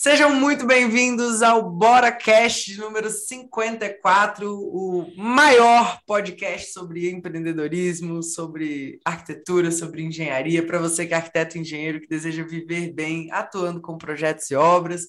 Sejam 0.00 0.32
muito 0.32 0.64
bem-vindos 0.64 1.42
ao 1.42 1.68
Bora 1.68 2.12
Cast 2.12 2.78
número 2.78 3.10
54, 3.10 4.48
o 4.48 5.12
maior 5.16 5.98
podcast 6.06 6.70
sobre 6.72 7.10
empreendedorismo, 7.10 8.22
sobre 8.22 9.00
arquitetura, 9.04 9.72
sobre 9.72 10.04
engenharia, 10.04 10.64
para 10.64 10.78
você 10.78 11.04
que 11.04 11.14
é 11.14 11.16
arquiteto 11.16 11.58
e 11.58 11.62
engenheiro 11.62 12.00
que 12.00 12.06
deseja 12.06 12.44
viver 12.44 12.92
bem, 12.92 13.28
atuando 13.32 13.80
com 13.80 13.98
projetos 13.98 14.48
e 14.52 14.54
obras. 14.54 15.08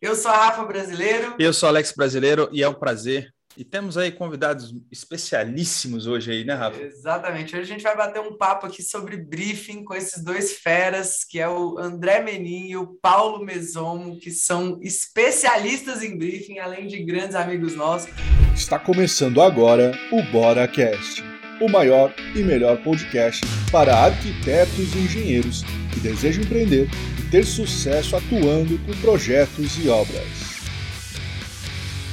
Eu 0.00 0.16
sou 0.16 0.30
a 0.30 0.46
Rafa 0.46 0.64
Brasileiro. 0.64 1.34
Eu 1.38 1.52
sou 1.52 1.68
Alex 1.68 1.92
Brasileiro 1.92 2.48
e 2.50 2.62
é 2.62 2.68
um 2.68 2.72
prazer 2.72 3.30
e 3.56 3.64
temos 3.64 3.98
aí 3.98 4.12
convidados 4.12 4.72
especialíssimos 4.90 6.06
hoje 6.06 6.30
aí, 6.30 6.44
né, 6.44 6.54
Rafa? 6.54 6.80
Exatamente. 6.80 7.54
Hoje 7.56 7.62
a 7.64 7.74
gente 7.74 7.82
vai 7.82 7.96
bater 7.96 8.20
um 8.20 8.36
papo 8.36 8.66
aqui 8.66 8.82
sobre 8.82 9.16
briefing 9.16 9.82
com 9.84 9.94
esses 9.94 10.22
dois 10.22 10.52
feras, 10.52 11.24
que 11.24 11.40
é 11.40 11.48
o 11.48 11.78
André 11.78 12.22
Menin 12.22 12.68
e 12.68 12.76
o 12.76 12.86
Paulo 12.86 13.44
Mesomo, 13.44 14.18
que 14.18 14.30
são 14.30 14.78
especialistas 14.82 16.02
em 16.02 16.16
briefing, 16.16 16.58
além 16.58 16.86
de 16.86 17.02
grandes 17.02 17.34
amigos 17.34 17.74
nossos. 17.74 18.10
Está 18.54 18.78
começando 18.78 19.42
agora 19.42 19.92
o 20.12 20.22
Bora 20.30 20.68
Cast, 20.68 21.22
o 21.60 21.68
maior 21.68 22.14
e 22.34 22.42
melhor 22.42 22.82
podcast 22.82 23.44
para 23.72 23.96
arquitetos 23.96 24.94
e 24.94 24.98
engenheiros 24.98 25.62
que 25.92 26.00
desejam 26.00 26.44
empreender 26.44 26.88
e 27.18 27.30
ter 27.30 27.44
sucesso 27.44 28.16
atuando 28.16 28.78
com 28.78 28.92
projetos 29.00 29.76
e 29.84 29.88
obras. 29.88 30.49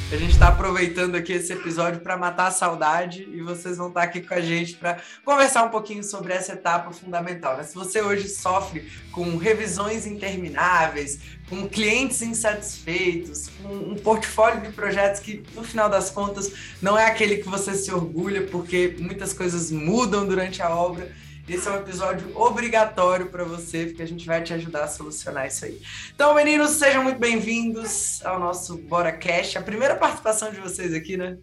A 0.10 0.16
gente 0.16 0.32
está 0.32 0.48
aproveitando 0.48 1.16
aqui 1.16 1.34
esse 1.34 1.52
episódio 1.52 2.00
para 2.00 2.16
matar 2.16 2.48
a 2.48 2.52
saudade 2.52 3.28
e 3.30 3.42
vocês 3.42 3.76
vão 3.76 3.90
estar 3.90 4.00
tá 4.00 4.06
aqui 4.06 4.22
com 4.22 4.34
a 4.34 4.40
gente 4.40 4.76
para 4.76 5.02
conversar 5.26 5.66
um 5.66 5.70
pouquinho 5.70 6.02
sobre 6.02 6.32
essa 6.32 6.54
etapa 6.54 6.92
fundamental. 6.92 7.58
Né? 7.58 7.64
Se 7.64 7.76
você 7.76 8.02
hoje 8.02 8.30
sofre 8.30 8.90
com 9.12 9.36
revisões 9.36 10.08
intermináveis, 10.08 11.20
com 11.50 11.68
clientes 11.68 12.22
insatisfeitos, 12.22 13.50
com 13.62 13.68
um 13.68 13.96
portfólio 13.96 14.62
de 14.62 14.72
projetos 14.72 15.20
que, 15.20 15.44
no 15.54 15.62
final 15.62 15.90
das 15.90 16.10
contas, 16.10 16.54
não 16.82 16.98
é 16.98 17.06
aquele 17.06 17.40
que 17.40 17.50
você 17.50 17.74
se 17.74 17.92
orgulha, 17.92 18.44
porque 18.48 18.96
muitas 19.00 19.34
coisas 19.34 19.72
mudam 19.72 20.26
durante 20.26 20.62
a 20.62 20.70
obra 20.74 21.12
esse 21.48 21.68
é 21.68 21.72
um 21.72 21.78
episódio 21.78 22.30
obrigatório 22.38 23.28
para 23.28 23.46
você, 23.46 23.86
porque 23.86 24.02
a 24.02 24.08
gente 24.08 24.26
vai 24.26 24.44
te 24.44 24.54
ajudar 24.54 24.84
a 24.84 24.88
solucionar 24.88 25.48
isso 25.48 25.64
aí. 25.64 25.82
Então, 26.14 26.36
meninos, 26.36 26.72
sejam 26.72 27.04
muito 27.04 27.20
bem-vindos 27.20 28.24
ao 28.26 28.38
nosso 28.38 28.78
Bora 28.78 29.14
Cash. 29.14 29.56
A 29.56 29.62
primeira 29.62 29.96
participação 29.96 30.52
de 30.52 30.60
vocês 30.60 30.94
aqui, 30.94 31.16
né? 31.16 31.38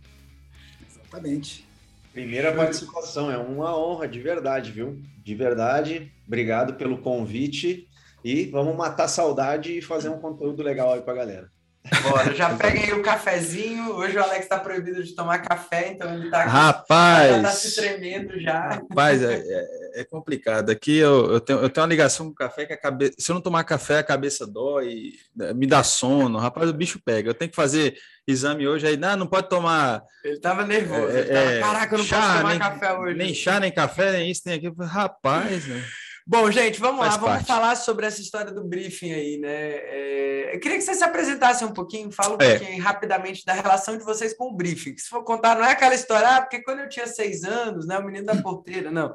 Exatamente. 0.91 1.67
Primeira 2.13 2.53
participação, 2.53 3.31
é 3.31 3.39
uma 3.39 3.77
honra, 3.77 4.07
de 4.07 4.21
verdade, 4.21 4.71
viu? 4.71 5.01
De 5.25 5.35
verdade, 5.35 6.13
obrigado 6.27 6.75
pelo 6.75 6.99
convite 6.99 7.89
e 8.23 8.45
vamos 8.47 8.77
matar 8.77 9.09
saudade 9.09 9.79
e 9.79 9.83
fazer 9.83 10.11
um 10.11 10.19
conteúdo 10.19 10.63
legal 10.63 10.93
aí 10.93 11.01
para 11.01 11.15
galera. 11.15 11.54
Bora, 12.03 12.35
já 12.35 12.55
peguem 12.57 12.85
aí 12.85 12.93
o 12.95 13.03
cafezinho. 13.03 13.93
Hoje 13.93 14.17
o 14.17 14.23
Alex 14.23 14.45
está 14.45 14.59
proibido 14.59 15.05
de 15.05 15.15
tomar 15.15 15.39
café, 15.41 15.91
então 15.91 16.15
ele 16.15 16.27
está 16.27 16.45
Rapaz, 16.45 17.43
tá 17.43 17.51
se 17.51 17.77
tremendo 17.77 18.41
já. 18.41 18.69
Rapaz, 18.69 19.23
é, 19.23 19.35
é, 19.35 20.01
é 20.01 20.05
complicado. 20.05 20.71
Aqui 20.71 20.97
eu, 20.97 21.33
eu, 21.33 21.41
tenho, 21.41 21.59
eu 21.59 21.69
tenho 21.69 21.85
uma 21.85 21.91
ligação 21.91 22.27
com 22.27 22.33
o 22.33 22.35
café 22.35 22.65
que 22.65 22.73
a 22.73 22.77
cabeça. 22.77 23.15
Se 23.19 23.31
eu 23.31 23.35
não 23.35 23.43
tomar 23.43 23.65
café, 23.65 23.99
a 23.99 24.03
cabeça 24.03 24.47
dói, 24.47 25.13
me 25.55 25.67
dá 25.67 25.83
sono. 25.83 26.39
Rapaz, 26.39 26.71
o 26.71 26.75
bicho 26.75 26.99
pega. 27.05 27.29
Eu 27.29 27.35
tenho 27.35 27.51
que 27.51 27.57
fazer 27.57 27.99
exame 28.27 28.67
hoje 28.67 28.87
aí. 28.87 28.97
Não, 28.97 29.15
não 29.17 29.27
pode 29.27 29.51
tomar. 29.51 30.03
Ele 30.25 30.37
estava 30.37 30.65
nervoso. 30.65 31.09
É, 31.09 31.21
ele 31.21 31.29
tava, 31.29 31.51
é, 31.51 31.61
Caraca, 31.61 31.95
eu 31.95 31.99
não 31.99 32.05
chá, 32.07 32.17
posso 32.17 32.37
tomar 32.39 32.51
nem, 32.51 32.59
café 32.59 32.93
hoje. 32.95 33.19
Nem 33.19 33.35
chá, 33.35 33.61
nem 33.61 33.73
café, 33.73 34.13
nem 34.13 34.31
isso, 34.31 34.43
nem 34.47 34.57
aquilo. 34.57 34.75
Rapaz, 34.79 35.67
né? 35.67 35.85
Bom, 36.27 36.51
gente, 36.51 36.81
vamos 36.81 37.01
Faz 37.01 37.13
lá, 37.13 37.19
vamos 37.19 37.35
parte. 37.35 37.47
falar 37.47 37.77
sobre 37.77 38.07
essa 38.07 38.19
história 38.19 38.51
do 38.51 38.65
briefing 38.65 39.13
aí, 39.13 39.37
né? 39.37 39.51
É, 39.53 40.55
eu 40.55 40.59
queria 40.61 40.79
que 40.79 40.83
você 40.83 40.95
se 40.95 41.05
apresentasse 41.05 41.63
um 41.67 41.73
pouquinho, 41.73 42.11
fala 42.11 42.35
um 42.35 42.41
É. 42.41 42.59
pouquinho 42.59 42.83
rapidamente 42.83 43.45
da 43.45 43.53
relação 43.53 43.99
de 43.99 44.05
vocês 44.05 44.35
com 44.35 44.49
o 44.49 44.55
briefing. 44.57 44.97
Se 44.97 45.09
for 45.11 45.23
contar, 45.23 45.55
não 45.55 45.63
é 45.65 45.73
aquela 45.73 45.95
história, 45.95 46.27
ah, 46.37 46.41
porque 46.41 46.63
quando 46.63 46.79
eu 46.81 46.89
tinha 46.89 47.07
seis 47.07 47.45
anos, 47.45 47.87
né, 47.87 47.99
o 47.99 48.05
menino 48.07 48.25
da 48.25 48.37
porteira, 48.41 48.91
não. 48.91 49.13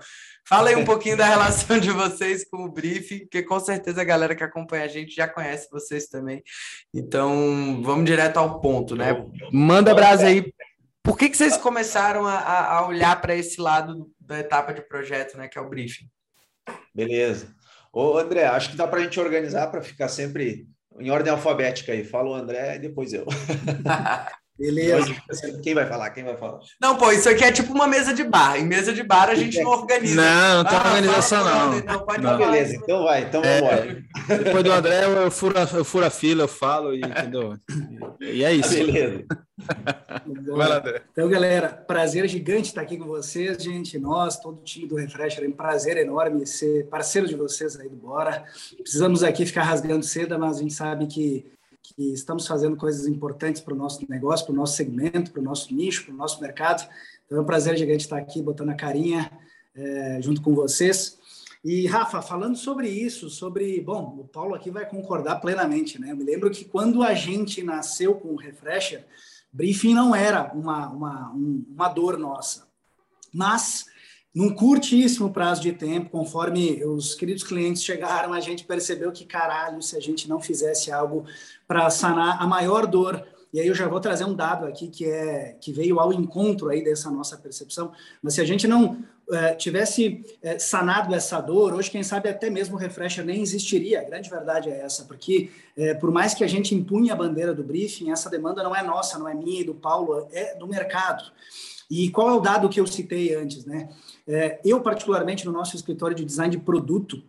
Fala 0.47 0.70
aí 0.70 0.75
um 0.75 0.86
pouquinho 0.86 1.18
da 1.18 1.25
relação 1.25 1.80
de 1.80 1.90
vocês 1.90 2.47
com 2.47 2.64
o 2.66 2.72
briefing, 2.72 3.22
porque 3.22 3.41
com 3.41 3.59
certeza 3.59 4.02
a 4.02 4.06
galera 4.06 4.36
que 4.36 4.44
acompanha 4.44 4.84
a 4.86 4.88
gente 4.88 5.16
já 5.16 5.28
conhece 5.28 5.68
vocês 5.72 6.06
também. 6.08 6.44
Então, 6.94 7.81
vamos 7.84 8.06
direto 8.06 8.38
ao 8.38 8.62
ponto, 8.62 8.96
né? 8.96 9.16
Manda 9.52 9.96
brasa 9.96 10.28
aí. 10.28 10.53
Por 11.02 11.18
que, 11.18 11.28
que 11.30 11.38
vocês 11.38 11.58
começaram 11.58 12.28
a- 12.28 12.68
a 12.78 12.88
olhar 12.88 13.20
para 13.20 13.34
esse 13.34 13.59
lado 13.59 14.12
da 14.20 14.38
etapa 14.38 14.72
de 14.76 14.81
projeto, 14.88 15.38
né, 15.40 15.47
que 15.47 15.58
é 15.58 15.62
o 15.62 15.68
briefing? 15.68 16.06
Beleza. 16.94 17.47
Ô, 17.91 18.18
André, 18.18 18.46
acho 18.46 18.72
que 18.72 18.78
dá 18.78 18.88
para 18.88 19.00
a 19.00 19.03
gente 19.03 19.19
organizar 19.19 19.68
para 19.68 19.81
ficar 19.81 20.07
sempre 20.07 20.68
em 21.00 21.09
ordem 21.09 21.31
alfabética 21.31 21.91
aí. 21.91 22.03
Fala 22.03 22.30
o 22.30 22.34
André 22.34 22.75
e 22.75 22.80
depois 22.80 23.13
eu. 23.13 23.25
Beleza. 24.59 25.16
Quem 25.64 25.74
vai 25.74 25.86
falar? 25.88 26.09
Quem 26.09 26.24
vai 26.25 26.36
falar? 26.36 26.59
Não, 26.81 26.97
pô, 26.97 27.12
isso 27.12 27.30
aqui 27.30 27.44
é 27.46 27.52
tipo 27.52 27.72
uma 27.72 27.88
mesa 27.88 28.14
de 28.14 28.24
bar. 28.24 28.58
Em 28.58 28.66
mesa 28.66 28.92
de 28.94 29.02
bar 29.03 29.30
a 29.30 29.36
gente 29.36 29.62
não 29.62 29.72
organiza. 29.72 30.16
Não, 30.16 30.58
não 30.58 30.66
tem 30.70 30.78
Ah, 30.78 30.84
organização, 30.88 31.44
não. 31.46 31.80
Não, 31.81 32.00
pode 32.06 32.22
Não. 32.22 32.31
falar. 32.38 32.52
Beleza, 32.52 32.75
então 32.75 33.03
vai. 33.06 33.22
Então 33.24 33.42
É. 33.44 33.62
vamos 33.62 33.74
embora. 33.86 34.03
Depois 34.44 34.64
do 34.64 34.72
André, 34.72 35.06
eu 35.06 35.31
furo, 35.31 35.58
a- 35.58 35.78
eu 35.78 35.86
furo 35.86 36.06
a 36.06 36.09
fila, 36.09 36.44
eu 36.44 36.47
falo, 36.47 36.94
e, 36.94 37.00
entendeu? 37.00 37.56
E 38.20 38.44
é 38.44 38.53
isso. 38.53 38.70
Beleza. 38.74 39.24
Vai 40.56 40.68
lá, 40.70 40.78
André. 40.78 41.02
Então, 41.12 41.28
galera, 41.30 41.70
prazer 41.70 42.28
gigante 42.28 42.70
estar 42.70 42.81
aqui 42.81 42.97
com 42.97 43.06
vocês, 43.06 43.62
gente. 43.62 43.97
Nós, 43.97 44.38
todo 44.40 44.59
o 44.59 44.64
time 44.64 44.88
do 44.88 44.96
Refresher, 44.96 45.44
é 45.44 45.47
um 45.47 45.52
prazer 45.52 45.97
enorme 45.97 46.46
ser 46.46 46.86
parceiro 46.88 47.28
de 47.28 47.36
vocês 47.36 47.80
aí 47.80 47.88
do 47.90 47.96
Bora. 47.96 48.44
Precisamos 48.81 49.24
aqui 49.24 49.46
ficar 49.46 49.64
rasgando 49.64 50.03
seda, 50.03 50.38
mas 50.38 50.58
a 50.58 50.62
gente 50.62 50.74
sabe 50.74 51.08
que, 51.08 51.46
que 51.81 52.13
estamos 52.13 52.45
fazendo 52.45 52.75
coisas 52.75 53.07
importantes 53.07 53.62
para 53.62 53.73
o 53.73 53.78
nosso 53.78 54.06
negócio, 54.09 54.45
para 54.45 54.53
o 54.53 54.56
nosso 54.56 54.75
segmento, 54.75 55.31
para 55.31 55.41
o 55.41 55.44
nosso 55.44 55.73
nicho, 55.73 56.06
para 56.06 56.13
o 56.13 56.17
nosso 56.17 56.41
mercado. 56.41 56.88
Então, 57.25 57.38
é 57.38 57.41
um 57.41 57.45
prazer 57.45 57.78
gigante 57.78 58.03
estar 58.03 58.17
aqui 58.17 58.41
botando 58.41 58.69
a 58.69 58.75
carinha 58.75 59.31
eh, 59.75 60.19
junto 60.22 60.41
com 60.41 60.53
vocês. 60.53 61.17
E, 61.63 61.88
Rafa, 61.88 62.22
falando 62.22 62.56
sobre 62.56 62.88
isso, 62.88 63.29
sobre. 63.29 63.81
Bom, 63.81 64.17
o 64.19 64.28
Paulo 64.28 64.56
aqui 64.56 64.69
vai 64.72 64.85
concordar 64.88 65.38
plenamente, 65.41 66.00
né? 66.00 66.12
Eu 66.12 66.16
me 66.17 66.23
lembro 66.23 66.50
que 66.50 66.63
quando 66.63 67.03
a 67.03 67.13
gente 67.13 67.62
nasceu 67.63 68.16
com 68.16 68.29
o 68.29 68.38
Refresher, 68.38 69.06
briefing 69.51 69.94
não 69.94 70.16
era 70.16 70.51
uma, 70.53 70.90
uma, 70.90 71.31
um- 71.34 71.66
uma 71.69 71.90
dor 71.90 72.17
nossa. 72.17 72.67
Mas, 73.34 73.88
num 74.34 74.53
curtíssimo 74.53 75.31
prazo 75.31 75.62
de 75.62 75.72
tempo, 75.72 76.09
conforme 76.09 76.84
os 76.85 77.16
queridos 77.16 77.44
clientes 77.44 77.84
chegaram, 77.84 78.31
a 78.31 78.40
gente 78.40 78.63
percebeu 78.63 79.12
que, 79.12 79.25
caralho, 79.25 79.81
se 79.81 79.97
a 79.97 80.00
gente 80.00 80.29
não 80.29 80.40
fizesse 80.40 80.91
algo 80.91 81.25
para 81.67 81.90
sanar 81.90 82.41
a 82.41 82.45
maior 82.45 82.85
dor. 82.85 83.25
E 83.51 83.59
aí 83.59 83.67
eu 83.67 83.73
já 83.73 83.88
vou 83.88 84.00
trazer 84.00 84.25
um 84.25 84.35
dado 84.35 84.67
aqui 84.67 84.88
que 84.88 85.06
é 85.06 85.57
que 85.59 85.72
veio 85.72 86.00
ao 86.00 86.13
encontro 86.13 86.69
aí 86.69 86.84
dessa 86.84 87.09
nossa 87.09 87.35
percepção. 87.38 87.91
Mas 88.22 88.35
se 88.35 88.41
a 88.41 88.45
gente 88.45 88.67
não 88.67 89.03
eh, 89.31 89.56
tivesse 89.56 90.23
eh, 90.44 90.59
sanado 90.59 91.16
essa 91.16 91.41
dor, 91.41 91.73
hoje 91.73 91.90
quem 91.90 92.03
sabe 92.03 92.29
até 92.29 92.51
mesmo 92.51 92.75
o 92.75 92.79
refresher 92.79 93.25
nem 93.25 93.41
existiria. 93.41 94.01
A 94.01 94.03
grande 94.03 94.29
verdade 94.29 94.69
é 94.69 94.81
essa, 94.81 95.06
porque 95.06 95.50
é, 95.75 95.96
por 95.96 96.11
mais 96.11 96.35
que 96.35 96.44
a 96.44 96.47
gente 96.47 96.75
impunha 96.75 97.13
a 97.13 97.16
bandeira 97.16 97.53
do 97.53 97.63
briefing, 97.63 98.11
essa 98.11 98.29
demanda 98.29 98.61
não 98.61 98.75
é 98.75 98.84
nossa, 98.84 99.17
não 99.17 99.28
é 99.28 99.34
minha 99.34 99.61
e 99.61 99.63
do 99.63 99.73
Paulo, 99.73 100.28
é 100.31 100.56
do 100.56 100.67
mercado. 100.67 101.23
E 101.90 102.09
qual 102.11 102.29
é 102.29 102.34
o 102.34 102.40
dado 102.40 102.69
que 102.69 102.79
eu 102.79 102.85
citei 102.85 103.34
antes? 103.34 103.66
Né? 103.66 103.90
É, 104.31 104.62
eu, 104.63 104.79
particularmente, 104.79 105.44
no 105.44 105.51
nosso 105.51 105.75
escritório 105.75 106.16
de 106.16 106.23
design 106.23 106.56
de 106.56 106.63
produto, 106.63 107.23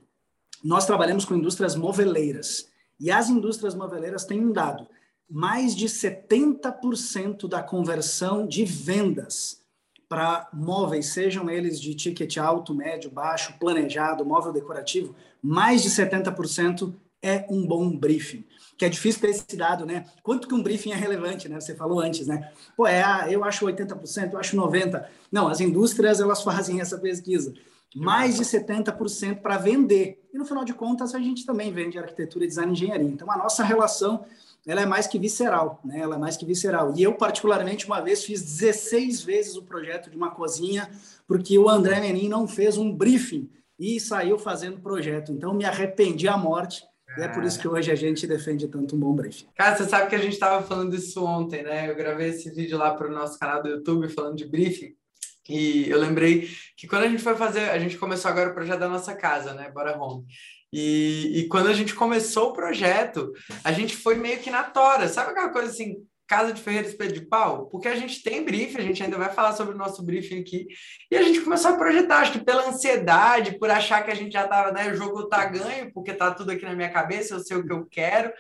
nós 0.62 0.84
trabalhamos 0.84 1.24
com 1.24 1.34
indústrias 1.34 1.74
moveleiras. 1.74 2.68
E 3.00 3.10
as 3.10 3.30
indústrias 3.30 3.74
moveleiras 3.74 4.26
têm 4.26 4.38
um 4.38 4.52
dado: 4.52 4.86
mais 5.28 5.74
de 5.74 5.86
70% 5.86 7.48
da 7.48 7.62
conversão 7.62 8.46
de 8.46 8.66
vendas 8.66 9.62
para 10.10 10.46
móveis, 10.52 11.06
sejam 11.06 11.48
eles 11.48 11.80
de 11.80 11.94
ticket 11.94 12.36
alto, 12.36 12.74
médio, 12.74 13.10
baixo, 13.10 13.54
planejado, 13.58 14.22
móvel 14.22 14.52
decorativo, 14.52 15.14
mais 15.40 15.82
de 15.82 15.88
70% 15.88 16.92
é 17.22 17.46
um 17.48 17.66
bom 17.66 17.96
briefing. 17.96 18.44
Que 18.80 18.86
é 18.86 18.88
difícil 18.88 19.20
ter 19.20 19.28
esse 19.28 19.58
dado, 19.58 19.84
né? 19.84 20.06
Quanto 20.22 20.48
que 20.48 20.54
um 20.54 20.62
briefing 20.62 20.92
é 20.92 20.94
relevante, 20.94 21.50
né? 21.50 21.60
Você 21.60 21.74
falou 21.74 22.00
antes, 22.00 22.27
né? 22.27 22.50
Pô, 22.74 22.86
é, 22.86 23.03
ah, 23.03 23.27
eu 23.30 23.44
acho 23.44 23.66
80%, 23.66 24.32
eu 24.32 24.38
acho 24.38 24.56
90%. 24.56 25.04
Não, 25.30 25.48
as 25.48 25.60
indústrias, 25.60 26.18
elas 26.18 26.42
fazem 26.42 26.80
essa 26.80 26.97
pesquisa. 26.97 27.53
Mais 27.94 28.38
de 28.38 28.42
70% 28.42 29.42
para 29.42 29.59
vender. 29.59 30.27
E 30.32 30.38
no 30.38 30.47
final 30.47 30.65
de 30.65 30.72
contas, 30.72 31.15
a 31.15 31.18
gente 31.18 31.44
também 31.44 31.71
vende 31.71 31.98
arquitetura, 31.98 32.47
design 32.47 32.71
e 32.71 32.72
engenharia. 32.72 33.06
Então, 33.06 33.30
a 33.30 33.36
nossa 33.36 33.62
relação 33.62 34.24
ela 34.66 34.80
é 34.80 34.86
mais 34.86 35.06
que 35.06 35.18
visceral, 35.18 35.78
né? 35.84 36.00
Ela 36.00 36.16
é 36.16 36.18
mais 36.18 36.38
que 36.38 36.47
visceral. 36.47 36.94
E 36.97 37.03
eu, 37.03 37.12
particularmente, 37.12 37.84
uma 37.84 38.00
vez 38.00 38.24
fiz 38.24 38.41
16 38.41 39.22
vezes 39.22 39.56
o 39.56 39.62
projeto 39.62 40.09
de 40.09 40.16
uma 40.16 40.30
cozinha, 40.30 40.91
porque 41.28 41.59
o 41.59 41.68
André 41.68 42.00
Menin 42.00 42.30
não 42.30 42.48
fez 42.48 42.78
um 42.78 42.91
briefing 42.91 43.50
e 43.78 44.00
saiu 44.00 44.38
fazendo 44.38 44.80
projeto. 44.80 45.32
Então, 45.32 45.53
me 45.53 45.66
arrependi 45.66 46.27
à 46.27 46.38
morte. 46.38 46.82
E 47.20 47.24
é 47.24 47.28
por 47.28 47.44
isso 47.44 47.58
que 47.58 47.68
hoje 47.68 47.90
a 47.90 47.94
gente 47.94 48.26
defende 48.26 48.66
tanto 48.66 48.96
um 48.96 48.98
bom 48.98 49.14
briefing. 49.14 49.46
Cara, 49.54 49.76
você 49.76 49.84
sabe 49.84 50.08
que 50.08 50.14
a 50.14 50.18
gente 50.18 50.32
estava 50.32 50.66
falando 50.66 50.96
disso 50.96 51.24
ontem, 51.24 51.62
né? 51.62 51.90
Eu 51.90 51.94
gravei 51.94 52.30
esse 52.30 52.50
vídeo 52.50 52.78
lá 52.78 52.94
para 52.94 53.08
o 53.08 53.12
nosso 53.12 53.38
canal 53.38 53.62
do 53.62 53.68
YouTube 53.68 54.08
falando 54.08 54.36
de 54.36 54.46
briefing. 54.46 54.94
E 55.48 55.88
eu 55.90 55.98
lembrei 55.98 56.48
que 56.76 56.86
quando 56.86 57.02
a 57.04 57.08
gente 57.08 57.22
foi 57.22 57.34
fazer, 57.34 57.70
a 57.70 57.78
gente 57.78 57.98
começou 57.98 58.30
agora 58.30 58.50
o 58.50 58.54
projeto 58.54 58.80
da 58.80 58.88
nossa 58.88 59.14
casa, 59.14 59.52
né? 59.52 59.70
Bora 59.70 60.00
Home. 60.00 60.24
E, 60.72 61.40
e 61.40 61.48
quando 61.48 61.66
a 61.66 61.72
gente 61.72 61.94
começou 61.94 62.50
o 62.50 62.52
projeto, 62.52 63.32
a 63.64 63.72
gente 63.72 63.96
foi 63.96 64.14
meio 64.14 64.38
que 64.38 64.50
na 64.50 64.62
tora. 64.62 65.08
Sabe 65.08 65.30
aquela 65.30 65.50
coisa 65.50 65.68
assim, 65.68 65.96
casa 66.30 66.53
de 66.53 66.62
ferreiro 66.62 66.86
espelho 66.86 67.12
de 67.12 67.27
pau? 67.27 67.66
Porque 67.66 67.88
a 67.88 67.97
gente 67.97 68.22
tem 68.22 68.44
briefing, 68.44 68.78
a 68.78 68.82
gente 68.82 69.03
ainda 69.03 69.18
vai 69.18 69.32
falar 69.32 69.53
sobre 69.53 69.74
o 69.74 69.77
nosso 69.77 70.00
briefing 70.00 70.41
aqui. 70.41 70.68
E 71.10 71.16
a 71.16 71.22
gente 71.24 71.41
começou 71.41 71.72
a 71.72 71.77
projetar, 71.77 72.18
acho 72.18 72.32
que 72.32 72.44
pela 72.44 72.68
ansiedade, 72.68 73.59
por 73.59 73.68
achar 73.68 74.04
que 74.04 74.12
a 74.12 74.15
gente 74.15 74.32
já 74.32 74.44
estava, 74.44 74.71
né? 74.71 74.92
O 74.92 74.97
jogo 74.97 75.28
tá 75.28 75.44
ganho, 75.47 75.92
porque 75.92 76.12
tá 76.12 76.30
tudo 76.32 76.53
aqui 76.53 76.65
na 76.65 76.77
minha 76.77 76.88
cabeça, 76.88 77.34
eu 77.34 77.41
sei 77.41 77.56
o 77.56 77.66
que 77.66 77.72
eu 77.72 77.84
quero. 77.84 78.32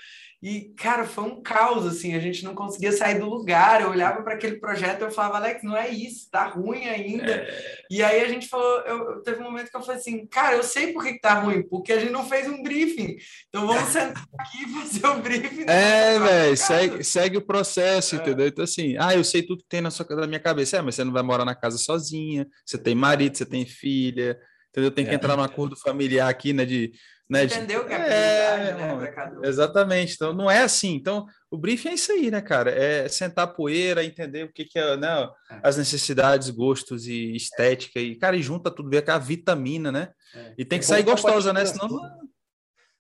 E, 0.42 0.72
cara, 0.74 1.04
foi 1.04 1.24
um 1.24 1.42
caos, 1.42 1.84
assim, 1.84 2.14
a 2.14 2.18
gente 2.18 2.42
não 2.44 2.54
conseguia 2.54 2.92
sair 2.92 3.18
do 3.18 3.28
lugar. 3.28 3.82
Eu 3.82 3.90
olhava 3.90 4.22
para 4.22 4.34
aquele 4.34 4.56
projeto 4.56 5.02
e 5.02 5.04
eu 5.04 5.10
falava, 5.10 5.36
Alex, 5.36 5.62
não 5.62 5.76
é 5.76 5.90
isso, 5.90 6.30
tá 6.30 6.46
ruim 6.46 6.86
ainda. 6.88 7.30
É... 7.30 7.82
E 7.90 8.02
aí 8.02 8.22
a 8.22 8.28
gente 8.28 8.48
falou, 8.48 8.80
eu, 8.86 9.22
teve 9.22 9.38
um 9.40 9.44
momento 9.44 9.70
que 9.70 9.76
eu 9.76 9.82
falei 9.82 10.00
assim, 10.00 10.26
cara, 10.26 10.56
eu 10.56 10.62
sei 10.62 10.94
por 10.94 11.04
que, 11.04 11.12
que 11.12 11.20
tá 11.20 11.34
ruim, 11.34 11.62
porque 11.62 11.92
a 11.92 12.00
gente 12.00 12.12
não 12.12 12.26
fez 12.26 12.48
um 12.48 12.62
briefing. 12.62 13.18
Então 13.48 13.66
vamos 13.66 13.88
sentar 13.92 14.24
aqui 14.38 14.62
e 14.62 14.80
fazer 14.80 15.06
o 15.06 15.12
um 15.12 15.20
briefing. 15.20 15.64
É, 15.68 16.18
velho, 16.18 16.56
segue, 16.56 17.04
segue 17.04 17.36
o 17.36 17.42
processo, 17.42 17.79
é. 17.80 17.98
entendeu? 17.98 18.46
Então, 18.46 18.64
assim, 18.64 18.96
ah, 18.98 19.14
eu 19.14 19.24
sei 19.24 19.42
tudo 19.42 19.62
que 19.62 19.68
tem 19.68 19.80
na, 19.80 19.90
sua, 19.90 20.06
na 20.10 20.26
minha 20.26 20.40
cabeça. 20.40 20.76
É, 20.76 20.82
mas 20.82 20.94
você 20.94 21.04
não 21.04 21.12
vai 21.12 21.22
morar 21.22 21.44
na 21.44 21.54
casa 21.54 21.78
sozinha, 21.78 22.46
você 22.64 22.78
tem 22.78 22.94
marido, 22.94 23.36
você 23.36 23.46
tem 23.46 23.64
filha, 23.64 24.38
entendeu? 24.70 24.90
Tem 24.90 25.04
que 25.04 25.12
é. 25.12 25.14
entrar 25.14 25.36
num 25.36 25.42
acordo 25.42 25.76
familiar 25.76 26.28
aqui, 26.28 26.52
né, 26.52 26.64
de 26.64 26.92
né? 27.30 27.44
Entendeu 27.44 27.86
que 27.86 27.92
é, 27.92 27.96
é 27.96 28.74
né, 28.74 29.14
Exatamente. 29.44 30.14
Então, 30.14 30.32
não 30.32 30.50
é 30.50 30.62
assim. 30.62 30.96
Então, 30.96 31.26
o 31.48 31.56
briefing 31.56 31.90
é 31.90 31.94
isso 31.94 32.10
aí, 32.10 32.28
né, 32.28 32.40
cara? 32.40 32.72
É 32.72 33.08
sentar 33.08 33.54
poeira, 33.54 34.04
entender 34.04 34.42
o 34.42 34.52
que, 34.52 34.64
que 34.64 34.76
é, 34.76 34.96
né, 34.96 35.30
é. 35.48 35.60
as 35.62 35.76
necessidades, 35.76 36.50
gostos 36.50 37.06
e 37.06 37.36
estética. 37.36 38.00
E, 38.00 38.16
cara, 38.16 38.36
e 38.36 38.42
junta 38.42 38.68
tudo, 38.68 38.90
ver 38.90 39.04
com 39.04 39.12
a 39.12 39.18
vitamina, 39.18 39.92
né? 39.92 40.08
É. 40.34 40.54
E 40.58 40.64
tem 40.64 40.80
que 40.80 40.84
sair 40.84 41.04
gostosa, 41.04 41.52
né? 41.52 41.64
Senão. 41.64 41.88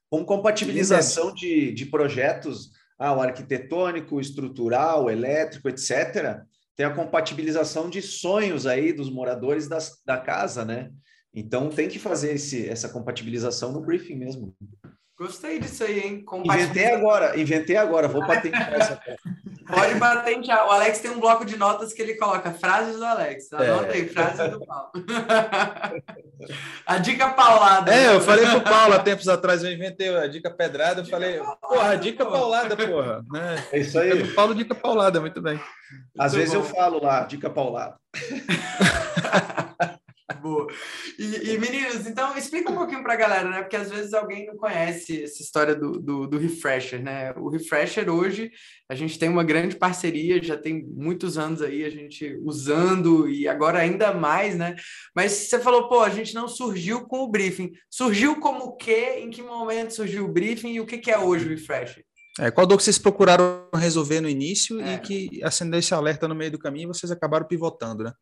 Com 0.08 0.24
compatibilização 0.24 1.34
de, 1.34 1.72
de 1.72 1.86
projetos, 1.86 2.70
ah, 3.00 3.14
o 3.14 3.20
arquitetônico, 3.22 4.20
estrutural, 4.20 5.10
elétrico, 5.10 5.70
etc., 5.70 6.42
tem 6.76 6.84
a 6.84 6.94
compatibilização 6.94 7.88
de 7.88 8.02
sonhos 8.02 8.66
aí 8.66 8.92
dos 8.92 9.10
moradores 9.10 9.66
das, 9.68 10.02
da 10.04 10.18
casa, 10.18 10.64
né? 10.64 10.90
Então 11.34 11.70
tem 11.70 11.88
que 11.88 11.98
fazer 11.98 12.34
esse, 12.34 12.68
essa 12.68 12.88
compatibilização 12.88 13.72
no 13.72 13.80
briefing 13.80 14.16
mesmo. 14.16 14.54
Gostei 15.20 15.58
disso 15.58 15.84
aí, 15.84 16.00
hein? 16.00 16.24
Inventei 16.42 16.86
agora, 16.94 17.38
inventei 17.38 17.76
agora, 17.76 18.08
vou 18.08 18.26
patentear 18.26 18.72
essa. 18.72 18.98
Pode 19.68 20.00
patentear. 20.00 20.66
O 20.66 20.70
Alex 20.70 21.00
tem 21.00 21.10
um 21.10 21.20
bloco 21.20 21.44
de 21.44 21.58
notas 21.58 21.92
que 21.92 22.00
ele 22.00 22.14
coloca 22.14 22.50
frases 22.52 22.96
do 22.96 23.04
Alex. 23.04 23.52
Anota 23.52 23.88
é. 23.88 23.92
aí, 23.92 24.08
frases 24.08 24.50
do 24.50 24.64
Paulo. 24.64 24.90
a 26.86 26.96
dica 26.96 27.28
paulada. 27.32 27.94
É, 27.94 28.14
eu 28.14 28.20
falei 28.22 28.46
pro 28.46 28.62
Paulo 28.62 28.94
há 28.94 28.98
tempos 28.98 29.28
atrás, 29.28 29.62
eu 29.62 29.70
inventei 29.70 30.08
a 30.16 30.26
dica 30.26 30.50
pedrada, 30.50 31.00
eu 31.00 31.04
dica 31.04 31.18
falei, 31.18 31.36
paulada, 31.36 31.58
porra, 31.60 31.90
a 31.90 31.94
dica 31.96 32.24
porra. 32.24 32.38
paulada, 32.38 32.76
porra. 32.78 33.24
Né? 33.30 33.64
É 33.72 33.78
isso 33.78 33.98
aí. 33.98 34.08
Eu 34.08 34.34
Paulo, 34.34 34.54
dica 34.54 34.74
paulada, 34.74 35.20
muito 35.20 35.42
bem. 35.42 35.60
Às 36.18 36.32
muito 36.32 36.46
vezes 36.46 36.54
bom. 36.54 36.60
eu 36.60 36.64
falo 36.64 36.98
lá, 36.98 37.24
dica 37.24 37.50
paulada. 37.50 37.96
E, 41.18 41.50
e, 41.50 41.58
meninos, 41.58 42.06
então 42.06 42.36
explica 42.36 42.70
um 42.70 42.76
pouquinho 42.76 43.02
para 43.02 43.14
a 43.14 43.16
galera, 43.16 43.48
né? 43.48 43.62
Porque 43.62 43.76
às 43.76 43.90
vezes 43.90 44.14
alguém 44.14 44.46
não 44.46 44.56
conhece 44.56 45.22
essa 45.22 45.42
história 45.42 45.74
do, 45.74 45.92
do, 46.00 46.26
do, 46.26 46.38
Refresher, 46.38 47.02
né? 47.02 47.32
O 47.36 47.48
Refresher 47.48 48.08
hoje, 48.08 48.50
a 48.88 48.94
gente 48.94 49.18
tem 49.18 49.28
uma 49.28 49.44
grande 49.44 49.76
parceria, 49.76 50.42
já 50.42 50.56
tem 50.56 50.84
muitos 50.84 51.36
anos 51.36 51.62
aí 51.62 51.84
a 51.84 51.90
gente 51.90 52.38
usando 52.42 53.28
e 53.28 53.46
agora 53.48 53.78
ainda 53.78 54.12
mais, 54.12 54.56
né? 54.56 54.76
Mas 55.14 55.32
você 55.32 55.58
falou, 55.58 55.88
pô, 55.88 56.00
a 56.00 56.10
gente 56.10 56.34
não 56.34 56.48
surgiu 56.48 57.06
com 57.06 57.20
o 57.20 57.30
briefing. 57.30 57.72
Surgiu 57.90 58.36
como 58.36 58.64
o 58.64 58.76
quê? 58.76 59.16
Em 59.18 59.30
que 59.30 59.42
momento 59.42 59.94
surgiu 59.94 60.24
o 60.24 60.32
briefing 60.32 60.72
e 60.72 60.80
o 60.80 60.86
que, 60.86 60.98
que 60.98 61.10
é 61.10 61.18
hoje 61.18 61.46
o 61.46 61.50
Refresher? 61.50 62.04
É, 62.38 62.50
qual 62.50 62.66
dor 62.66 62.78
que 62.78 62.84
vocês 62.84 62.98
procuraram 62.98 63.68
resolver 63.74 64.20
no 64.20 64.28
início 64.28 64.80
é. 64.80 64.94
e 64.94 64.98
que 64.98 65.44
acendeu 65.44 65.78
esse 65.78 65.92
alerta 65.92 66.28
no 66.28 66.34
meio 66.34 66.50
do 66.50 66.58
caminho 66.58 66.84
e 66.84 66.94
vocês 66.94 67.10
acabaram 67.10 67.46
pivotando, 67.46 68.04
né? 68.04 68.12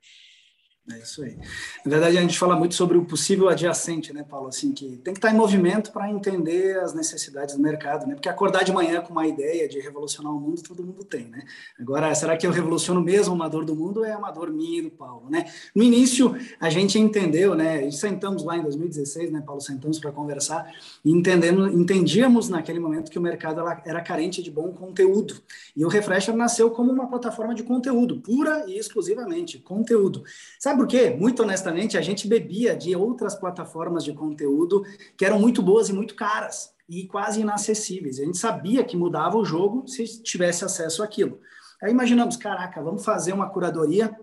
É 0.91 0.99
isso 1.01 1.23
aí. 1.23 1.37
Na 1.85 1.91
verdade, 1.91 2.17
a 2.17 2.21
gente 2.23 2.39
fala 2.39 2.57
muito 2.57 2.75
sobre 2.75 2.97
o 2.97 3.05
possível 3.05 3.49
adjacente, 3.49 4.11
né, 4.13 4.25
Paulo? 4.25 4.49
Assim, 4.49 4.73
que 4.73 4.97
tem 4.99 5.13
que 5.13 5.19
estar 5.19 5.31
em 5.31 5.37
movimento 5.37 5.93
para 5.93 6.11
entender 6.11 6.79
as 6.81 6.95
necessidades 6.95 7.55
do 7.57 7.63
mercado, 7.63 8.07
né? 8.07 8.15
Porque 8.15 8.29
acordar 8.29 8.65
de 8.65 8.73
manhã 8.73 9.03
com 9.03 9.13
uma 9.13 9.27
ideia 9.27 9.69
de 9.69 9.79
revolucionar 9.81 10.33
o 10.33 10.41
mundo, 10.41 10.63
todo 10.63 10.83
mundo 10.83 11.05
tem, 11.05 11.29
né? 11.29 11.43
Agora, 11.79 12.15
será 12.15 12.39
que 12.39 12.47
eu 12.47 12.51
revoluciono 12.51 13.03
mesmo 13.03 13.35
uma 13.35 13.49
dor 13.49 13.67
do 13.67 13.77
mundo 13.77 14.03
é 14.03 14.17
uma 14.17 14.31
dor 14.31 14.51
minha 14.51 14.79
e 14.79 14.83
do 14.83 14.91
Paulo, 14.91 15.29
né? 15.29 15.45
No 15.75 15.83
início, 15.83 16.35
a 16.59 16.71
gente 16.71 16.99
entendeu, 16.99 17.55
né? 17.55 17.87
E 17.87 17.93
sentamos 17.93 18.43
lá 18.43 18.57
em 18.57 18.63
2016, 18.63 19.31
né, 19.31 19.43
Paulo? 19.45 19.61
Sentamos 19.61 19.99
para 19.99 20.11
conversar 20.11 20.73
e 21.05 21.13
entendemos, 21.13 21.75
entendíamos 21.75 22.49
naquele 22.49 22.81
momento 22.81 23.11
que 23.11 23.19
o 23.19 23.23
mercado 23.23 23.61
era 23.85 24.01
carente 24.01 24.43
de 24.43 24.51
bom 24.51 24.73
conteúdo. 24.73 25.35
E 25.77 25.85
o 25.85 25.89
Refresher 25.89 26.35
nasceu 26.35 26.71
como 26.71 26.91
uma 26.91 27.09
plataforma 27.09 27.55
de 27.55 27.63
conteúdo, 27.63 28.21
pura 28.21 28.65
e 28.67 28.79
exclusivamente 28.79 29.59
conteúdo. 29.59 30.25
Sabe 30.59 30.78
por 30.79 30.87
quê? 30.87 31.11
Muito 31.11 31.43
honestamente, 31.43 31.99
a 31.99 32.01
gente 32.01 32.29
bebia 32.29 32.77
de 32.77 32.95
outras 32.95 33.35
plataformas 33.35 34.05
de 34.05 34.13
conteúdo 34.13 34.85
que 35.17 35.25
eram 35.25 35.41
muito 35.41 35.61
boas 35.61 35.89
e 35.89 35.93
muito 35.93 36.15
caras 36.15 36.73
e 36.89 37.05
quase 37.09 37.41
inacessíveis. 37.41 38.21
A 38.21 38.25
gente 38.25 38.39
sabia 38.39 38.85
que 38.85 38.97
mudava 38.97 39.37
o 39.37 39.45
jogo 39.45 39.89
se 39.89 40.23
tivesse 40.23 40.65
acesso 40.65 41.03
àquilo. 41.03 41.41
Aí 41.83 41.91
imaginamos, 41.91 42.37
caraca, 42.37 42.81
vamos 42.81 43.05
fazer 43.05 43.33
uma 43.33 43.51
curadoria 43.51 44.17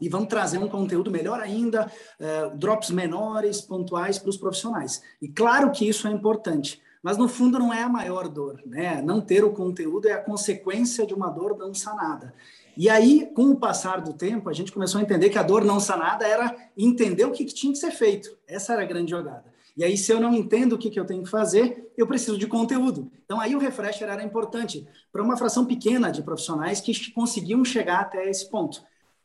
e 0.00 0.08
vamos 0.08 0.26
trazer 0.26 0.58
um 0.58 0.68
conteúdo 0.68 1.12
melhor 1.12 1.38
ainda, 1.38 1.88
uh, 2.18 2.56
drops 2.58 2.90
menores, 2.90 3.60
pontuais 3.60 4.18
para 4.18 4.30
os 4.30 4.36
profissionais. 4.36 5.00
E 5.22 5.28
claro 5.28 5.70
que 5.70 5.88
isso 5.88 6.08
é 6.08 6.10
importante, 6.10 6.82
mas 7.04 7.16
no 7.16 7.28
fundo 7.28 7.56
não 7.56 7.72
é 7.72 7.84
a 7.84 7.88
maior 7.88 8.28
dor, 8.28 8.60
né? 8.66 9.00
Não 9.00 9.20
ter 9.20 9.44
o 9.44 9.52
conteúdo 9.52 10.08
é 10.08 10.12
a 10.12 10.20
consequência 10.20 11.06
de 11.06 11.14
uma 11.14 11.30
dor 11.30 11.56
não 11.56 11.72
sanada. 11.72 12.34
E 12.76 12.88
aí, 12.90 13.30
com 13.34 13.50
o 13.50 13.56
passar 13.56 14.00
do 14.00 14.12
tempo, 14.12 14.48
a 14.48 14.52
gente 14.52 14.72
começou 14.72 14.98
a 14.98 15.02
entender 15.02 15.30
que 15.30 15.38
a 15.38 15.42
dor 15.42 15.64
não 15.64 15.78
sanada 15.78 16.26
era 16.26 16.56
entender 16.76 17.24
o 17.24 17.30
que, 17.30 17.44
tinha 17.44 17.72
que 17.72 17.78
ser 17.78 17.92
feito. 17.92 18.36
Essa 18.46 18.72
era 18.72 18.82
a 18.82 18.86
grande 18.86 19.10
jogada. 19.10 19.44
E 19.76 19.84
aí, 19.84 19.96
se 19.96 20.12
eu 20.12 20.20
não 20.20 20.34
entendo 20.34 20.74
o 20.74 20.78
que, 20.78 20.98
eu 20.98 21.04
tenho 21.04 21.22
que 21.22 21.30
fazer, 21.30 21.92
eu 21.96 22.06
preciso 22.06 22.38
de 22.38 22.46
conteúdo. 22.46 23.10
Então, 23.24 23.40
aí 23.40 23.54
o 23.54 23.58
refresher 23.58 24.08
era 24.08 24.22
importante 24.22 24.86
para 25.12 25.22
uma 25.22 25.36
fração 25.36 25.64
pequena 25.64 26.10
de 26.10 26.22
profissionais 26.22 26.80
que 26.80 27.10
conseguiam 27.12 27.64
chegar 27.64 28.00
até 28.00 28.28
esse 28.28 28.48
ponto. 28.48 28.82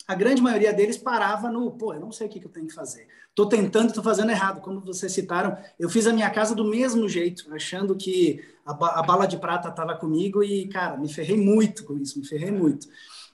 A 0.07 0.15
grande 0.15 0.41
maioria 0.41 0.73
deles 0.73 0.97
parava 0.97 1.51
no, 1.51 1.69
pô, 1.71 1.93
eu 1.93 1.99
não 1.99 2.11
sei 2.11 2.25
o 2.25 2.29
que, 2.29 2.39
que 2.39 2.47
eu 2.47 2.51
tenho 2.51 2.65
que 2.65 2.73
fazer. 2.73 3.07
Estou 3.29 3.45
tentando, 3.45 3.89
estou 3.89 4.03
fazendo 4.03 4.31
errado. 4.31 4.59
Como 4.59 4.81
vocês 4.81 5.11
citaram, 5.11 5.55
eu 5.79 5.87
fiz 5.87 6.07
a 6.07 6.13
minha 6.13 6.29
casa 6.31 6.55
do 6.55 6.65
mesmo 6.65 7.07
jeito, 7.07 7.45
achando 7.53 7.95
que 7.95 8.43
a, 8.65 8.71
a 8.99 9.03
bala 9.03 9.27
de 9.27 9.37
prata 9.37 9.69
estava 9.69 9.95
comigo 9.95 10.43
e, 10.43 10.67
cara, 10.67 10.97
me 10.97 11.07
ferrei 11.07 11.37
muito 11.37 11.83
com 11.85 11.95
isso, 11.97 12.19
me 12.19 12.25
ferrei 12.25 12.51
muito. 12.51 12.87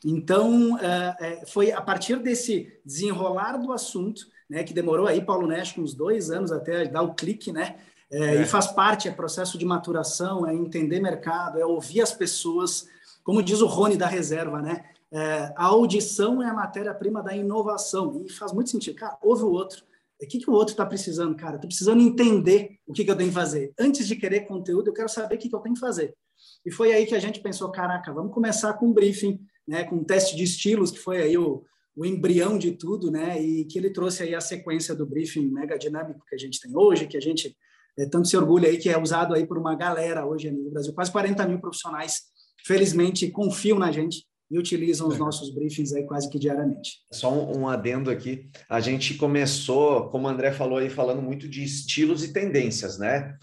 Então, 0.08 0.78
é, 0.78 1.16
é, 1.20 1.46
foi 1.48 1.72
a 1.72 1.82
partir 1.82 2.20
desse 2.20 2.72
desenrolar 2.86 3.58
do 3.58 3.72
assunto, 3.72 4.22
né, 4.48 4.64
que 4.64 4.72
demorou 4.72 5.08
aí, 5.08 5.20
Paulo 5.20 5.48
Nesch, 5.48 5.76
uns 5.80 5.96
dois 5.96 6.30
anos 6.30 6.52
até 6.52 6.86
dar 6.86 7.02
o 7.02 7.16
clique, 7.16 7.52
né? 7.52 7.78
É, 8.12 8.36
é. 8.36 8.42
E 8.44 8.46
faz 8.46 8.68
parte, 8.68 9.08
é 9.08 9.12
processo 9.12 9.58
de 9.58 9.66
maturação, 9.66 10.46
é 10.46 10.54
entender 10.54 11.00
mercado, 11.00 11.60
é 11.60 11.66
ouvir 11.66 12.02
as 12.02 12.12
pessoas. 12.12 12.88
Como 13.24 13.42
diz 13.42 13.62
o 13.62 13.66
Rony 13.66 13.98
da 13.98 14.06
reserva, 14.06 14.62
né? 14.62 14.86
É, 15.12 15.52
a 15.56 15.66
audição 15.66 16.44
é 16.44 16.48
a 16.48 16.54
matéria-prima 16.54 17.24
da 17.24 17.36
inovação. 17.36 18.24
E 18.24 18.32
faz 18.32 18.54
muito 18.54 18.70
sentido. 18.70 18.96
Cara, 18.96 19.18
ouve 19.24 19.44
o 19.44 19.50
outro. 19.50 19.84
O 20.22 20.28
que, 20.28 20.38
que 20.38 20.50
o 20.50 20.54
outro 20.54 20.74
está 20.74 20.86
precisando, 20.86 21.36
cara? 21.36 21.56
Estou 21.56 21.68
precisando 21.68 22.02
entender 22.02 22.78
o 22.86 22.94
que, 22.94 23.04
que 23.04 23.10
eu 23.10 23.16
tenho 23.16 23.30
que 23.30 23.36
fazer. 23.36 23.74
Antes 23.80 24.08
de 24.08 24.16
querer 24.16 24.42
conteúdo, 24.42 24.90
eu 24.90 24.94
quero 24.94 25.10
saber 25.10 25.36
o 25.36 25.38
que, 25.40 25.50
que 25.50 25.56
eu 25.56 25.60
tenho 25.60 25.74
que 25.74 25.82
fazer. 25.82 26.16
E 26.64 26.72
foi 26.72 26.94
aí 26.94 27.08
que 27.08 27.16
a 27.16 27.20
gente 27.20 27.40
pensou, 27.40 27.72
caraca, 27.72 28.14
vamos 28.14 28.34
começar 28.34 28.74
com 28.74 28.88
um 28.88 28.94
briefing 28.94 29.40
né, 29.68 29.84
com 29.84 29.98
um 29.98 30.04
teste 30.04 30.36
de 30.36 30.44
estilos, 30.44 30.92
que 30.92 31.00
foi 31.00 31.22
aí 31.22 31.38
o, 31.38 31.64
o 31.96 32.06
embrião 32.06 32.58
de 32.58 32.72
tudo, 32.72 33.12
né, 33.12 33.42
e 33.42 33.66
que 33.66 33.78
ele 33.78 33.90
trouxe 33.90 34.24
aí 34.24 34.36
a 34.36 34.42
sequência 34.42 34.96
do 34.96 35.06
briefing 35.06 35.48
mega 35.48 35.78
dinâmico 35.78 36.26
que 36.28 36.36
a 36.36 36.38
gente 36.38 36.60
tem 36.60 36.76
hoje, 36.76 37.08
que 37.08 37.18
a 37.18 37.22
gente 37.22 37.56
é, 37.98 38.06
tanto 38.06 38.28
se 38.28 38.36
orgulha 38.36 38.70
aí, 38.70 38.78
que 38.78 38.90
é 38.90 39.02
usado 39.02 39.34
aí 39.34 39.46
por 39.46 39.58
uma 39.58 39.76
galera 39.76 40.26
hoje 40.26 40.52
no 40.52 40.70
Brasil. 40.70 40.94
Quase 40.94 41.12
40 41.12 41.48
mil 41.48 41.60
profissionais, 41.60 42.24
felizmente, 42.66 43.30
confiam 43.32 43.80
na 43.80 43.92
gente 43.92 44.26
e 44.52 44.60
utilizam 44.60 45.08
os 45.08 45.18
nossos 45.18 45.54
briefings 45.54 45.94
aí 45.94 46.06
quase 46.06 46.30
que 46.30 46.38
diariamente. 46.38 47.00
Só 47.12 47.34
um, 47.34 47.62
um, 47.62 47.68
adendo 47.68 48.12
aqui, 48.12 48.50
a 48.70 48.80
gente 48.80 49.16
começou, 49.16 50.10
como 50.10 50.28
o 50.28 50.30
André 50.30 50.52
falou 50.52 50.78
aí, 50.78 50.90
falando 50.90 51.22
muito 51.22 51.48
de 51.48 51.64
estilos 51.64 52.24
e 52.24 52.32
tendências, 52.32 53.00
né? 53.00 53.36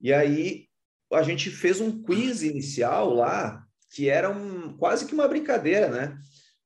E 0.00 0.12
aí 0.12 0.66
a 1.12 1.22
gente 1.22 1.50
fez 1.50 1.80
um 1.80 2.02
quiz 2.02 2.42
inicial 2.42 3.14
lá 3.14 3.63
que 3.94 4.08
era 4.08 4.28
um, 4.28 4.76
quase 4.76 5.06
que 5.06 5.14
uma 5.14 5.28
brincadeira, 5.28 5.88
né? 5.88 6.18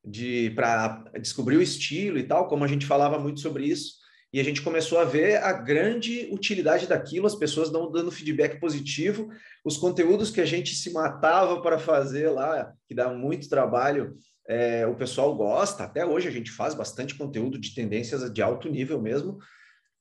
De 0.05 0.51
para 0.57 1.05
descobrir 1.21 1.57
o 1.57 1.63
estilo 1.63 2.19
e 2.19 2.23
tal, 2.23 2.49
como 2.49 2.65
a 2.65 2.69
gente 2.69 2.87
falava 2.87 3.19
muito 3.19 3.41
sobre 3.41 3.67
isso. 3.67 3.99
E 4.33 4.41
a 4.41 4.45
gente 4.45 4.63
começou 4.63 4.99
a 4.99 5.05
ver 5.05 5.43
a 5.43 5.53
grande 5.53 6.29
utilidade 6.31 6.87
daquilo, 6.87 7.27
as 7.27 7.35
pessoas 7.35 7.71
dão, 7.71 7.91
dando 7.91 8.11
feedback 8.11 8.61
positivo, 8.61 9.29
os 9.65 9.79
conteúdos 9.79 10.31
que 10.31 10.41
a 10.41 10.45
gente 10.45 10.75
se 10.75 10.93
matava 10.93 11.63
para 11.63 11.79
fazer 11.79 12.29
lá, 12.31 12.73
que 12.87 12.95
dá 12.95 13.13
muito 13.13 13.49
trabalho, 13.49 14.15
é, 14.47 14.87
o 14.87 14.95
pessoal 14.95 15.35
gosta. 15.35 15.85
Até 15.85 16.05
hoje 16.05 16.29
a 16.29 16.31
gente 16.31 16.51
faz 16.51 16.75
bastante 16.75 17.15
conteúdo 17.15 17.59
de 17.59 17.75
tendências 17.75 18.33
de 18.33 18.43
alto 18.43 18.69
nível 18.69 19.01
mesmo. 19.01 19.39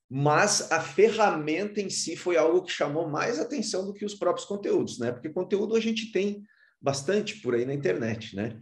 mas 0.10 0.72
a 0.72 0.80
ferramenta 0.80 1.82
em 1.82 1.90
si 1.90 2.16
foi 2.16 2.38
algo 2.38 2.64
que 2.64 2.72
chamou 2.72 3.10
mais 3.10 3.40
atenção 3.40 3.86
do 3.86 3.94
que 3.94 4.06
os 4.06 4.16
próprios 4.16 4.48
conteúdos, 4.48 5.00
né? 5.00 5.12
Porque 5.12 5.30
conteúdo 5.30 5.76
a 5.76 5.82
gente 5.82 6.12
tem 6.14 6.46
bastante 6.82 7.42
por 7.42 7.56
aí 7.56 7.66
na 7.66 7.74
internet, 7.74 8.36
né? 8.36 8.58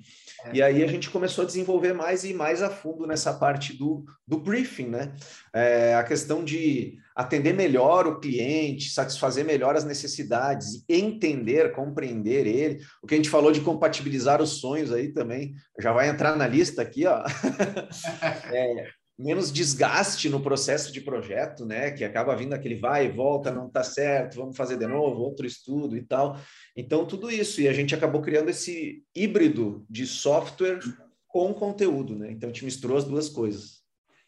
É. 0.45 0.51
E 0.53 0.61
aí 0.61 0.83
a 0.83 0.87
gente 0.87 1.09
começou 1.09 1.43
a 1.43 1.47
desenvolver 1.47 1.93
mais 1.93 2.23
e 2.23 2.33
mais 2.33 2.61
a 2.61 2.69
fundo 2.69 3.05
nessa 3.05 3.33
parte 3.33 3.73
do, 3.77 4.05
do 4.27 4.37
briefing, 4.37 4.87
né? 4.87 5.13
É, 5.53 5.95
a 5.95 6.03
questão 6.03 6.43
de 6.43 6.97
atender 7.15 7.53
melhor 7.53 8.07
o 8.07 8.19
cliente, 8.19 8.89
satisfazer 8.89 9.45
melhor 9.45 9.75
as 9.75 9.85
necessidades, 9.85 10.83
entender, 10.87 11.71
compreender 11.71 12.45
ele. 12.45 12.81
O 13.01 13.07
que 13.07 13.13
a 13.13 13.17
gente 13.17 13.29
falou 13.29 13.51
de 13.51 13.61
compatibilizar 13.61 14.41
os 14.41 14.59
sonhos 14.59 14.91
aí 14.91 15.13
também, 15.13 15.55
já 15.79 15.91
vai 15.91 16.09
entrar 16.09 16.35
na 16.35 16.47
lista 16.47 16.81
aqui, 16.81 17.05
ó. 17.05 17.23
é, 18.51 18.87
menos 19.17 19.51
desgaste 19.51 20.29
no 20.29 20.41
processo 20.41 20.91
de 20.91 20.99
projeto, 20.99 21.65
né? 21.65 21.91
Que 21.91 22.03
acaba 22.03 22.35
vindo 22.35 22.53
aquele 22.53 22.75
vai 22.75 23.05
e 23.05 23.11
volta, 23.11 23.51
não 23.51 23.67
está 23.67 23.83
certo, 23.83 24.35
vamos 24.37 24.57
fazer 24.57 24.77
de 24.77 24.87
novo, 24.87 25.21
outro 25.21 25.45
estudo 25.45 25.95
e 25.95 26.01
tal. 26.01 26.39
Então, 26.75 27.05
tudo 27.05 27.31
isso. 27.31 27.61
E 27.61 27.67
a 27.67 27.73
gente 27.73 27.95
acabou 27.95 28.21
criando 28.21 28.49
esse 28.49 29.03
híbrido 29.15 29.85
de 29.89 30.05
software 30.05 30.79
com 31.27 31.53
conteúdo, 31.53 32.15
né? 32.15 32.31
Então, 32.31 32.49
a 32.49 32.53
gente 32.53 32.65
misturou 32.65 32.97
as 32.97 33.05
duas 33.05 33.29
coisas. 33.29 33.84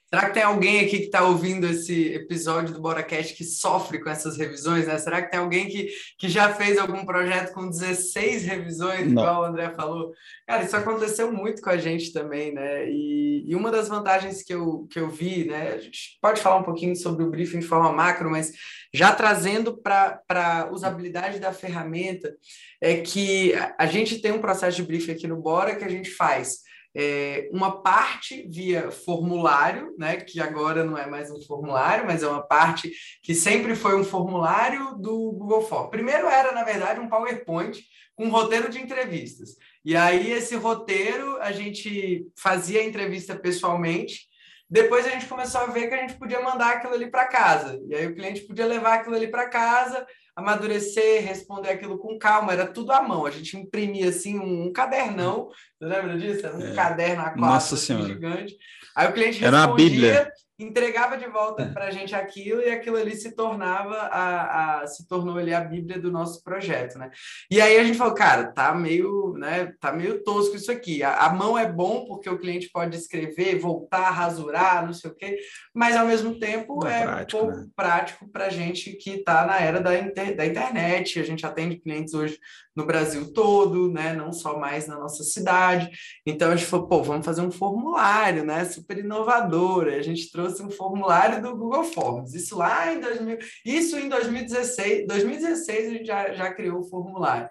Será 0.09 0.27
que 0.27 0.35
tem 0.35 0.43
alguém 0.43 0.79
aqui 0.79 0.99
que 0.99 1.05
está 1.05 1.23
ouvindo 1.23 1.67
esse 1.67 2.13
episódio 2.13 2.73
do 2.73 2.79
BoraCast 2.79 3.33
que 3.33 3.43
sofre 3.43 3.99
com 4.01 4.09
essas 4.09 4.37
revisões, 4.37 4.87
né? 4.87 4.97
Será 4.97 5.21
que 5.21 5.29
tem 5.29 5.39
alguém 5.39 5.67
que, 5.67 5.89
que 6.17 6.29
já 6.29 6.53
fez 6.53 6.77
algum 6.77 7.05
projeto 7.05 7.53
com 7.53 7.69
16 7.69 8.43
revisões, 8.43 9.11
Não. 9.11 9.21
igual 9.21 9.41
o 9.41 9.45
André 9.45 9.69
falou? 9.71 10.13
Cara, 10.47 10.63
isso 10.63 10.77
aconteceu 10.77 11.29
muito 11.29 11.61
com 11.61 11.69
a 11.69 11.75
gente 11.75 12.13
também, 12.13 12.53
né? 12.53 12.89
E, 12.89 13.43
e 13.47 13.53
uma 13.53 13.69
das 13.69 13.89
vantagens 13.89 14.41
que 14.41 14.53
eu, 14.53 14.87
que 14.89 14.97
eu 14.97 15.09
vi, 15.09 15.43
né? 15.43 15.73
A 15.73 15.77
gente 15.77 16.17
pode 16.21 16.39
falar 16.39 16.55
um 16.55 16.63
pouquinho 16.63 16.95
sobre 16.95 17.25
o 17.25 17.29
briefing 17.29 17.59
de 17.59 17.67
forma 17.67 17.91
macro, 17.91 18.31
mas 18.31 18.53
já 18.93 19.13
trazendo 19.13 19.75
para 19.75 20.21
a 20.29 20.71
usabilidade 20.71 21.37
da 21.37 21.51
ferramenta, 21.51 22.33
é 22.79 23.01
que 23.01 23.53
a 23.77 23.85
gente 23.85 24.21
tem 24.21 24.31
um 24.31 24.39
processo 24.39 24.77
de 24.77 24.83
briefing 24.83 25.11
aqui 25.11 25.27
no 25.27 25.35
Bora 25.35 25.75
que 25.75 25.83
a 25.83 25.89
gente 25.89 26.09
faz 26.09 26.65
é, 26.99 27.47
uma 27.51 27.83
parte 27.83 28.47
via 28.49 28.89
formulário, 28.89 29.93
né, 29.99 30.17
que 30.17 30.41
agora 30.41 30.83
não 30.83 30.97
é 30.97 31.05
mais 31.05 31.29
um 31.29 31.39
formulário, 31.39 32.07
mas 32.07 32.23
é 32.23 32.27
uma 32.27 32.41
parte 32.41 32.91
que 33.21 33.35
sempre 33.35 33.75
foi 33.75 33.95
um 33.95 34.03
formulário 34.03 34.95
do 34.95 35.31
Google 35.33 35.61
Forms. 35.61 35.91
Primeiro 35.91 36.27
era, 36.27 36.51
na 36.53 36.63
verdade, 36.63 36.99
um 36.99 37.07
PowerPoint 37.07 37.79
com 38.15 38.25
um 38.25 38.31
roteiro 38.31 38.67
de 38.67 38.81
entrevistas. 38.81 39.51
E 39.85 39.95
aí, 39.95 40.31
esse 40.31 40.55
roteiro, 40.55 41.37
a 41.39 41.51
gente 41.51 42.25
fazia 42.35 42.81
a 42.81 42.85
entrevista 42.85 43.35
pessoalmente, 43.35 44.21
depois 44.67 45.05
a 45.05 45.11
gente 45.11 45.27
começou 45.27 45.61
a 45.61 45.67
ver 45.67 45.87
que 45.87 45.93
a 45.93 46.01
gente 46.01 46.15
podia 46.15 46.41
mandar 46.41 46.77
aquilo 46.77 46.95
ali 46.95 47.11
para 47.11 47.27
casa. 47.27 47.79
E 47.87 47.93
aí 47.93 48.07
o 48.07 48.15
cliente 48.15 48.41
podia 48.41 48.65
levar 48.65 48.95
aquilo 48.95 49.15
ali 49.15 49.27
para 49.27 49.47
casa, 49.47 50.03
amadurecer, 50.37 51.25
responder 51.25 51.69
aquilo 51.69 51.97
com 51.97 52.19
calma, 52.19 52.53
era 52.53 52.67
tudo 52.67 52.91
à 52.91 53.01
mão. 53.01 53.25
A 53.25 53.31
gente 53.31 53.57
imprimia 53.57 54.09
assim 54.09 54.37
um, 54.37 54.71
cadernão, 54.71 55.49
você 55.49 55.85
lembra 55.87 56.15
disso? 56.15 56.45
Era 56.45 56.55
um 56.55 56.61
é. 56.61 56.75
caderno 56.75 57.23
a 57.23 57.31
quatro 57.31 57.73
assim, 57.73 58.05
gigante. 58.05 58.55
Aí 58.95 59.09
o 59.09 59.13
cliente 59.13 59.39
respondia, 59.39 59.47
era 59.47 59.67
uma 59.67 59.75
Bíblia 59.75 60.31
entregava 60.59 61.17
de 61.17 61.27
volta 61.27 61.63
é. 61.63 61.69
para 61.69 61.85
a 61.85 61.91
gente 61.91 62.15
aquilo 62.15 62.61
e 62.61 62.69
aquilo 62.69 62.97
ali 62.97 63.15
se 63.15 63.35
tornava 63.35 63.95
a, 63.95 64.81
a, 64.81 64.87
se 64.87 65.07
tornou 65.07 65.37
ali 65.37 65.53
a 65.53 65.61
Bíblia 65.61 65.99
do 65.99 66.11
nosso 66.11 66.43
projeto, 66.43 66.97
né? 66.97 67.11
E 67.49 67.61
aí 67.61 67.77
a 67.77 67.83
gente 67.83 67.97
falou, 67.97 68.15
cara, 68.15 68.51
tá 68.51 68.73
meio, 68.73 69.33
né? 69.37 69.73
Tá 69.79 69.91
meio 69.91 70.23
tosco 70.23 70.55
isso 70.55 70.71
aqui. 70.71 71.03
A, 71.03 71.25
a 71.25 71.33
mão 71.33 71.57
é 71.57 71.71
bom 71.71 72.05
porque 72.05 72.29
o 72.29 72.39
cliente 72.39 72.69
pode 72.71 72.97
escrever, 72.97 73.59
voltar, 73.59 74.09
rasurar, 74.09 74.85
não 74.85 74.93
sei 74.93 75.11
o 75.11 75.15
quê, 75.15 75.37
mas 75.73 75.95
ao 75.95 76.07
mesmo 76.07 76.39
tempo 76.39 76.85
é, 76.87 77.01
é 77.01 77.03
prático, 77.03 77.41
pouco 77.41 77.57
né? 77.57 77.67
prático 77.75 78.27
para 78.27 78.49
gente 78.49 78.93
que 78.93 79.11
está 79.11 79.45
na 79.45 79.59
era 79.59 79.79
da, 79.79 79.97
inter, 79.97 80.35
da 80.35 80.45
internet. 80.45 81.19
A 81.19 81.23
gente 81.23 81.45
atende 81.45 81.77
clientes 81.77 82.15
hoje 82.15 82.39
no 82.77 82.85
Brasil 82.85 83.33
todo, 83.33 83.91
né? 83.91 84.13
Não 84.13 84.31
só 84.31 84.59
mais 84.59 84.85
na 84.85 84.99
nossa 84.99 85.23
cidade. 85.23 85.89
Então 86.23 86.51
a 86.51 86.55
gente 86.55 86.69
falou, 86.69 86.87
pô, 86.87 87.01
vamos 87.01 87.25
fazer 87.25 87.41
um 87.41 87.49
formulário, 87.49 88.45
né? 88.45 88.63
Super 88.65 88.99
inovador. 88.99 89.87
A 89.87 90.01
gente 90.03 90.31
trouxe 90.31 90.61
um 90.61 90.69
formulário 90.69 91.41
do 91.41 91.57
Google 91.57 91.83
Forms. 91.83 92.35
Isso 92.35 92.55
lá 92.55 92.93
em 92.93 92.99
2000, 92.99 93.39
isso 93.65 93.97
em 93.97 94.07
2016, 94.07 95.07
2016 95.07 95.87
a 95.87 95.91
gente 95.91 96.05
já, 96.05 96.33
já 96.33 96.53
criou 96.53 96.81
o 96.81 96.83
formulário. 96.87 97.49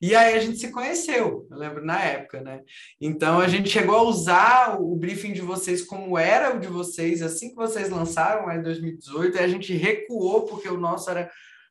E 0.00 0.14
aí 0.14 0.34
a 0.34 0.38
gente 0.38 0.58
se 0.58 0.70
conheceu, 0.70 1.48
eu 1.50 1.56
lembro 1.56 1.84
na 1.84 2.00
época, 2.00 2.40
né? 2.40 2.60
Então 3.00 3.40
a 3.40 3.48
gente 3.48 3.68
chegou 3.68 3.96
a 3.96 4.02
usar 4.02 4.80
o 4.80 4.94
briefing 4.94 5.32
de 5.32 5.40
vocês 5.40 5.82
como 5.82 6.16
era 6.16 6.54
o 6.54 6.60
de 6.60 6.68
vocês 6.68 7.20
assim 7.20 7.48
que 7.48 7.56
vocês 7.56 7.90
lançaram 7.90 8.48
em 8.52 8.62
2018, 8.62 9.36
e 9.36 9.40
a 9.40 9.48
gente 9.48 9.72
recuou 9.72 10.42
porque 10.42 10.68
o 10.68 10.78
nosso 10.78 11.10
era 11.10 11.28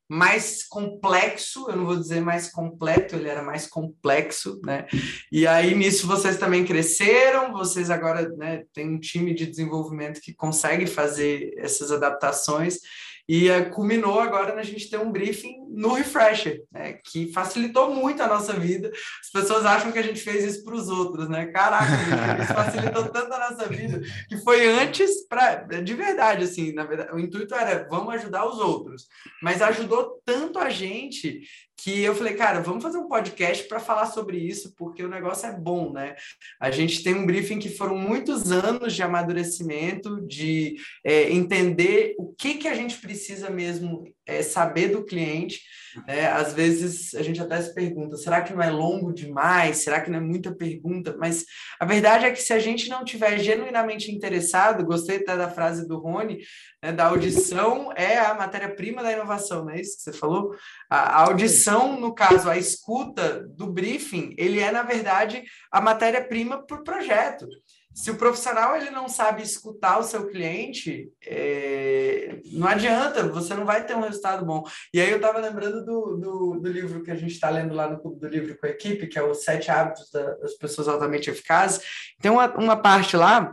mais 0.09 0.63
complexo, 0.65 1.69
eu 1.69 1.75
não 1.75 1.85
vou 1.85 1.97
dizer 1.97 2.21
mais 2.21 2.49
completo, 2.49 3.15
ele 3.15 3.27
era 3.27 3.43
mais 3.43 3.67
complexo, 3.67 4.59
né? 4.63 4.87
E 5.31 5.45
aí 5.45 5.75
nisso 5.75 6.07
vocês 6.07 6.37
também 6.37 6.63
cresceram, 6.63 7.51
vocês 7.51 7.89
agora 7.89 8.29
né, 8.29 8.63
têm 8.73 8.89
um 8.89 8.99
time 8.99 9.33
de 9.33 9.45
desenvolvimento 9.45 10.21
que 10.21 10.33
consegue 10.33 10.87
fazer 10.87 11.53
essas 11.57 11.91
adaptações 11.91 12.79
e 13.27 13.49
uh, 13.49 13.69
culminou 13.71 14.19
agora 14.19 14.55
na 14.55 14.63
gente 14.63 14.89
ter 14.89 14.97
um 14.97 15.11
briefing 15.11 15.67
no 15.69 15.93
Refresher, 15.93 16.63
né? 16.71 16.93
que 17.03 17.31
facilitou 17.33 17.93
muito 17.93 18.23
a 18.23 18.27
nossa 18.27 18.53
vida. 18.53 18.89
As 19.21 19.29
pessoas 19.29 19.65
acham 19.65 19.91
que 19.91 19.99
a 19.99 20.03
gente 20.03 20.21
fez 20.21 20.43
isso 20.43 20.63
para 20.63 20.75
os 20.75 20.87
outros, 20.87 21.27
né? 21.27 21.47
Caraca, 21.47 21.85
gente, 21.85 22.43
isso 22.43 22.53
facilitou 22.53 23.03
tanto 23.11 23.33
a 23.33 23.51
nossa 23.51 23.67
vida 23.67 24.01
que 24.29 24.37
foi 24.37 24.67
antes 24.67 25.27
para 25.27 25.55
de 25.81 25.93
verdade, 25.93 26.45
assim, 26.45 26.71
na 26.71 26.85
verdade, 26.85 27.13
o 27.13 27.19
intuito 27.19 27.53
era 27.53 27.87
vamos 27.89 28.13
ajudar 28.15 28.45
os 28.45 28.59
outros, 28.59 29.07
mas 29.41 29.61
ajudou 29.61 30.21
tanto 30.25 30.57
a 30.57 30.69
gente 30.69 31.41
que 31.77 32.01
eu 32.01 32.15
falei, 32.15 32.33
cara, 32.33 32.59
vamos 32.59 32.81
fazer 32.81 32.97
um 32.97 33.07
podcast 33.07 33.67
para 33.67 33.79
falar 33.79 34.07
sobre 34.07 34.37
isso, 34.37 34.73
porque 34.75 35.03
o 35.03 35.09
negócio 35.09 35.47
é 35.47 35.53
bom, 35.53 35.93
né? 35.93 36.15
A 36.59 36.71
gente 36.71 37.03
tem 37.03 37.13
um 37.13 37.25
briefing 37.25 37.59
que 37.59 37.69
foram 37.69 37.95
muitos 37.95 38.51
anos 38.51 38.95
de 38.95 39.03
amadurecimento, 39.03 40.19
de 40.25 40.75
é, 41.03 41.31
entender 41.31 42.15
o 42.17 42.33
que, 42.33 42.55
que 42.55 42.67
a 42.67 42.73
gente 42.73 42.97
precisa 42.97 43.49
mesmo 43.49 44.03
é, 44.27 44.43
saber 44.43 44.89
do 44.89 45.03
cliente. 45.03 45.61
Né? 46.05 46.27
Às 46.27 46.53
vezes 46.53 47.15
a 47.15 47.23
gente 47.23 47.41
até 47.41 47.59
se 47.61 47.73
pergunta: 47.73 48.17
será 48.17 48.41
que 48.41 48.53
não 48.53 48.61
é 48.61 48.69
longo 48.69 49.13
demais? 49.13 49.77
Será 49.77 50.01
que 50.01 50.11
não 50.11 50.17
é 50.17 50.21
muita 50.21 50.53
pergunta? 50.53 51.15
Mas 51.17 51.45
a 51.79 51.85
verdade 51.85 52.25
é 52.25 52.31
que 52.31 52.41
se 52.41 52.53
a 52.53 52.59
gente 52.59 52.89
não 52.89 53.03
tiver 53.03 53.39
genuinamente 53.39 54.11
interessado, 54.11 54.85
gostei 54.85 55.17
até 55.17 55.35
da 55.35 55.49
frase 55.49 55.87
do 55.87 55.97
Rony, 55.97 56.39
né, 56.83 56.91
da 56.91 57.07
audição 57.07 57.91
é 57.95 58.17
a 58.19 58.33
matéria-prima 58.33 59.01
da 59.01 59.11
inovação, 59.11 59.65
não 59.65 59.71
é 59.71 59.81
isso 59.81 59.97
que 59.97 60.03
você 60.03 60.13
falou? 60.13 60.55
A, 60.89 61.23
audição, 61.23 61.99
no 61.99 62.13
caso, 62.13 62.49
a 62.49 62.57
escuta 62.57 63.47
do 63.47 63.71
briefing, 63.71 64.35
ele 64.37 64.59
é, 64.59 64.71
na 64.71 64.83
verdade, 64.83 65.43
a 65.71 65.81
matéria-prima 65.81 66.65
para 66.65 66.77
o 66.77 66.83
projeto 66.83 67.47
se 67.97 68.11
o 68.11 68.15
profissional 68.15 68.75
ele 68.75 68.91
não 68.91 69.09
sabe 69.09 69.41
escutar 69.41 69.97
o 69.97 70.03
seu 70.03 70.27
cliente, 70.27 71.11
é, 71.25 72.39
não 72.51 72.67
adianta, 72.67 73.27
você 73.27 73.55
não 73.55 73.65
vai 73.65 73.87
ter 73.87 73.95
um 73.95 74.01
resultado 74.01 74.45
bom. 74.45 74.63
E 74.93 75.01
aí 75.01 75.09
eu 75.09 75.15
estava 75.15 75.39
lembrando 75.39 75.83
do, 75.83 76.15
do, 76.15 76.59
do, 76.59 76.71
livro 76.71 77.01
que 77.01 77.09
a 77.09 77.15
gente 77.15 77.31
está 77.31 77.49
lendo 77.49 77.73
lá 77.73 77.89
no 77.89 77.99
Clube 77.99 78.19
do 78.19 78.27
Livro 78.27 78.55
com 78.55 78.67
a 78.67 78.69
equipe, 78.69 79.07
que 79.07 79.17
é 79.17 79.23
os 79.23 79.43
Sete 79.43 79.71
Hábitos 79.71 80.11
das 80.11 80.53
Pessoas 80.59 80.87
Altamente 80.87 81.31
Eficazes. 81.31 81.81
Tem 82.21 82.29
uma, 82.29 82.47
uma 82.55 82.77
parte 82.77 83.17
lá 83.17 83.51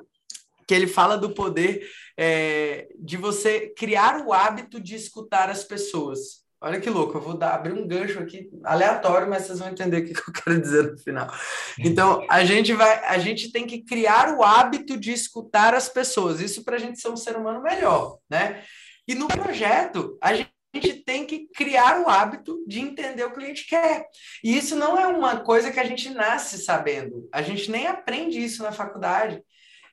que 0.68 0.74
ele 0.74 0.88
fala 0.88 1.16
do 1.16 1.30
poder 1.30 1.88
é, 2.14 2.88
de 3.00 3.16
você 3.16 3.72
criar 3.74 4.26
o 4.26 4.32
hábito 4.34 4.78
de 4.78 4.94
escutar 4.94 5.48
as 5.48 5.64
pessoas. 5.64 6.43
Olha 6.64 6.80
que 6.80 6.88
louco, 6.88 7.18
eu 7.18 7.20
vou 7.20 7.36
dar, 7.36 7.52
abrir 7.52 7.74
um 7.74 7.86
gancho 7.86 8.18
aqui 8.18 8.48
aleatório, 8.64 9.28
mas 9.28 9.42
vocês 9.42 9.58
vão 9.58 9.68
entender 9.68 9.98
o 9.98 10.04
que 10.06 10.18
eu 10.18 10.32
quero 10.32 10.58
dizer 10.58 10.92
no 10.92 10.96
final. 10.96 11.30
Então, 11.78 12.24
a 12.30 12.42
gente 12.42 12.72
vai, 12.72 13.04
a 13.04 13.18
gente 13.18 13.52
tem 13.52 13.66
que 13.66 13.82
criar 13.82 14.34
o 14.34 14.42
hábito 14.42 14.96
de 14.96 15.12
escutar 15.12 15.74
as 15.74 15.90
pessoas, 15.90 16.40
isso 16.40 16.64
para 16.64 16.76
a 16.76 16.78
gente 16.78 16.98
ser 16.98 17.10
um 17.10 17.18
ser 17.18 17.36
humano 17.36 17.62
melhor, 17.62 18.16
né? 18.30 18.64
E 19.06 19.14
no 19.14 19.28
projeto, 19.28 20.16
a 20.22 20.32
gente 20.32 20.54
a 20.74 20.80
gente 20.80 21.04
tem 21.04 21.24
que 21.24 21.46
criar 21.54 22.00
o 22.00 22.08
hábito 22.08 22.64
de 22.66 22.80
entender 22.80 23.22
o 23.22 23.28
que 23.28 23.34
o 23.34 23.38
cliente 23.38 23.64
quer. 23.64 24.08
E 24.42 24.58
isso 24.58 24.74
não 24.74 24.98
é 24.98 25.06
uma 25.06 25.38
coisa 25.38 25.70
que 25.70 25.78
a 25.78 25.84
gente 25.84 26.10
nasce 26.10 26.58
sabendo. 26.58 27.28
A 27.32 27.42
gente 27.42 27.70
nem 27.70 27.86
aprende 27.86 28.42
isso 28.42 28.60
na 28.60 28.72
faculdade. 28.72 29.40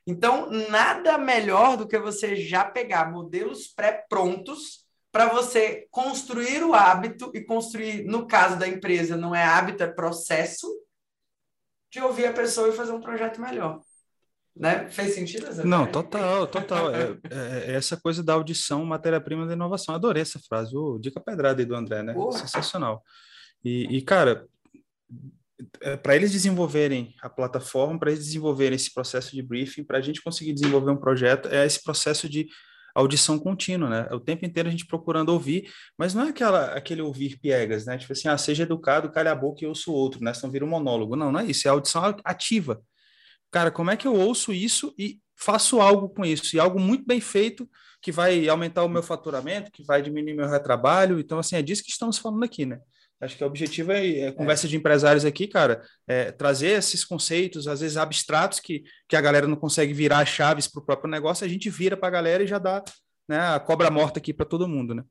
Então, 0.04 0.50
nada 0.50 1.16
melhor 1.16 1.76
do 1.76 1.86
que 1.86 1.96
você 2.00 2.34
já 2.34 2.64
pegar 2.64 3.12
modelos 3.12 3.68
pré-prontos 3.68 4.81
para 5.12 5.28
você 5.28 5.86
construir 5.90 6.64
o 6.64 6.72
hábito 6.72 7.30
e 7.34 7.42
construir, 7.42 8.04
no 8.04 8.26
caso 8.26 8.58
da 8.58 8.66
empresa, 8.66 9.14
não 9.14 9.34
é 9.34 9.44
hábito, 9.44 9.82
é 9.82 9.86
processo 9.86 10.66
de 11.92 12.00
ouvir 12.00 12.24
a 12.24 12.32
pessoa 12.32 12.70
e 12.70 12.72
fazer 12.72 12.92
um 12.92 13.00
projeto 13.00 13.38
melhor. 13.38 13.80
Né? 14.56 14.88
Fez 14.88 15.14
sentido? 15.14 15.52
Zé? 15.52 15.64
Não, 15.64 15.86
total, 15.86 16.46
total. 16.46 16.94
É, 16.94 17.02
é, 17.30 17.72
é, 17.72 17.74
essa 17.74 17.96
coisa 17.96 18.22
da 18.22 18.32
audição, 18.32 18.84
matéria-prima 18.86 19.46
da 19.46 19.52
inovação. 19.52 19.94
Adorei 19.94 20.22
essa 20.22 20.40
frase. 20.40 20.74
Oh, 20.74 20.98
dica 20.98 21.20
pedrada 21.20 21.60
aí 21.60 21.66
do 21.66 21.74
André, 21.74 22.02
né? 22.02 22.14
Porra. 22.14 22.38
Sensacional. 22.38 23.02
E, 23.62 23.96
e 23.96 24.02
cara, 24.02 24.46
é, 25.80 25.96
para 25.96 26.16
eles 26.16 26.32
desenvolverem 26.32 27.14
a 27.22 27.28
plataforma, 27.28 27.98
para 27.98 28.10
eles 28.10 28.24
desenvolverem 28.24 28.76
esse 28.76 28.92
processo 28.92 29.34
de 29.34 29.42
briefing, 29.42 29.84
para 29.84 29.98
a 29.98 30.02
gente 30.02 30.22
conseguir 30.22 30.54
desenvolver 30.54 30.90
um 30.90 30.96
projeto, 30.96 31.48
é 31.48 31.66
esse 31.66 31.82
processo 31.82 32.28
de 32.28 32.48
audição 32.94 33.38
contínua, 33.38 33.88
né? 33.88 34.08
O 34.12 34.20
tempo 34.20 34.44
inteiro 34.44 34.68
a 34.68 34.72
gente 34.72 34.86
procurando 34.86 35.30
ouvir, 35.30 35.70
mas 35.96 36.14
não 36.14 36.26
é 36.26 36.28
aquela, 36.30 36.66
aquele 36.74 37.02
ouvir 37.02 37.38
piegas, 37.38 37.86
né? 37.86 37.98
Tipo 37.98 38.12
assim, 38.12 38.28
ah, 38.28 38.38
seja 38.38 38.62
educado, 38.64 39.10
calha 39.10 39.32
a 39.32 39.34
boca 39.34 39.64
e 39.64 39.66
ouço 39.66 39.92
o 39.92 39.94
outro, 39.94 40.22
né? 40.22 40.32
Senão 40.34 40.52
vira 40.52 40.64
um 40.64 40.68
monólogo. 40.68 41.16
Não, 41.16 41.32
não 41.32 41.40
é 41.40 41.44
isso, 41.46 41.66
é 41.66 41.70
audição 41.70 42.02
ativa. 42.24 42.80
Cara, 43.50 43.70
como 43.70 43.90
é 43.90 43.96
que 43.96 44.06
eu 44.06 44.14
ouço 44.14 44.52
isso 44.52 44.94
e 44.98 45.20
faço 45.36 45.80
algo 45.80 46.08
com 46.08 46.24
isso? 46.24 46.56
E 46.56 46.60
algo 46.60 46.80
muito 46.80 47.04
bem 47.06 47.20
feito 47.20 47.68
que 48.00 48.10
vai 48.10 48.48
aumentar 48.48 48.82
o 48.82 48.88
meu 48.88 49.02
faturamento, 49.02 49.70
que 49.70 49.84
vai 49.84 50.02
diminuir 50.02 50.34
meu 50.34 50.48
retrabalho. 50.48 51.20
Então, 51.20 51.38
assim, 51.38 51.56
é 51.56 51.62
disso 51.62 51.84
que 51.84 51.90
estamos 51.90 52.18
falando 52.18 52.42
aqui, 52.42 52.66
né? 52.66 52.80
Acho 53.22 53.36
que 53.36 53.44
o 53.44 53.46
objetivo 53.46 53.92
é, 53.92 54.18
é 54.18 54.32
conversa 54.32 54.66
é. 54.66 54.70
de 54.70 54.76
empresários 54.76 55.24
aqui, 55.24 55.46
cara, 55.46 55.80
é 56.08 56.32
trazer 56.32 56.70
esses 56.70 57.04
conceitos, 57.04 57.68
às 57.68 57.80
vezes 57.80 57.96
abstratos, 57.96 58.58
que, 58.58 58.82
que 59.08 59.14
a 59.14 59.20
galera 59.20 59.46
não 59.46 59.54
consegue 59.54 59.92
virar 59.92 60.26
chaves 60.26 60.66
para 60.66 60.82
o 60.82 60.84
próprio 60.84 61.08
negócio, 61.08 61.46
a 61.46 61.48
gente 61.48 61.70
vira 61.70 61.96
para 61.96 62.08
a 62.08 62.10
galera 62.10 62.42
e 62.42 62.48
já 62.48 62.58
dá 62.58 62.82
né, 63.28 63.38
a 63.38 63.60
cobra 63.60 63.90
morta 63.92 64.18
aqui 64.18 64.34
para 64.34 64.44
todo 64.44 64.66
mundo, 64.66 64.92
né? 64.92 65.04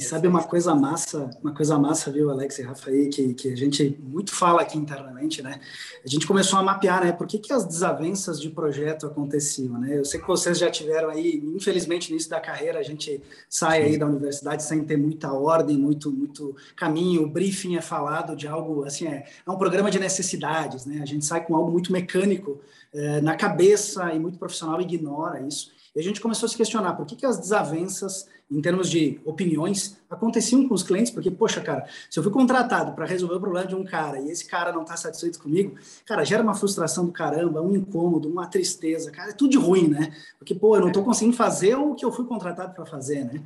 E 0.00 0.02
sabe 0.02 0.26
uma 0.26 0.42
coisa 0.42 0.74
massa, 0.74 1.28
uma 1.42 1.52
coisa 1.52 1.78
massa, 1.78 2.10
viu, 2.10 2.30
Alex 2.30 2.58
e 2.58 2.62
Rafa 2.62 2.88
aí, 2.88 3.10
que, 3.10 3.34
que 3.34 3.52
a 3.52 3.54
gente 3.54 3.98
muito 4.02 4.34
fala 4.34 4.62
aqui 4.62 4.78
internamente, 4.78 5.42
né? 5.42 5.60
A 6.02 6.08
gente 6.08 6.26
começou 6.26 6.58
a 6.58 6.62
mapear, 6.62 7.04
né? 7.04 7.12
Por 7.12 7.26
que, 7.26 7.38
que 7.38 7.52
as 7.52 7.66
desavenças 7.66 8.40
de 8.40 8.48
projeto 8.48 9.04
aconteciam, 9.06 9.78
né? 9.78 9.98
Eu 9.98 10.04
sei 10.06 10.18
que 10.18 10.26
vocês 10.26 10.56
já 10.56 10.70
tiveram 10.70 11.10
aí, 11.10 11.42
infelizmente, 11.54 12.08
no 12.08 12.14
início 12.14 12.30
da 12.30 12.40
carreira, 12.40 12.78
a 12.78 12.82
gente 12.82 13.22
sai 13.46 13.82
aí 13.82 13.98
da 13.98 14.06
universidade 14.06 14.62
sem 14.62 14.82
ter 14.82 14.96
muita 14.96 15.34
ordem, 15.34 15.76
muito, 15.76 16.10
muito 16.10 16.56
caminho. 16.74 17.24
O 17.24 17.30
briefing 17.30 17.76
é 17.76 17.82
falado 17.82 18.34
de 18.34 18.48
algo, 18.48 18.84
assim, 18.84 19.06
é, 19.06 19.26
é 19.46 19.50
um 19.50 19.58
programa 19.58 19.90
de 19.90 19.98
necessidades, 19.98 20.86
né? 20.86 21.00
A 21.02 21.06
gente 21.06 21.26
sai 21.26 21.44
com 21.44 21.54
algo 21.54 21.70
muito 21.70 21.92
mecânico 21.92 22.58
é, 22.90 23.20
na 23.20 23.36
cabeça 23.36 24.14
e 24.14 24.18
muito 24.18 24.38
profissional 24.38 24.80
ignora 24.80 25.46
isso. 25.46 25.78
E 25.94 26.00
a 26.00 26.02
gente 26.02 26.20
começou 26.20 26.46
a 26.46 26.48
se 26.48 26.56
questionar 26.56 26.94
por 26.94 27.06
que, 27.06 27.16
que 27.16 27.26
as 27.26 27.38
desavenças 27.38 28.28
em 28.50 28.60
termos 28.60 28.90
de 28.90 29.20
opiniões, 29.24 29.96
aconteciam 30.10 30.66
com 30.66 30.74
os 30.74 30.82
clientes, 30.82 31.12
porque, 31.12 31.30
poxa, 31.30 31.60
cara, 31.60 31.86
se 32.10 32.18
eu 32.18 32.22
fui 32.22 32.32
contratado 32.32 32.92
para 32.92 33.06
resolver 33.06 33.36
o 33.36 33.40
problema 33.40 33.64
de 33.64 33.76
um 33.76 33.84
cara 33.84 34.18
e 34.18 34.28
esse 34.28 34.44
cara 34.44 34.72
não 34.72 34.82
está 34.82 34.96
satisfeito 34.96 35.38
comigo, 35.38 35.76
cara, 36.04 36.24
gera 36.24 36.42
uma 36.42 36.54
frustração 36.54 37.06
do 37.06 37.12
caramba, 37.12 37.62
um 37.62 37.76
incômodo, 37.76 38.28
uma 38.28 38.48
tristeza, 38.48 39.12
cara, 39.12 39.30
é 39.30 39.32
tudo 39.32 39.52
de 39.52 39.56
ruim, 39.56 39.86
né? 39.86 40.12
Porque, 40.36 40.52
pô, 40.52 40.74
eu 40.74 40.80
não 40.80 40.88
estou 40.88 41.04
conseguindo 41.04 41.36
fazer 41.36 41.76
o 41.76 41.94
que 41.94 42.04
eu 42.04 42.10
fui 42.10 42.24
contratado 42.24 42.74
para 42.74 42.84
fazer, 42.84 43.24
né? 43.24 43.40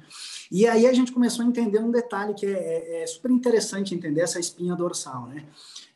E 0.51 0.67
aí 0.67 0.87
a 0.87 0.93
gente 0.95 1.13
começou 1.13 1.45
a 1.45 1.49
entender 1.49 1.81
um 1.81 1.91
detalhe 1.91 2.33
que 2.33 2.47
é, 2.47 2.51
é, 2.51 3.03
é 3.03 3.07
super 3.07 3.31
interessante 3.31 3.95
entender 3.95 4.23
essa 4.23 4.41
espinha 4.41 4.75
dorsal, 4.75 5.27
né? 5.27 5.45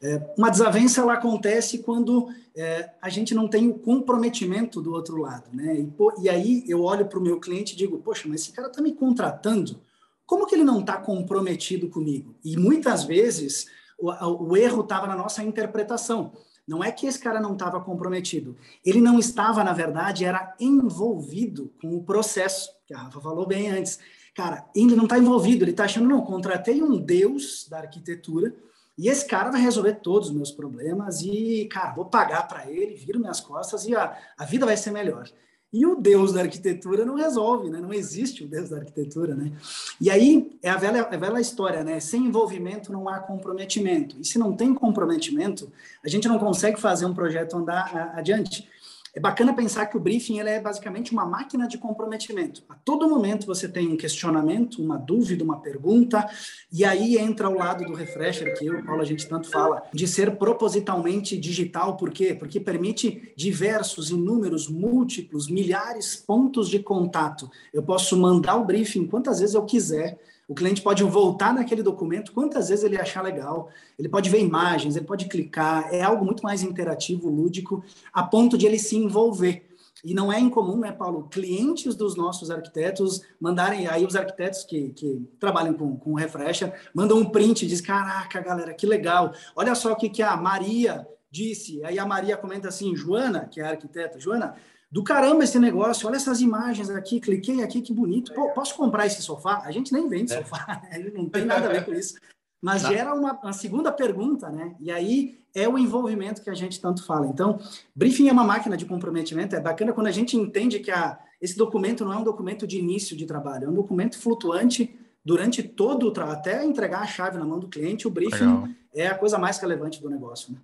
É, 0.01 0.33
uma 0.37 0.51
desavença 0.51 1.01
ela 1.01 1.15
acontece 1.15 1.79
quando 1.79 2.29
é, 2.55 2.91
a 3.03 3.09
gente 3.09 3.35
não 3.35 3.49
tem 3.49 3.69
o 3.69 3.75
comprometimento 3.75 4.81
do 4.81 4.93
outro 4.93 5.17
lado, 5.17 5.51
né? 5.53 5.75
E, 5.79 5.87
pô, 5.87 6.15
e 6.21 6.29
aí 6.29 6.65
eu 6.69 6.83
olho 6.83 7.07
para 7.07 7.19
o 7.19 7.23
meu 7.23 7.41
cliente 7.41 7.75
e 7.75 7.77
digo, 7.77 7.99
poxa, 7.99 8.29
mas 8.29 8.43
esse 8.43 8.53
cara 8.53 8.69
está 8.69 8.81
me 8.81 8.93
contratando, 8.93 9.81
como 10.25 10.47
que 10.47 10.55
ele 10.55 10.65
não 10.65 10.81
está 10.81 10.97
comprometido 10.97 11.89
comigo? 11.89 12.37
E 12.45 12.57
muitas 12.57 13.03
vezes 13.03 13.67
o, 13.99 14.11
o 14.51 14.57
erro 14.57 14.83
estava 14.83 15.07
na 15.07 15.17
nossa 15.17 15.43
interpretação. 15.43 16.33
Não 16.67 16.85
é 16.85 16.93
que 16.93 17.07
esse 17.07 17.19
cara 17.19 17.41
não 17.41 17.55
estava 17.55 17.81
comprometido, 17.81 18.55
ele 18.85 19.01
não 19.01 19.19
estava, 19.19 19.65
na 19.65 19.73
verdade, 19.73 20.27
era 20.27 20.55
envolvido 20.61 21.73
com 21.81 21.97
o 21.97 22.05
processo, 22.05 22.69
que 22.87 22.93
a 22.93 22.99
Rafa 22.99 23.21
falou 23.21 23.47
bem 23.47 23.71
antes. 23.71 23.99
Cara, 24.35 24.69
ele 24.77 24.95
não 24.95 25.05
está 25.05 25.19
envolvido, 25.19 25.65
ele 25.65 25.71
está 25.71 25.85
achando, 25.85 26.07
não, 26.07 26.21
contratei 26.21 26.83
um 26.83 26.99
deus 26.99 27.67
da 27.69 27.79
arquitetura 27.79 28.55
e 28.99 29.09
esse 29.09 29.25
cara 29.25 29.51
vai 29.51 29.61
resolver 29.61 29.95
todos 29.95 30.29
os 30.29 30.35
meus 30.35 30.51
problemas 30.51 31.23
e, 31.23 31.69
cara, 31.71 31.95
vou 31.95 32.07
pagar 32.07 32.49
para 32.49 32.69
ele, 32.69 32.97
viro 32.97 33.21
minhas 33.21 33.41
costas 33.41 33.87
e 33.87 33.95
a, 33.95 34.19
a 34.37 34.45
vida 34.45 34.67
vai 34.67 34.77
ser 34.77 34.91
melhor. 34.91 35.31
E 35.73 35.85
o 35.85 35.95
Deus 35.97 36.33
da 36.33 36.41
arquitetura 36.41 37.05
não 37.05 37.15
resolve, 37.15 37.69
né? 37.69 37.79
Não 37.79 37.93
existe 37.93 38.43
o 38.43 38.49
Deus 38.49 38.71
da 38.71 38.79
arquitetura, 38.79 39.35
né? 39.35 39.53
E 40.01 40.11
aí 40.11 40.59
é 40.63 40.71
a 40.71 40.77
velha, 40.79 41.07
é 41.11 41.15
a 41.15 41.19
velha 41.19 41.39
história, 41.39 41.85
né? 41.85 42.01
Sem 42.01 42.25
envolvimento 42.25 42.91
não 42.91 43.07
há 43.07 43.19
comprometimento. 43.21 44.17
E 44.19 44.25
se 44.25 44.39
não 44.39 44.55
tem 44.55 44.75
comprometimento, 44.75 45.71
a 46.03 46.09
gente 46.09 46.27
não 46.27 46.39
consegue 46.39 46.81
fazer 46.81 47.05
um 47.05 47.13
projeto 47.13 47.57
andar 47.57 48.15
adiante. 48.17 48.67
É 49.15 49.21
bacana 49.21 49.55
pensar 49.55 49.87
que 49.87 49.97
o 49.97 50.01
briefing 50.01 50.39
ele 50.39 50.51
é 50.51 50.61
basicamente 50.61 51.13
uma 51.13 51.25
máquina 51.25 51.67
de 51.67 51.79
comprometimento. 51.79 52.63
A 52.69 52.75
todo 52.75 53.09
momento 53.09 53.47
você 53.47 53.69
tem 53.69 53.89
um 53.89 53.97
questionamento, 53.97 54.83
uma 54.83 54.97
dúvida, 54.97 55.45
uma 55.45 55.61
pergunta, 55.61 56.29
e 56.73 56.85
aí 56.85 57.17
entra 57.17 57.49
o 57.49 57.55
lado 57.55 57.85
do 57.85 57.95
refresher, 57.95 58.57
que 58.59 58.67
eu 58.67 58.83
Paulo 58.85 59.03
a 59.03 59.05
gente 59.05 59.29
tanto 59.29 59.51
fala, 59.51 59.83
de 59.93 60.07
ser 60.07 60.37
propositalmente 60.37 61.37
digital. 61.37 61.97
Por 61.97 62.11
quê? 62.11 62.35
Porque 62.35 62.61
permite 62.61 63.33
diversos, 63.37 64.11
inúmeros, 64.11 64.69
múltiplos, 64.69 65.49
milhares 65.49 66.17
pontos 66.17 66.69
de 66.69 66.79
contato. 66.79 67.51
Eu 67.73 67.83
posso 67.83 68.17
mandar 68.17 68.57
o 68.57 68.65
briefing 68.65 69.07
quantas 69.07 69.41
vezes 69.41 69.55
eu 69.55 69.65
quiser 69.65 70.19
o 70.49 70.55
cliente 70.55 70.81
pode 70.81 71.05
voltar 71.05 71.53
naquele 71.53 71.83
documento 71.83 72.33
quantas 72.33 72.71
vezes 72.71 72.83
ele 72.83 72.99
achar 72.99 73.23
legal, 73.23 73.69
ele 73.99 74.09
pode 74.09 74.31
ver 74.31 74.41
imagens, 74.41 74.97
ele 74.97 75.05
pode 75.05 75.27
clicar, 75.27 75.93
é 75.93 76.03
algo 76.03 76.25
muito 76.25 76.43
mais 76.43 76.63
interativo, 76.63 77.29
lúdico, 77.29 77.85
a 78.13 78.23
ponto 78.23 78.57
de 78.57 78.67
ele 78.67 78.79
se 78.79 78.97
envolver. 78.97 79.69
E 80.03 80.15
não 80.15 80.33
é 80.33 80.39
incomum, 80.39 80.79
né, 80.79 80.93
Paulo, 80.93 81.29
clientes 81.29 81.95
dos 81.95 82.17
nossos 82.17 82.51
arquitetos 82.51 83.21
mandarem, 83.39 83.89
aí 83.89 84.07
os 84.07 84.17
arquitetos 84.17 84.65
que, 84.65 84.91
que 84.91 85.29
trabalham 85.39 85.75
com, 85.75 85.97
com 85.97 86.15
Refresher, 86.15 86.73
mandam 86.95 87.19
um 87.19 87.27
print 87.27 87.65
e 87.65 87.69
diz, 87.69 87.81
caraca, 87.81 88.41
galera, 88.41 88.73
que 88.73 88.87
legal, 88.87 89.33
olha 89.55 89.75
só 89.75 89.93
o 89.93 89.97
que, 89.97 90.09
que 90.09 90.23
a 90.23 90.37
Maria 90.37 91.07
disse. 91.31 91.85
Aí 91.85 91.99
a 91.99 92.07
Maria 92.07 92.37
comenta 92.37 92.69
assim, 92.69 92.97
Joana, 92.97 93.47
que 93.47 93.61
é 93.61 93.65
arquiteta, 93.65 94.19
Joana, 94.19 94.55
do 94.91 95.05
caramba 95.05 95.45
esse 95.45 95.59
negócio, 95.59 96.09
olha 96.09 96.17
essas 96.17 96.41
imagens 96.41 96.89
aqui, 96.89 97.21
cliquei 97.21 97.63
aqui, 97.63 97.83
que 97.83 97.93
bonito. 97.93 98.33
Pô, 98.33 98.51
posso 98.51 98.75
comprar 98.75 99.07
esse 99.07 99.21
sofá? 99.23 99.63
A 99.65 99.71
gente 99.71 99.93
nem 99.93 100.09
vende 100.09 100.33
é. 100.33 100.39
sofá, 100.39 100.81
né? 100.91 101.11
não 101.15 101.29
tem 101.29 101.45
nada 101.45 101.67
a 101.69 101.73
ver 101.73 101.85
com 101.85 101.93
isso. 101.93 102.15
Mas 102.61 102.83
tá. 102.83 102.89
gera 102.89 103.15
uma, 103.15 103.33
uma, 103.35 103.53
segunda 103.53 103.93
pergunta, 103.93 104.51
né? 104.51 104.75
E 104.81 104.91
aí 104.91 105.39
é 105.55 105.69
o 105.69 105.79
envolvimento 105.79 106.43
que 106.43 106.51
a 106.51 106.55
gente 106.55 106.81
tanto 106.81 107.05
fala. 107.05 107.27
Então, 107.27 107.61
briefing 107.95 108.29
é 108.29 108.33
uma 108.33 108.43
máquina 108.43 108.77
de 108.77 108.85
comprometimento. 108.85 109.55
É 109.55 109.61
bacana 109.61 109.93
quando 109.93 110.09
a 110.09 110.13
gente 110.13 110.37
entende 110.37 110.81
que 110.81 110.91
a, 110.91 111.19
esse 111.41 111.57
documento 111.57 112.05
não 112.05 112.13
é 112.13 112.17
um 112.17 112.25
documento 112.25 112.67
de 112.67 112.79
início 112.79 113.17
de 113.17 113.27
trabalho, 113.27 113.67
é 113.67 113.69
um 113.69 113.75
documento 113.75 114.19
flutuante 114.19 114.99
durante 115.25 115.63
todo 115.63 116.07
o 116.07 116.11
trabalho, 116.11 116.39
até 116.39 116.65
entregar 116.65 117.01
a 117.01 117.07
chave 117.07 117.39
na 117.39 117.45
mão 117.45 117.61
do 117.61 117.69
cliente. 117.69 118.09
O 118.09 118.11
briefing 118.11 118.47
Legal. 118.47 118.69
é 118.95 119.07
a 119.07 119.15
coisa 119.15 119.39
mais 119.39 119.59
relevante 119.59 120.01
do 120.01 120.11
negócio, 120.11 120.53
né? 120.53 120.59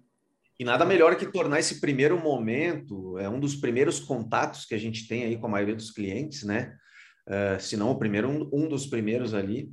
E 0.58 0.64
nada 0.64 0.84
melhor 0.84 1.16
que 1.16 1.26
tornar 1.26 1.58
esse 1.58 1.80
primeiro 1.80 2.18
momento, 2.18 3.18
é 3.18 3.28
um 3.28 3.40
dos 3.40 3.56
primeiros 3.56 3.98
contatos 3.98 4.64
que 4.64 4.74
a 4.74 4.78
gente 4.78 5.08
tem 5.08 5.24
aí 5.24 5.36
com 5.36 5.46
a 5.46 5.50
maioria 5.50 5.74
dos 5.74 5.90
clientes, 5.90 6.44
né? 6.44 6.76
Uh, 7.26 7.60
se 7.60 7.76
não 7.76 7.90
o 7.90 7.98
primeiro, 7.98 8.28
um, 8.28 8.48
um 8.52 8.68
dos 8.68 8.86
primeiros 8.86 9.34
ali, 9.34 9.70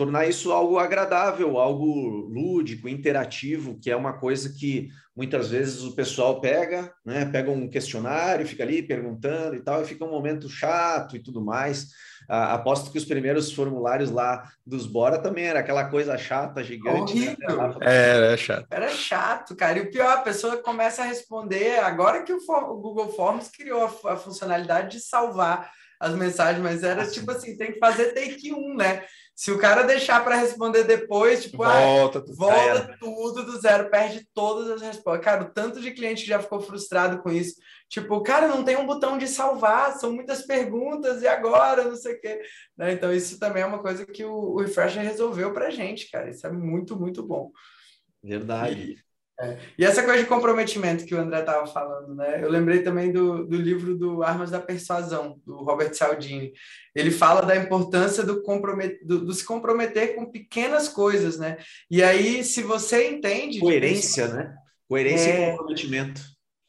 tornar 0.00 0.26
isso 0.26 0.50
algo 0.50 0.78
agradável, 0.78 1.58
algo 1.58 2.26
lúdico, 2.26 2.88
interativo, 2.88 3.78
que 3.78 3.90
é 3.90 3.94
uma 3.94 4.14
coisa 4.14 4.48
que 4.48 4.88
muitas 5.14 5.50
vezes 5.50 5.82
o 5.82 5.94
pessoal 5.94 6.40
pega, 6.40 6.90
né? 7.04 7.26
Pega 7.26 7.50
um 7.50 7.68
questionário, 7.68 8.46
fica 8.46 8.62
ali 8.62 8.82
perguntando 8.82 9.56
e 9.56 9.60
tal, 9.60 9.82
e 9.82 9.86
fica 9.86 10.02
um 10.02 10.10
momento 10.10 10.48
chato 10.48 11.16
e 11.16 11.22
tudo 11.22 11.44
mais. 11.44 11.88
Ah, 12.26 12.54
aposto 12.54 12.90
que 12.90 12.96
os 12.96 13.04
primeiros 13.04 13.52
formulários 13.52 14.10
lá 14.10 14.50
dos 14.64 14.86
Bora 14.86 15.18
também 15.18 15.44
era 15.44 15.60
aquela 15.60 15.90
coisa 15.90 16.16
chata, 16.16 16.64
gigante. 16.64 17.20
Né? 17.20 17.36
É, 17.82 18.16
era 18.16 18.36
chato. 18.38 18.66
Era 18.70 18.88
chato, 18.88 19.54
cara. 19.54 19.80
E 19.80 19.82
o 19.82 19.90
pior, 19.90 20.16
a 20.16 20.22
pessoa 20.22 20.56
começa 20.56 21.02
a 21.02 21.06
responder 21.06 21.78
agora 21.80 22.22
que 22.22 22.32
o, 22.32 22.38
o 22.38 22.80
Google 22.80 23.12
Forms 23.12 23.50
criou 23.50 23.82
a, 23.82 24.12
a 24.14 24.16
funcionalidade 24.16 24.96
de 24.96 25.00
salvar 25.04 25.70
as 26.00 26.14
mensagens, 26.14 26.62
mas 26.62 26.82
era 26.82 27.02
assim. 27.02 27.20
tipo 27.20 27.30
assim, 27.30 27.56
tem 27.58 27.72
que 27.72 27.78
fazer 27.78 28.14
take 28.14 28.52
1, 28.54 28.74
né? 28.74 29.04
Se 29.36 29.50
o 29.52 29.58
cara 29.58 29.82
deixar 29.82 30.24
para 30.24 30.36
responder 30.36 30.84
depois, 30.84 31.44
tipo, 31.44 31.58
volta, 31.58 32.18
ah, 32.18 32.24
volta 32.28 32.96
tudo 32.98 33.44
do 33.44 33.60
zero, 33.60 33.90
perde 33.90 34.26
todas 34.34 34.70
as 34.70 34.82
respostas. 34.82 35.24
Cara, 35.24 35.44
o 35.44 35.52
tanto 35.52 35.80
de 35.80 35.92
cliente 35.92 36.22
que 36.22 36.28
já 36.28 36.40
ficou 36.40 36.60
frustrado 36.60 37.22
com 37.22 37.30
isso. 37.30 37.54
Tipo, 37.88 38.22
cara, 38.22 38.48
não 38.48 38.64
tem 38.64 38.76
um 38.76 38.86
botão 38.86 39.18
de 39.18 39.26
salvar, 39.26 39.92
são 39.92 40.12
muitas 40.12 40.42
perguntas, 40.42 41.22
e 41.22 41.26
agora? 41.26 41.84
Não 41.84 41.96
sei 41.96 42.14
o 42.14 42.20
quê. 42.20 42.40
Né? 42.76 42.92
Então, 42.92 43.12
isso 43.12 43.38
também 43.38 43.62
é 43.62 43.66
uma 43.66 43.82
coisa 43.82 44.06
que 44.06 44.24
o, 44.24 44.32
o 44.32 44.60
Refresher 44.60 45.02
resolveu 45.02 45.52
para 45.52 45.70
gente, 45.70 46.10
cara. 46.10 46.30
Isso 46.30 46.46
é 46.46 46.52
muito, 46.52 46.98
muito 46.98 47.22
bom. 47.22 47.50
Verdade. 48.22 49.02
É. 49.42 49.56
E 49.78 49.84
essa 49.84 50.02
coisa 50.02 50.22
de 50.22 50.28
comprometimento 50.28 51.06
que 51.06 51.14
o 51.14 51.18
André 51.18 51.40
estava 51.40 51.66
falando, 51.66 52.14
né? 52.14 52.44
Eu 52.44 52.50
lembrei 52.50 52.82
também 52.82 53.10
do, 53.10 53.46
do 53.46 53.56
livro 53.56 53.96
do 53.96 54.22
Armas 54.22 54.50
da 54.50 54.60
Persuasão, 54.60 55.40
do 55.46 55.56
Robert 55.64 55.94
Cialdini. 55.94 56.52
Ele 56.94 57.10
fala 57.10 57.40
da 57.40 57.56
importância 57.56 58.22
do, 58.22 58.42
compromet, 58.42 58.98
do, 59.02 59.24
do 59.24 59.32
se 59.32 59.44
comprometer 59.44 60.14
com 60.14 60.30
pequenas 60.30 60.90
coisas, 60.90 61.38
né? 61.38 61.56
E 61.90 62.02
aí, 62.02 62.44
se 62.44 62.62
você 62.62 63.08
entende... 63.08 63.60
Coerência, 63.60 64.28
né? 64.28 64.54
Coerência 64.86 65.30
é... 65.30 65.48
e 65.48 65.50
comprometimento. 65.52 66.20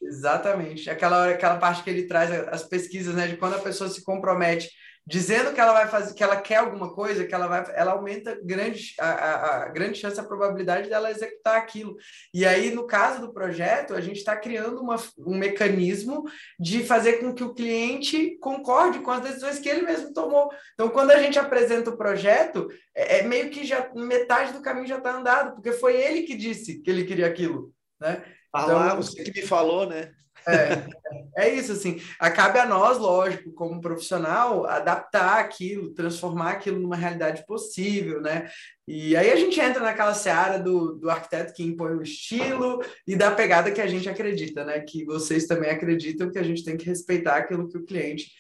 Exatamente. 0.02 0.90
Aquela, 0.90 1.30
aquela 1.30 1.58
parte 1.58 1.84
que 1.84 1.90
ele 1.90 2.08
traz 2.08 2.32
as 2.48 2.64
pesquisas, 2.64 3.14
né? 3.14 3.28
De 3.28 3.36
quando 3.36 3.56
a 3.56 3.60
pessoa 3.60 3.90
se 3.90 4.02
compromete 4.02 4.70
dizendo 5.06 5.54
que 5.54 5.60
ela 5.60 5.74
vai 5.74 5.88
fazer, 5.88 6.14
que 6.14 6.24
ela 6.24 6.40
quer 6.40 6.58
alguma 6.58 6.94
coisa, 6.94 7.26
que 7.26 7.34
ela 7.34 7.48
vai, 7.48 7.66
ela 7.76 7.94
aumenta 7.94 8.40
grande, 8.44 8.94
a, 9.00 9.10
a, 9.10 9.64
a 9.64 9.70
grande 9.70 9.98
chance, 9.98 10.20
a 10.20 10.24
probabilidade 10.24 10.90
dela 10.90 11.12
executar 11.12 11.58
aquilo. 11.58 11.96
E 12.34 12.46
aí, 12.46 12.74
no 12.74 12.86
caso 12.86 13.20
do 13.22 13.34
projeto, 13.34 13.94
a 13.94 14.02
gente 14.02 14.18
está 14.18 14.36
criando 14.36 14.80
uma, 14.80 14.96
um 15.18 15.36
mecanismo 15.38 16.24
de 16.60 16.84
fazer 16.84 17.14
com 17.14 17.34
que 17.34 17.44
o 17.44 17.54
cliente 17.54 18.38
concorde 18.40 19.00
com 19.00 19.12
as 19.12 19.22
decisões 19.22 19.60
que 19.60 19.70
ele 19.70 19.82
mesmo 19.82 20.14
tomou. 20.14 20.50
Então, 20.74 20.90
quando 20.90 21.12
a 21.12 21.22
gente 21.22 21.40
apresenta 21.40 21.90
o 21.90 21.98
projeto, 21.98 22.68
é, 22.96 23.20
é 23.20 23.24
meio 23.24 23.50
que 23.50 23.66
já 23.66 23.92
metade 23.96 24.54
do 24.54 24.62
caminho 24.62 24.88
já 24.88 24.98
está 24.98 25.18
andado, 25.18 25.56
porque 25.56 25.72
foi 25.72 26.00
ele 26.00 26.24
que 26.24 26.36
disse 26.36 26.80
que 26.80 26.90
ele 26.90 27.06
queria 27.06 27.28
aquilo, 27.28 27.74
né? 28.00 28.24
Ah 28.54 28.64
então, 28.64 28.78
lá, 28.78 28.96
você 28.96 29.24
que 29.24 29.42
me 29.42 29.48
falou, 29.48 29.88
né? 29.88 30.12
É, 30.48 31.46
é 31.46 31.54
isso, 31.54 31.72
assim. 31.72 32.02
Cabe 32.36 32.60
a 32.60 32.66
nós, 32.66 32.98
lógico, 32.98 33.52
como 33.52 33.82
profissional, 33.82 34.66
adaptar 34.66 35.40
aquilo, 35.40 35.94
transformar 35.94 36.52
aquilo 36.52 36.80
numa 36.80 36.96
realidade 36.96 37.46
possível, 37.46 38.22
né? 38.22 38.50
E 38.88 39.16
aí 39.16 39.32
a 39.32 39.36
gente 39.36 39.60
entra 39.60 39.82
naquela 39.82 40.14
seara 40.14 40.58
do, 40.58 40.94
do 40.96 41.10
arquiteto 41.10 41.54
que 41.54 41.64
impõe 41.64 41.96
o 41.96 42.02
estilo 42.02 42.84
e 43.08 43.16
da 43.16 43.32
pegada 43.32 43.72
que 43.72 43.82
a 43.82 43.88
gente 43.88 44.10
acredita, 44.10 44.66
né? 44.66 44.80
Que 44.80 45.06
vocês 45.06 45.46
também 45.48 45.70
acreditam 45.70 46.32
que 46.32 46.40
a 46.40 46.44
gente 46.44 46.64
tem 46.64 46.76
que 46.76 46.86
respeitar 46.86 47.38
aquilo 47.38 47.68
que 47.70 47.78
o 47.78 47.86
cliente 47.86 48.32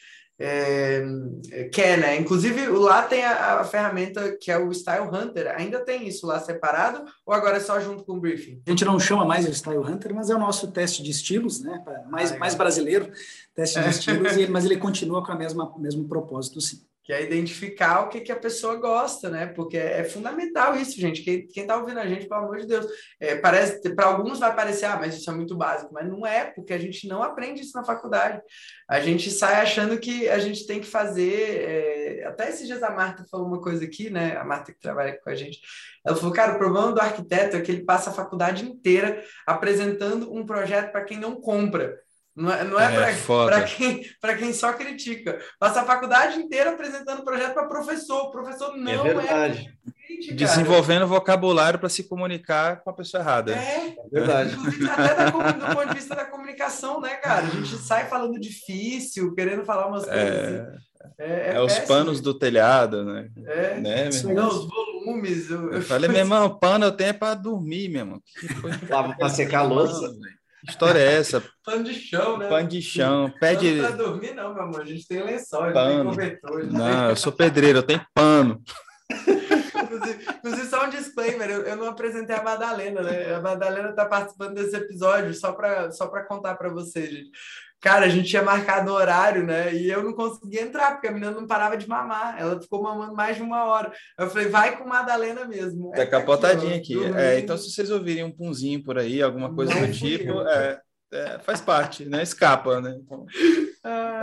é, 0.43 1.69
quer, 1.71 1.97
né? 1.97 2.17
Inclusive, 2.17 2.67
lá 2.67 3.03
tem 3.03 3.23
a, 3.23 3.59
a, 3.59 3.63
ferramenta 3.63 4.35
que 4.37 4.51
é 4.51 4.57
o 4.57 4.73
Style 4.73 5.07
Hunter. 5.07 5.53
Ainda 5.55 5.79
tem 5.79 6.07
isso 6.07 6.25
lá 6.25 6.39
separado 6.39 7.05
ou 7.25 7.33
agora 7.33 7.57
é 7.57 7.59
só 7.59 7.79
junto 7.79 8.03
com 8.03 8.13
o 8.13 8.19
briefing? 8.19 8.61
A 8.65 8.69
gente 8.69 8.83
não 8.83 8.99
chama 8.99 9.23
mais 9.23 9.47
o 9.47 9.53
Style 9.53 9.79
Hunter, 9.79 10.13
mas 10.13 10.29
é 10.29 10.35
o 10.35 10.39
nosso 10.39 10.71
teste 10.71 11.03
de 11.03 11.11
estilos, 11.11 11.61
né? 11.61 11.83
Mais, 12.09 12.31
ah, 12.31 12.37
mais 12.37 12.55
brasileiro, 12.55 13.11
teste 13.55 13.79
de 13.79 13.89
estilos, 13.89 14.49
mas 14.49 14.65
ele 14.65 14.77
continua 14.77 15.23
com 15.23 15.31
a 15.31 15.35
mesma 15.35 15.71
mesmo 15.77 16.07
propósito, 16.07 16.59
sim 16.59 16.81
que 17.11 17.15
é 17.15 17.23
identificar 17.23 18.05
o 18.05 18.07
que, 18.07 18.21
que 18.21 18.31
a 18.31 18.39
pessoa 18.39 18.77
gosta, 18.77 19.29
né? 19.29 19.45
Porque 19.45 19.75
é, 19.75 20.01
fundamental 20.05 20.77
isso, 20.77 20.97
gente. 20.97 21.21
Quem, 21.21 21.45
quem 21.45 21.67
tá 21.67 21.75
ouvindo 21.75 21.99
a 21.99 22.07
gente, 22.07 22.25
pelo 22.25 22.45
amor 22.45 22.59
de 22.59 22.67
Deus, 22.67 22.87
é, 23.19 23.35
parece, 23.35 23.81
para 23.93 24.05
alguns 24.05 24.39
vai 24.39 24.55
parecer, 24.55 24.85
ah, 24.85 24.95
mas 24.95 25.17
isso 25.17 25.29
é 25.29 25.33
muito 25.33 25.53
básico, 25.53 25.93
mas 25.93 26.07
não 26.07 26.25
é, 26.25 26.45
porque 26.45 26.71
a 26.71 26.77
gente 26.77 27.09
não 27.09 27.21
aprende 27.21 27.63
isso 27.63 27.75
na 27.75 27.83
faculdade. 27.83 28.41
A 28.89 29.01
gente 29.01 29.29
sai 29.29 29.55
achando 29.55 29.99
que 29.99 30.29
a 30.29 30.39
gente 30.39 30.65
tem 30.65 30.79
que 30.79 30.87
fazer. 30.87 32.21
É... 32.21 32.25
Até 32.27 32.47
esses 32.47 32.65
dias 32.65 32.81
a 32.81 32.91
Marta 32.91 33.25
falou 33.29 33.45
uma 33.45 33.59
coisa 33.59 33.83
aqui, 33.83 34.09
né? 34.09 34.37
A 34.37 34.45
Marta 34.45 34.71
que 34.71 34.79
trabalha 34.79 35.19
com 35.21 35.29
a 35.29 35.35
gente. 35.35 35.59
Ela 36.05 36.15
falou, 36.15 36.33
cara, 36.33 36.53
o 36.53 36.57
problema 36.57 36.93
do 36.93 37.01
arquiteto 37.01 37.57
é 37.57 37.61
que 37.61 37.71
ele 37.73 37.83
passa 37.83 38.09
a 38.09 38.13
faculdade 38.13 38.65
inteira 38.65 39.21
apresentando 39.45 40.33
um 40.33 40.45
projeto 40.45 40.93
para 40.93 41.03
quem 41.03 41.19
não 41.19 41.35
compra. 41.35 41.99
Não 42.35 42.51
é, 42.51 42.63
não 42.63 42.79
é, 42.79 43.11
é 43.11 43.15
para 43.25 43.63
quem, 43.63 44.05
quem 44.39 44.53
só 44.53 44.71
critica. 44.73 45.37
Passa 45.59 45.81
a 45.81 45.85
faculdade 45.85 46.39
inteira 46.39 46.71
apresentando 46.71 47.23
projeto 47.23 47.53
para 47.53 47.67
professor. 47.67 48.23
O 48.23 48.31
professor 48.31 48.77
não 48.77 49.05
é, 49.05 49.13
verdade. 49.13 49.77
é 50.29 50.33
Desenvolvendo 50.33 51.07
vocabulário 51.07 51.77
para 51.77 51.89
se 51.89 52.03
comunicar 52.03 52.81
com 52.83 52.89
a 52.89 52.93
pessoa 52.93 53.21
errada. 53.21 53.53
É, 53.53 53.87
é 53.87 54.09
verdade. 54.09 54.55
Inclusive, 54.55 54.89
até 54.89 55.15
da, 55.15 55.25
do 55.29 55.75
ponto 55.75 55.87
de 55.89 55.95
vista 55.95 56.15
da 56.15 56.25
comunicação, 56.25 57.01
né, 57.01 57.15
cara? 57.15 57.47
A 57.47 57.49
gente 57.49 57.75
sai 57.77 58.07
falando 58.07 58.39
difícil, 58.39 59.33
querendo 59.33 59.65
falar 59.65 59.87
umas 59.87 60.05
coisas. 60.05 60.23
É, 60.23 60.61
assim. 60.61 61.13
é, 61.19 61.53
é 61.55 61.61
os 61.61 61.79
panos 61.79 62.21
do 62.21 62.33
telhado, 62.33 63.03
né? 63.03 63.29
É, 63.45 63.79
né, 63.79 64.09
não, 64.33 64.47
os 64.47 64.69
volumes. 64.69 65.49
Eu, 65.49 65.73
eu 65.73 65.81
falei, 65.81 66.09
meu 66.09 66.19
irmão, 66.19 66.57
pano 66.57 66.85
eu 66.85 66.91
tenho 66.93 67.13
para 67.13 67.35
dormir, 67.35 67.89
meu 67.89 68.01
irmão. 68.01 68.21
Para 69.17 69.29
secar 69.29 69.59
a 69.59 69.63
louça. 69.63 70.09
Que 70.09 70.40
história 70.67 70.99
é 70.99 71.17
essa? 71.17 71.43
Pano 71.63 71.83
de 71.83 71.93
chão, 71.93 72.37
né? 72.37 72.47
Pano 72.47 72.67
de 72.67 72.81
chão. 72.81 73.33
Pede... 73.39 73.75
Não 73.75 73.87
pra 73.87 73.95
dormir, 73.95 74.33
não, 74.33 74.53
meu 74.53 74.63
amor. 74.63 74.81
A 74.81 74.85
gente 74.85 75.07
tem 75.07 75.23
lençol, 75.23 75.71
pano. 75.71 76.03
tem 76.03 76.11
cobertor. 76.11 76.65
Não, 76.71 77.09
eu 77.09 77.15
sou 77.15 77.31
pedreiro, 77.31 77.79
eu 77.79 77.83
tenho 77.83 78.05
pano. 78.13 78.61
inclusive, 80.37 80.69
só 80.69 80.85
um 80.85 80.89
disclaimer, 80.89 81.49
eu, 81.49 81.61
eu, 81.63 81.75
não 81.75 81.87
apresentei 81.87 82.35
a 82.35 82.43
Madalena, 82.43 83.01
né? 83.01 83.35
A 83.35 83.41
Madalena 83.41 83.89
está 83.89 84.05
participando 84.05 84.55
desse 84.55 84.75
episódio 84.75 85.33
só 85.33 85.51
para 85.51 85.91
só 85.91 86.07
contar 86.27 86.55
para 86.55 86.69
vocês, 86.69 87.09
gente. 87.09 87.31
Cara, 87.81 88.05
a 88.05 88.09
gente 88.09 88.29
tinha 88.29 88.43
marcado 88.43 88.91
o 88.91 88.93
horário, 88.93 89.43
né? 89.43 89.73
E 89.73 89.89
eu 89.89 90.03
não 90.03 90.13
conseguia 90.13 90.61
entrar, 90.61 90.91
porque 90.91 91.07
a 91.07 91.11
menina 91.11 91.31
não 91.31 91.47
parava 91.47 91.75
de 91.75 91.89
mamar. 91.89 92.39
Ela 92.39 92.61
ficou 92.61 92.83
mamando 92.83 93.15
mais 93.15 93.37
de 93.37 93.41
uma 93.41 93.65
hora. 93.65 93.91
Eu 94.19 94.29
falei, 94.29 94.47
vai 94.49 94.77
com 94.77 94.87
Madalena 94.87 95.45
mesmo. 95.45 95.91
Tá 95.91 96.05
capotadinha 96.05 96.75
aqui. 96.75 97.03
aqui. 97.03 97.17
É, 97.17 97.39
então, 97.39 97.57
se 97.57 97.71
vocês 97.71 97.89
ouvirem 97.89 98.23
um 98.23 98.31
punzinho 98.31 98.83
por 98.83 98.99
aí, 98.99 99.19
alguma 99.19 99.53
coisa 99.55 99.73
não 99.73 99.87
do 99.87 99.91
tipo, 99.91 100.41
é, 100.47 100.79
é, 101.11 101.39
faz 101.39 101.59
parte, 101.59 102.05
né? 102.05 102.21
Escapa, 102.21 102.79
né? 102.79 102.95
Então, 103.03 103.25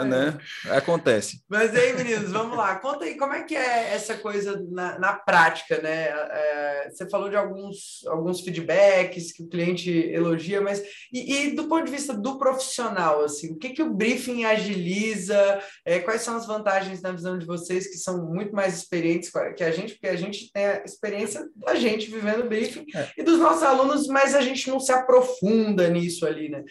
né? 0.05 0.39
Acontece. 0.71 1.43
Mas 1.49 1.75
aí, 1.75 1.93
meninos, 1.93 2.31
vamos 2.31 2.57
lá. 2.57 2.77
Conta 2.77 3.05
aí 3.05 3.17
como 3.17 3.33
é 3.33 3.43
que 3.43 3.57
é 3.57 3.93
essa 3.93 4.17
coisa 4.17 4.65
na, 4.71 4.99
na 4.99 5.13
prática, 5.13 5.81
né? 5.81 6.09
É, 6.09 6.91
você 6.91 7.09
falou 7.09 7.29
de 7.29 7.37
alguns, 7.37 8.07
alguns 8.07 8.41
feedbacks 8.41 9.33
que 9.33 9.43
o 9.43 9.49
cliente 9.49 9.91
elogia, 9.91 10.61
mas 10.61 10.83
e, 11.13 11.35
e, 11.35 11.51
do 11.55 11.65
ponto 11.65 11.87
de 11.87 11.91
vista 11.91 12.15
do 12.15 12.39
profissional, 12.39 13.25
assim, 13.25 13.53
o 13.53 13.59
que, 13.59 13.71
que 13.71 13.83
o 13.83 13.93
briefing 13.93 14.45
agiliza? 14.45 15.61
É, 15.85 15.99
quais 15.99 16.23
são 16.23 16.37
as 16.37 16.47
vantagens 16.47 17.03
na 17.03 17.13
visão 17.13 17.39
de 17.39 17.47
vocês 17.47 17.89
que 17.89 17.97
são 17.97 18.27
muito 18.27 18.55
mais 18.55 18.77
experientes 18.77 19.31
que 19.57 19.65
a 19.65 19.71
gente, 19.71 19.95
porque 19.95 20.09
a 20.09 20.17
gente 20.17 20.53
tem 20.53 20.67
a 20.67 20.85
experiência 20.85 21.47
da 21.57 21.75
gente 21.75 22.11
vivendo 22.11 22.49
briefing 22.49 22.87
é. 22.95 23.09
e 23.17 23.23
dos 23.23 23.39
nossos 23.39 23.63
alunos, 23.63 24.07
mas 24.07 24.35
a 24.35 24.41
gente 24.41 24.69
não 24.69 24.79
se 24.79 24.93
aprofunda 24.93 25.89
nisso 25.89 26.27
ali, 26.27 26.49
né? 26.49 26.63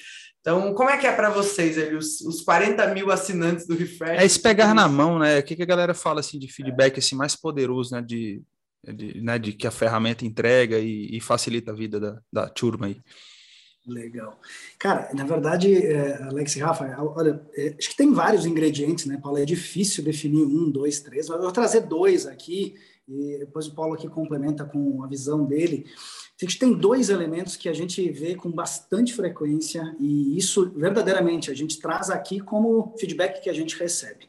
Então, 0.48 0.74
como 0.74 0.90
é 0.90 0.96
que 0.96 1.06
é 1.06 1.12
para 1.12 1.30
vocês 1.30 1.78
ali, 1.78 1.94
os, 1.94 2.22
os 2.22 2.42
40 2.42 2.94
mil 2.94 3.12
assinantes 3.12 3.68
do 3.68 3.76
Refresh? 3.76 4.22
É 4.22 4.24
esse 4.24 4.40
pegar 4.40 4.74
na 4.74 4.88
mão, 4.88 5.20
né? 5.20 5.40
O 5.40 5.44
que, 5.44 5.58
que 5.58 5.64
a 5.64 5.66
galera 5.66 5.94
fala 5.94 6.22
assim 6.22 6.40
de 6.40 6.48
feedback 6.48 7.00
assim, 7.00 7.18
mais 7.18 7.36
poderoso, 7.36 7.94
né? 7.94 8.02
De, 8.02 8.42
de, 8.82 9.22
né? 9.22 9.38
de 9.38 9.52
que 9.52 9.68
a 9.68 9.72
ferramenta 9.72 10.26
entrega 10.26 10.80
e, 10.80 11.18
e 11.18 11.20
facilita 11.20 11.74
a 11.74 11.76
vida 11.76 12.00
da, 12.00 12.22
da 12.32 12.48
turma 12.48 12.88
aí. 12.88 12.98
Legal. 13.86 14.40
Cara, 14.80 15.10
na 15.14 15.26
verdade, 15.26 15.86
é, 15.86 16.24
Alex 16.24 16.56
e 16.56 16.60
Rafa, 16.62 16.96
olha, 16.98 17.46
é, 17.54 17.76
acho 17.78 17.90
que 17.90 17.98
tem 17.98 18.14
vários 18.14 18.46
ingredientes, 18.46 19.06
né, 19.06 19.20
Paulo? 19.22 19.40
É 19.40 19.44
difícil 19.44 20.02
definir 20.02 20.44
um, 20.44 20.72
dois, 20.72 21.02
três. 21.02 21.28
Eu 21.28 21.42
vou 21.42 21.52
trazer 21.52 21.82
dois 21.82 22.26
aqui 22.26 22.74
e 23.06 23.38
depois 23.38 23.68
o 23.68 23.76
Paulo 23.76 23.96
aqui 23.96 24.08
complementa 24.08 24.64
com 24.64 25.04
a 25.04 25.08
visão 25.08 25.46
dele. 25.46 25.86
A 26.40 26.46
gente 26.46 26.60
tem 26.60 26.74
dois 26.74 27.10
elementos 27.10 27.56
que 27.56 27.68
a 27.68 27.74
gente 27.74 28.08
vê 28.12 28.36
com 28.36 28.52
bastante 28.52 29.14
frequência 29.14 29.96
e 30.00 30.38
isso 30.38 30.72
verdadeiramente 30.76 31.50
a 31.50 31.54
gente 31.56 31.80
traz 31.80 32.12
aqui 32.12 32.40
como 32.40 32.94
feedback 33.00 33.42
que 33.42 33.50
a 33.50 33.54
gente 33.54 33.78
recebe. 33.78 34.28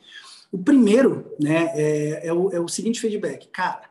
O 0.50 0.56
primeiro, 0.56 1.30
né, 1.38 1.70
é, 1.74 2.28
é, 2.28 2.32
o, 2.32 2.50
é 2.50 2.58
o, 2.58 2.66
seguinte 2.66 2.98
feedback, 2.98 3.48
cara. 3.48 3.82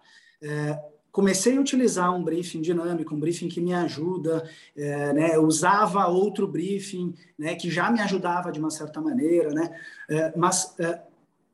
É, 0.41 0.79
comecei 1.11 1.57
a 1.57 1.61
utilizar 1.61 2.11
um 2.15 2.23
briefing 2.23 2.61
dinâmico, 2.61 3.13
um 3.13 3.19
briefing 3.19 3.49
que 3.49 3.61
me 3.61 3.73
ajuda, 3.73 4.49
é, 4.75 5.13
né, 5.13 5.37
usava 5.37 6.07
outro 6.07 6.47
briefing, 6.47 7.13
né, 7.37 7.55
que 7.55 7.69
já 7.69 7.91
me 7.91 7.99
ajudava 8.01 8.51
de 8.51 8.59
uma 8.59 8.71
certa 8.71 8.99
maneira, 8.99 9.51
né, 9.51 9.79
é, 10.09 10.33
mas 10.35 10.75
é, 10.79 11.01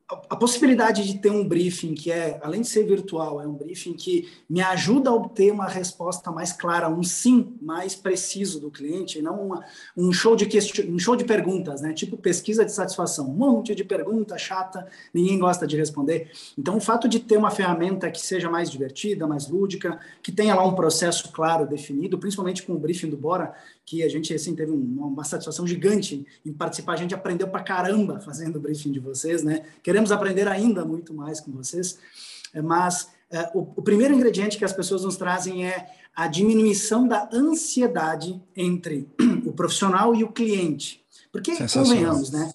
a 0.06 0.36
possibilidade 0.36 1.02
de 1.02 1.18
ter 1.18 1.30
um 1.30 1.48
briefing 1.48 1.94
que 1.94 2.12
é, 2.12 2.38
além 2.42 2.60
de 2.60 2.68
ser 2.68 2.84
virtual, 2.84 3.40
é 3.40 3.46
um 3.46 3.54
briefing 3.54 3.94
que 3.94 4.28
me 4.48 4.60
ajuda 4.60 5.08
a 5.08 5.14
obter 5.14 5.50
uma 5.50 5.66
resposta 5.66 6.30
mais 6.30 6.52
clara, 6.52 6.90
um 6.90 7.02
sim 7.02 7.56
mais 7.62 7.94
preciso 7.94 8.60
do 8.60 8.70
cliente, 8.70 9.22
não 9.22 9.46
uma, 9.46 9.64
um, 9.96 10.12
show 10.12 10.36
de 10.36 10.44
question, 10.44 10.90
um 10.90 10.98
show 10.98 11.16
de 11.16 11.24
perguntas, 11.24 11.80
né? 11.80 11.94
Tipo 11.94 12.18
pesquisa 12.18 12.66
de 12.66 12.72
satisfação, 12.72 13.30
um 13.30 13.34
monte 13.34 13.74
de 13.74 13.82
pergunta 13.82 14.36
chata, 14.36 14.86
ninguém 15.12 15.38
gosta 15.38 15.66
de 15.66 15.74
responder. 15.74 16.30
Então, 16.58 16.76
o 16.76 16.80
fato 16.80 17.08
de 17.08 17.18
ter 17.18 17.38
uma 17.38 17.50
ferramenta 17.50 18.10
que 18.10 18.20
seja 18.20 18.50
mais 18.50 18.70
divertida, 18.70 19.26
mais 19.26 19.48
lúdica, 19.48 19.98
que 20.22 20.30
tenha 20.30 20.54
lá 20.54 20.66
um 20.66 20.74
processo 20.74 21.32
claro, 21.32 21.66
definido, 21.66 22.18
principalmente 22.18 22.62
com 22.62 22.74
o 22.74 22.78
briefing 22.78 23.08
do 23.08 23.16
Bora, 23.16 23.54
que 23.86 24.02
a 24.02 24.08
gente 24.08 24.34
assim 24.34 24.54
teve 24.54 24.70
uma, 24.70 25.06
uma 25.06 25.24
satisfação 25.24 25.66
gigante 25.66 26.26
em 26.44 26.52
participar, 26.52 26.92
a 26.92 26.96
gente 26.96 27.14
aprendeu 27.14 27.48
pra 27.48 27.62
caramba 27.62 28.20
fazendo 28.20 28.56
o 28.56 28.60
briefing 28.60 28.92
de 28.92 29.00
vocês, 29.00 29.42
né? 29.42 29.62
Queremos 29.94 30.10
aprender 30.10 30.48
ainda 30.48 30.84
muito 30.84 31.14
mais 31.14 31.38
com 31.38 31.52
vocês, 31.52 32.00
é, 32.52 32.60
mas 32.60 33.10
o, 33.54 33.60
o 33.76 33.80
primeiro 33.80 34.12
ingrediente 34.12 34.58
que 34.58 34.64
as 34.64 34.72
pessoas 34.72 35.04
nos 35.04 35.16
trazem 35.16 35.68
é 35.68 35.86
a 36.16 36.26
diminuição 36.26 37.06
da 37.06 37.28
ansiedade 37.32 38.42
entre 38.56 39.08
o 39.46 39.52
profissional 39.52 40.12
e 40.12 40.24
o 40.24 40.32
cliente. 40.32 41.00
Porque, 41.30 41.52
convenhamos, 41.68 42.32
né? 42.32 42.50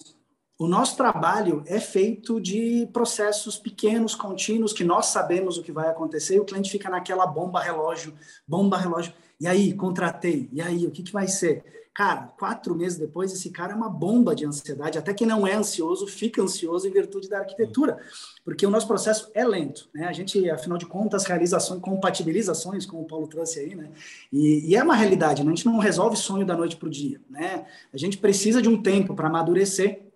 O 0.58 0.68
nosso 0.68 0.98
trabalho 0.98 1.62
é 1.64 1.80
feito 1.80 2.38
de 2.38 2.86
processos 2.92 3.56
pequenos, 3.56 4.14
contínuos, 4.14 4.74
que 4.74 4.84
nós 4.84 5.06
sabemos 5.06 5.56
o 5.56 5.62
que 5.62 5.72
vai 5.72 5.88
acontecer 5.88 6.36
e 6.36 6.40
o 6.40 6.44
cliente 6.44 6.70
fica 6.70 6.90
naquela 6.90 7.24
bomba 7.24 7.62
relógio, 7.62 8.12
bomba 8.46 8.76
relógio. 8.76 9.14
E 9.40 9.46
aí, 9.46 9.72
contratei. 9.72 10.50
E 10.52 10.60
aí, 10.60 10.86
o 10.86 10.90
que, 10.90 11.02
que 11.02 11.12
vai 11.12 11.26
ser? 11.26 11.64
Cara, 11.92 12.32
quatro 12.38 12.74
meses 12.74 12.96
depois, 12.96 13.32
esse 13.32 13.50
cara 13.50 13.72
é 13.72 13.74
uma 13.74 13.88
bomba 13.88 14.34
de 14.34 14.46
ansiedade. 14.46 14.96
Até 14.96 15.12
quem 15.12 15.26
não 15.26 15.44
é 15.44 15.54
ansioso 15.54 16.06
fica 16.06 16.40
ansioso 16.40 16.86
em 16.86 16.90
virtude 16.90 17.28
da 17.28 17.38
arquitetura, 17.38 17.98
porque 18.44 18.64
o 18.64 18.70
nosso 18.70 18.86
processo 18.86 19.30
é 19.34 19.44
lento. 19.44 19.88
Né? 19.92 20.06
A 20.06 20.12
gente, 20.12 20.48
afinal 20.48 20.78
de 20.78 20.86
contas, 20.86 21.24
realiza 21.24 21.56
ações, 21.56 21.80
compatibiliza 21.80 22.52
ações, 22.52 22.86
como 22.86 23.02
o 23.02 23.06
Paulo 23.06 23.26
trouxe 23.26 23.58
aí, 23.58 23.74
né? 23.74 23.90
E, 24.32 24.70
e 24.70 24.76
é 24.76 24.82
uma 24.82 24.94
realidade, 24.94 25.42
né? 25.42 25.50
a 25.50 25.54
gente 25.54 25.66
não 25.66 25.78
resolve 25.78 26.16
sonho 26.16 26.46
da 26.46 26.56
noite 26.56 26.76
para 26.76 26.86
o 26.86 26.90
dia. 26.90 27.20
Né? 27.28 27.66
A 27.92 27.98
gente 27.98 28.18
precisa 28.18 28.62
de 28.62 28.68
um 28.68 28.80
tempo 28.80 29.14
para 29.14 29.26
amadurecer 29.26 30.10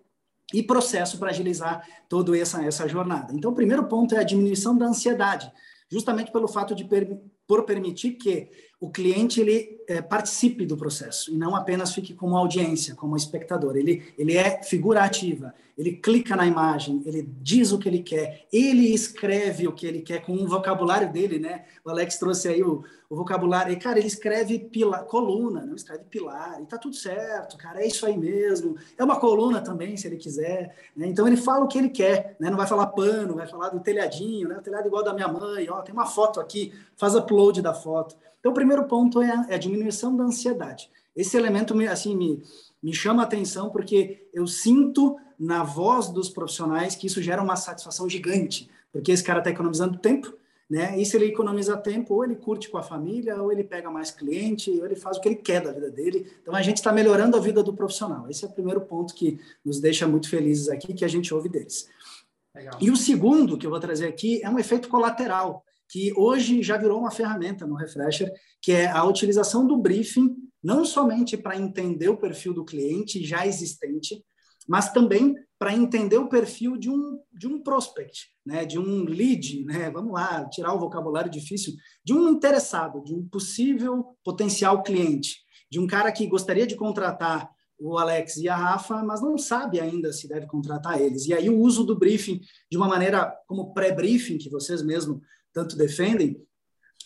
e 0.53 0.63
processo 0.63 1.17
para 1.17 1.29
agilizar 1.29 1.85
toda 2.07 2.37
essa, 2.37 2.63
essa 2.63 2.87
jornada. 2.87 3.33
Então, 3.33 3.51
o 3.51 3.55
primeiro 3.55 3.83
ponto 3.85 4.15
é 4.15 4.19
a 4.19 4.23
diminuição 4.23 4.77
da 4.77 4.85
ansiedade, 4.85 5.51
justamente 5.89 6.31
pelo 6.31 6.47
fato 6.47 6.73
de 6.73 6.85
per, 6.85 7.19
por 7.47 7.63
permitir 7.63 8.11
que 8.11 8.49
o 8.79 8.89
cliente 8.89 9.39
ele 9.39 9.81
é, 9.87 10.01
participe 10.01 10.65
do 10.65 10.75
processo 10.75 11.33
e 11.33 11.37
não 11.37 11.55
apenas 11.55 11.93
fique 11.93 12.13
como 12.13 12.35
audiência, 12.35 12.95
como 12.95 13.15
espectador. 13.15 13.77
Ele, 13.77 14.03
ele 14.17 14.35
é 14.35 14.61
figura 14.63 15.03
ativa, 15.03 15.53
ele 15.77 15.93
clica 15.93 16.35
na 16.35 16.45
imagem, 16.45 17.01
ele 17.05 17.27
diz 17.41 17.71
o 17.71 17.77
que 17.77 17.89
ele 17.89 17.99
quer, 17.99 18.47
ele 18.51 18.93
escreve 18.93 19.67
o 19.67 19.73
que 19.73 19.85
ele 19.85 20.01
quer 20.01 20.21
com 20.21 20.33
o 20.33 20.47
vocabulário 20.47 21.11
dele, 21.11 21.37
né? 21.37 21.65
O 21.83 21.89
Alex 21.89 22.17
trouxe 22.17 22.47
aí 22.47 22.63
o, 22.63 22.83
o 23.09 23.15
vocabulário, 23.15 23.73
e 23.73 23.75
cara, 23.75 23.99
ele 23.99 24.07
escreve 24.07 24.57
pila, 24.57 24.99
coluna, 24.99 25.65
não 25.65 25.75
escreve 25.75 26.05
pilar, 26.05 26.61
e 26.61 26.65
tá 26.65 26.77
tudo 26.77 26.95
certo, 26.95 27.57
cara, 27.57 27.81
é 27.81 27.87
isso 27.87 28.05
aí 28.05 28.17
mesmo. 28.17 28.77
É 28.97 29.03
uma 29.03 29.19
coluna 29.19 29.59
também, 29.59 29.97
se 29.97 30.07
ele 30.07 30.15
quiser, 30.15 30.75
né? 30.95 31.07
Então 31.07 31.27
ele 31.27 31.37
fala 31.37 31.65
o 31.65 31.67
que 31.67 31.77
ele 31.77 31.89
quer, 31.89 32.37
né? 32.39 32.49
Não 32.49 32.57
vai 32.57 32.67
falar 32.67 32.87
pano, 32.87 33.35
vai 33.35 33.47
falar 33.47 33.69
do 33.69 33.81
telhadinho, 33.81 34.47
né? 34.47 34.57
O 34.57 34.61
telhado 34.61 34.87
igual 34.87 35.03
da 35.03 35.13
minha 35.13 35.27
mãe, 35.27 35.69
ó, 35.69 35.81
tem 35.81 35.93
uma 35.93 36.05
foto 36.05 36.39
aqui, 36.39 36.73
faz 36.95 37.15
upload 37.35 37.61
da 37.61 37.73
foto. 37.73 38.15
Então, 38.39 38.51
o 38.51 38.55
primeiro 38.55 38.85
ponto 38.85 39.21
é 39.21 39.29
a, 39.29 39.45
é 39.49 39.55
a 39.55 39.59
diminuição 39.59 40.15
da 40.15 40.23
ansiedade. 40.23 40.89
Esse 41.15 41.37
elemento 41.37 41.75
me, 41.75 41.87
assim, 41.87 42.15
me, 42.15 42.41
me 42.81 42.93
chama 42.93 43.23
a 43.23 43.25
atenção 43.25 43.69
porque 43.69 44.27
eu 44.33 44.47
sinto 44.47 45.17
na 45.37 45.63
voz 45.63 46.07
dos 46.09 46.29
profissionais 46.29 46.95
que 46.95 47.07
isso 47.07 47.21
gera 47.21 47.41
uma 47.41 47.55
satisfação 47.55 48.09
gigante, 48.09 48.69
porque 48.91 49.11
esse 49.11 49.23
cara 49.23 49.39
está 49.39 49.49
economizando 49.49 49.97
tempo, 49.97 50.33
né? 50.69 50.99
E 50.99 51.05
se 51.05 51.15
ele 51.15 51.25
economiza 51.25 51.77
tempo, 51.77 52.15
ou 52.15 52.23
ele 52.23 52.35
curte 52.35 52.69
com 52.69 52.77
a 52.77 52.83
família, 52.83 53.39
ou 53.41 53.51
ele 53.51 53.63
pega 53.63 53.91
mais 53.91 54.09
cliente, 54.09 54.71
ou 54.71 54.85
ele 54.85 54.95
faz 54.95 55.17
o 55.17 55.21
que 55.21 55.29
ele 55.29 55.35
quer 55.35 55.61
da 55.61 55.71
vida 55.71 55.91
dele. 55.91 56.31
Então 56.41 56.55
a 56.55 56.61
gente 56.61 56.77
está 56.77 56.91
melhorando 56.91 57.37
a 57.37 57.39
vida 57.39 57.61
do 57.61 57.73
profissional. 57.73 58.27
Esse 58.29 58.45
é 58.45 58.47
o 58.47 58.51
primeiro 58.51 58.81
ponto 58.81 59.13
que 59.13 59.39
nos 59.63 59.79
deixa 59.79 60.07
muito 60.07 60.27
felizes 60.27 60.69
aqui, 60.69 60.93
que 60.93 61.05
a 61.05 61.07
gente 61.07 61.33
ouve 61.33 61.49
deles. 61.49 61.87
Legal. 62.55 62.77
E 62.81 62.89
o 62.89 62.95
segundo 62.95 63.57
que 63.57 63.65
eu 63.65 63.69
vou 63.69 63.79
trazer 63.79 64.07
aqui 64.07 64.41
é 64.41 64.49
um 64.49 64.57
efeito 64.57 64.87
colateral 64.87 65.63
que 65.89 66.13
hoje 66.15 66.61
já 66.63 66.77
virou 66.77 66.99
uma 66.99 67.11
ferramenta 67.11 67.65
no 67.65 67.75
Refresher, 67.75 68.31
que 68.61 68.71
é 68.71 68.87
a 68.87 69.03
utilização 69.03 69.65
do 69.67 69.77
briefing, 69.77 70.35
não 70.63 70.83
somente 70.83 71.37
para 71.37 71.57
entender 71.57 72.09
o 72.09 72.17
perfil 72.17 72.53
do 72.53 72.65
cliente 72.65 73.23
já 73.23 73.45
existente, 73.45 74.23
mas 74.67 74.91
também 74.91 75.35
para 75.59 75.73
entender 75.73 76.17
o 76.17 76.27
perfil 76.27 76.75
de 76.75 76.89
um, 76.89 77.19
de 77.31 77.47
um 77.47 77.61
prospect, 77.61 78.27
né, 78.45 78.65
de 78.65 78.77
um 78.77 79.03
lead, 79.03 79.63
né, 79.63 79.89
vamos 79.89 80.13
lá, 80.13 80.47
tirar 80.49 80.73
o 80.73 80.79
vocabulário 80.79 81.31
difícil, 81.31 81.73
de 82.03 82.13
um 82.13 82.29
interessado, 82.29 83.03
de 83.03 83.13
um 83.13 83.27
possível 83.27 84.17
potencial 84.23 84.83
cliente, 84.83 85.37
de 85.71 85.79
um 85.79 85.87
cara 85.87 86.11
que 86.11 86.27
gostaria 86.27 86.67
de 86.67 86.75
contratar 86.75 87.49
o 87.77 87.97
Alex 87.97 88.37
e 88.37 88.47
a 88.47 88.55
Rafa, 88.55 89.03
mas 89.03 89.21
não 89.21 89.37
sabe 89.37 89.79
ainda 89.79 90.11
se 90.13 90.27
deve 90.27 90.47
contratar 90.47 90.99
eles. 90.99 91.25
E 91.25 91.33
aí 91.33 91.49
o 91.49 91.59
uso 91.59 91.83
do 91.83 91.97
briefing 91.97 92.39
de 92.71 92.77
uma 92.77 92.87
maneira 92.87 93.33
como 93.47 93.73
pré-briefing, 93.73 94.37
que 94.37 94.49
vocês 94.49 94.81
mesmos 94.81 95.19
tanto 95.55 95.75
defendem, 95.75 96.45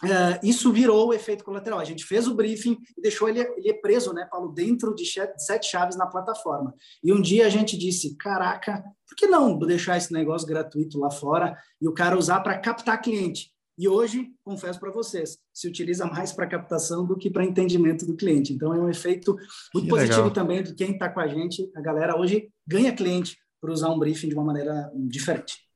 Uh, 0.01 0.39
isso 0.41 0.71
virou 0.71 1.09
o 1.09 1.13
efeito 1.13 1.43
colateral. 1.43 1.77
A 1.77 1.83
gente 1.83 2.05
fez 2.05 2.25
o 2.25 2.33
briefing 2.33 2.77
e 2.97 3.01
deixou 3.01 3.27
ele, 3.27 3.41
ele 3.57 3.73
preso, 3.81 4.13
né, 4.13 4.25
Paulo, 4.31 4.53
dentro 4.53 4.95
de 4.95 5.03
sete 5.37 5.69
chaves 5.69 5.97
na 5.97 6.07
plataforma. 6.07 6.73
E 7.03 7.11
um 7.11 7.21
dia 7.21 7.45
a 7.45 7.49
gente 7.49 7.77
disse: 7.77 8.15
caraca, 8.15 8.81
por 9.05 9.15
que 9.17 9.27
não 9.27 9.57
deixar 9.59 9.97
esse 9.97 10.13
negócio 10.13 10.47
gratuito 10.47 10.97
lá 10.97 11.11
fora 11.11 11.53
e 11.81 11.87
o 11.87 11.93
cara 11.93 12.17
usar 12.17 12.39
para 12.39 12.57
captar 12.57 13.01
cliente? 13.01 13.51
E 13.77 13.87
hoje, 13.89 14.29
confesso 14.43 14.79
para 14.79 14.91
vocês, 14.91 15.37
se 15.53 15.67
utiliza 15.67 16.05
mais 16.05 16.31
para 16.31 16.47
captação 16.47 17.05
do 17.05 17.17
que 17.17 17.29
para 17.29 17.45
entendimento 17.45 18.05
do 18.05 18.15
cliente. 18.15 18.53
Então, 18.53 18.73
é 18.73 18.79
um 18.79 18.89
efeito 18.89 19.33
muito 19.73 19.85
que 19.85 19.89
positivo 19.89 20.17
legal. 20.17 20.31
também 20.31 20.63
de 20.63 20.75
quem 20.75 20.91
está 20.91 21.09
com 21.09 21.19
a 21.19 21.27
gente. 21.27 21.69
A 21.75 21.81
galera 21.81 22.17
hoje 22.17 22.49
ganha 22.65 22.95
cliente 22.95 23.37
por 23.59 23.69
usar 23.69 23.89
um 23.89 23.99
briefing 23.99 24.29
de 24.29 24.35
uma 24.35 24.43
maneira 24.43 24.89
diferente. 24.95 25.68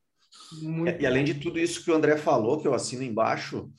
Muito 0.62 1.02
e 1.02 1.06
além 1.06 1.24
de 1.24 1.36
tudo 1.36 1.60
isso 1.60 1.84
que 1.84 1.92
o 1.92 1.96
André 1.96 2.18
falou, 2.18 2.60
que 2.60 2.68
eu 2.68 2.74
assino 2.74 3.04
embaixo, 3.04 3.70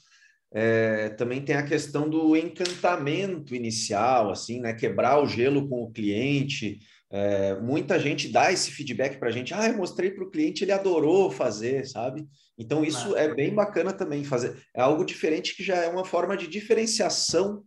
é, 0.52 1.08
também 1.10 1.42
tem 1.42 1.56
a 1.56 1.66
questão 1.66 2.08
do 2.08 2.36
encantamento 2.36 3.54
inicial, 3.54 4.30
assim, 4.30 4.60
né? 4.60 4.72
Quebrar 4.72 5.20
o 5.20 5.26
gelo 5.26 5.68
com 5.68 5.82
o 5.82 5.90
cliente. 5.90 6.78
É, 7.10 7.60
muita 7.60 7.98
gente 7.98 8.28
dá 8.28 8.52
esse 8.52 8.70
feedback 8.70 9.18
para 9.18 9.28
a 9.28 9.32
gente. 9.32 9.52
Ah, 9.52 9.68
eu 9.68 9.76
mostrei 9.76 10.10
para 10.10 10.24
o 10.24 10.30
cliente, 10.30 10.64
ele 10.64 10.72
adorou 10.72 11.30
fazer, 11.30 11.86
sabe? 11.86 12.26
Então 12.56 12.84
isso 12.84 13.16
é 13.16 13.34
bem 13.34 13.52
bacana 13.54 13.92
também 13.92 14.24
fazer. 14.24 14.56
É 14.74 14.80
algo 14.80 15.04
diferente 15.04 15.56
que 15.56 15.62
já 15.62 15.76
é 15.76 15.88
uma 15.88 16.04
forma 16.04 16.36
de 16.36 16.46
diferenciação 16.46 17.64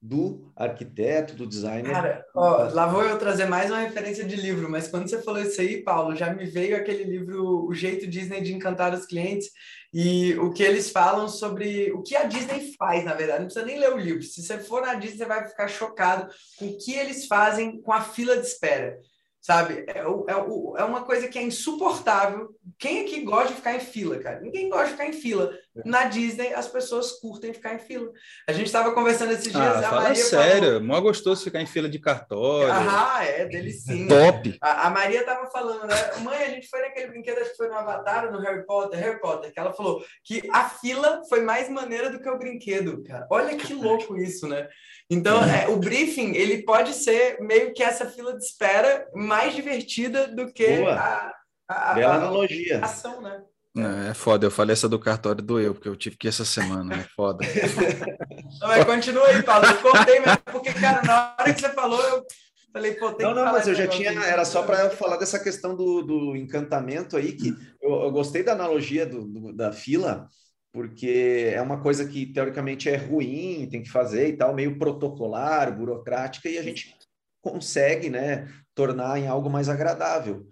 do 0.00 0.52
arquiteto, 0.54 1.34
do 1.34 1.46
designer. 1.46 1.90
Cara, 1.90 2.24
ó, 2.34 2.68
lá 2.72 2.86
vou 2.86 3.02
eu 3.02 3.18
trazer 3.18 3.46
mais 3.46 3.70
uma 3.70 3.80
referência 3.80 4.24
de 4.24 4.36
livro, 4.36 4.70
mas 4.70 4.88
quando 4.88 5.08
você 5.08 5.20
falou 5.20 5.42
isso 5.42 5.60
aí, 5.60 5.82
Paulo, 5.82 6.14
já 6.14 6.32
me 6.32 6.46
veio 6.46 6.76
aquele 6.76 7.04
livro 7.04 7.66
O 7.66 7.74
Jeito 7.74 8.06
Disney 8.06 8.40
de 8.40 8.54
Encantar 8.54 8.94
os 8.94 9.06
Clientes 9.06 9.50
e 9.92 10.34
o 10.38 10.52
que 10.52 10.62
eles 10.62 10.90
falam 10.90 11.28
sobre 11.28 11.90
o 11.92 12.02
que 12.02 12.14
a 12.14 12.24
Disney 12.24 12.72
faz, 12.78 13.04
na 13.04 13.14
verdade. 13.14 13.40
Não 13.40 13.46
precisa 13.46 13.66
nem 13.66 13.78
ler 13.78 13.92
o 13.92 13.98
livro. 13.98 14.22
Se 14.22 14.42
você 14.42 14.58
for 14.58 14.82
na 14.82 14.94
Disney, 14.94 15.18
você 15.18 15.24
vai 15.24 15.46
ficar 15.48 15.66
chocado 15.66 16.32
com 16.58 16.66
o 16.66 16.78
que 16.78 16.94
eles 16.94 17.26
fazem 17.26 17.80
com 17.80 17.92
a 17.92 18.00
fila 18.00 18.36
de 18.36 18.46
espera 18.46 18.98
sabe? 19.40 19.84
É, 19.86 19.98
é, 19.98 20.02
é, 20.02 20.84
uma 20.84 21.04
coisa 21.04 21.28
que 21.28 21.38
é 21.38 21.42
insuportável. 21.42 22.50
Quem 22.78 23.04
aqui 23.04 23.22
gosta 23.22 23.48
de 23.48 23.54
ficar 23.54 23.74
em 23.74 23.80
fila, 23.80 24.18
cara? 24.18 24.40
Ninguém 24.40 24.68
gosta 24.68 24.86
de 24.86 24.92
ficar 24.92 25.06
em 25.06 25.12
fila. 25.12 25.52
É. 25.76 25.88
Na 25.88 26.04
Disney, 26.04 26.52
as 26.54 26.68
pessoas 26.68 27.12
curtem 27.12 27.52
ficar 27.52 27.74
em 27.74 27.78
fila. 27.78 28.10
A 28.48 28.52
gente 28.52 28.66
estava 28.66 28.92
conversando 28.92 29.32
esses 29.32 29.52
dias. 29.52 29.56
Ah, 29.56 29.82
fala 29.82 30.02
Maria 30.02 30.24
sério, 30.24 30.66
falou... 30.66 30.82
mó 30.82 31.00
gostoso 31.00 31.44
ficar 31.44 31.60
em 31.60 31.66
fila 31.66 31.88
de 31.88 31.98
cartório. 31.98 32.72
Ah, 32.72 33.24
é, 33.24 33.46
delicinho. 33.46 34.08
Top. 34.08 34.56
A, 34.60 34.88
a, 34.88 34.90
Maria 34.90 35.20
estava 35.20 35.50
falando, 35.50 35.86
né? 35.86 35.94
Mãe, 36.22 36.42
a 36.42 36.50
gente 36.50 36.68
foi 36.68 36.80
naquele 36.80 37.08
brinquedo, 37.08 37.38
acho 37.38 37.50
que 37.50 37.56
foi 37.56 37.68
no 37.68 37.74
Avatar, 37.74 38.30
no 38.30 38.40
Harry 38.40 38.66
Potter, 38.66 38.98
Harry 38.98 39.20
Potter, 39.20 39.52
que 39.52 39.58
ela 39.58 39.72
falou 39.72 40.04
que 40.24 40.42
a 40.52 40.68
fila 40.68 41.22
foi 41.28 41.42
mais 41.42 41.68
maneira 41.68 42.10
do 42.10 42.20
que 42.20 42.28
o 42.28 42.38
brinquedo, 42.38 43.02
cara. 43.04 43.26
Olha 43.30 43.56
que 43.56 43.72
louco 43.74 44.16
isso, 44.16 44.46
né? 44.48 44.68
Então, 45.10 45.42
é, 45.42 45.66
o 45.68 45.76
briefing, 45.76 46.34
ele 46.34 46.62
pode 46.64 46.92
ser 46.92 47.40
meio 47.40 47.72
que 47.72 47.82
essa 47.82 48.06
fila 48.06 48.36
de 48.36 48.44
espera 48.44 49.08
mais 49.14 49.54
divertida 49.54 50.28
do 50.28 50.52
que 50.52 50.66
a, 50.66 51.32
a, 51.66 51.94
Bela 51.94 52.14
a, 52.14 52.16
analogia. 52.16 52.84
ação, 52.84 53.22
né? 53.22 53.42
É, 53.76 54.10
é 54.10 54.14
foda, 54.14 54.46
eu 54.46 54.50
falei 54.50 54.72
essa 54.72 54.88
do 54.88 54.98
cartório 54.98 55.42
doeu, 55.42 55.72
porque 55.72 55.88
eu 55.88 55.96
tive 55.96 56.16
que 56.16 56.26
ir 56.26 56.30
essa 56.30 56.44
semana, 56.44 56.94
é 56.94 57.06
foda. 57.14 57.46
não, 58.60 58.68
mas 58.68 58.84
continua 58.84 59.26
aí, 59.28 59.42
Paulo. 59.42 59.66
Eu 59.66 59.78
cortei 59.78 60.20
mesmo, 60.20 60.42
porque, 60.46 60.72
cara, 60.74 61.02
na 61.02 61.36
hora 61.38 61.54
que 61.54 61.60
você 61.60 61.68
falou, 61.70 62.02
eu 62.02 62.26
falei, 62.72 62.94
pô, 62.94 63.12
tem 63.12 63.26
Não, 63.26 63.34
não, 63.34 63.44
mas 63.46 63.66
eu 63.66 63.74
já 63.74 63.86
tinha. 63.86 64.10
Era 64.10 64.44
só 64.44 64.62
para 64.62 64.90
falar 64.90 65.16
dessa 65.16 65.38
questão 65.38 65.76
do, 65.76 66.02
do 66.02 66.36
encantamento 66.36 67.16
aí, 67.16 67.32
que 67.32 67.54
eu, 67.80 68.02
eu 68.02 68.10
gostei 68.10 68.42
da 68.42 68.52
analogia 68.52 69.06
do, 69.06 69.24
do, 69.26 69.52
da 69.54 69.72
fila, 69.72 70.28
porque 70.72 71.52
é 71.54 71.60
uma 71.60 71.80
coisa 71.80 72.06
que 72.06 72.26
teoricamente 72.26 72.88
é 72.88 72.96
ruim, 72.96 73.68
tem 73.70 73.82
que 73.82 73.90
fazer 73.90 74.28
e 74.28 74.36
tal, 74.36 74.54
meio 74.54 74.78
protocolar, 74.78 75.76
burocrática, 75.76 76.48
e 76.48 76.58
a 76.58 76.62
gente 76.62 76.94
consegue, 77.40 78.10
né, 78.10 78.48
tornar 78.74 79.18
em 79.18 79.26
algo 79.26 79.48
mais 79.48 79.68
agradável. 79.68 80.46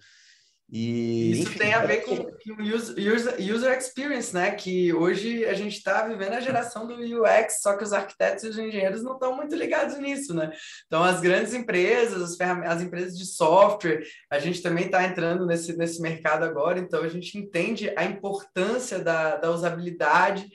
E, 0.68 1.31
Isso 1.31 1.42
enfim, 1.42 1.59
tem 1.59 1.74
a 1.74 1.87
ver 1.87 1.98
com, 1.98 2.16
com 2.16 2.62
user, 2.62 2.96
user 3.38 3.79
experience, 3.79 4.35
né? 4.35 4.50
Que 4.50 4.92
hoje 4.92 5.44
a 5.44 5.55
gente 5.55 5.76
está 5.76 6.02
vivendo 6.07 6.33
a 6.33 6.40
geração 6.40 6.87
do 6.87 6.94
UX, 6.94 7.61
só 7.61 7.76
que 7.76 7.85
os 7.85 7.92
arquitetos 7.92 8.42
e 8.42 8.48
os 8.48 8.59
engenheiros 8.59 9.02
não 9.02 9.12
estão 9.14 9.37
muito 9.37 9.55
ligados 9.55 9.96
nisso, 9.98 10.35
né? 10.35 10.50
Então, 10.87 11.05
as 11.05 11.20
grandes 11.20 11.55
empresas, 11.55 12.20
as, 12.20 12.40
as 12.40 12.83
empresas 12.83 13.16
de 13.16 13.26
software, 13.26 14.02
a 14.29 14.40
gente 14.40 14.61
também 14.61 14.87
está 14.87 15.05
entrando 15.05 15.46
nesse, 15.46 15.76
nesse 15.76 16.02
mercado 16.02 16.44
agora, 16.44 16.81
então 16.81 17.05
a 17.05 17.09
gente 17.09 17.38
entende 17.38 17.92
a 17.96 18.05
importância 18.05 18.98
da, 18.98 19.37
da 19.37 19.50
usabilidade 19.52 20.48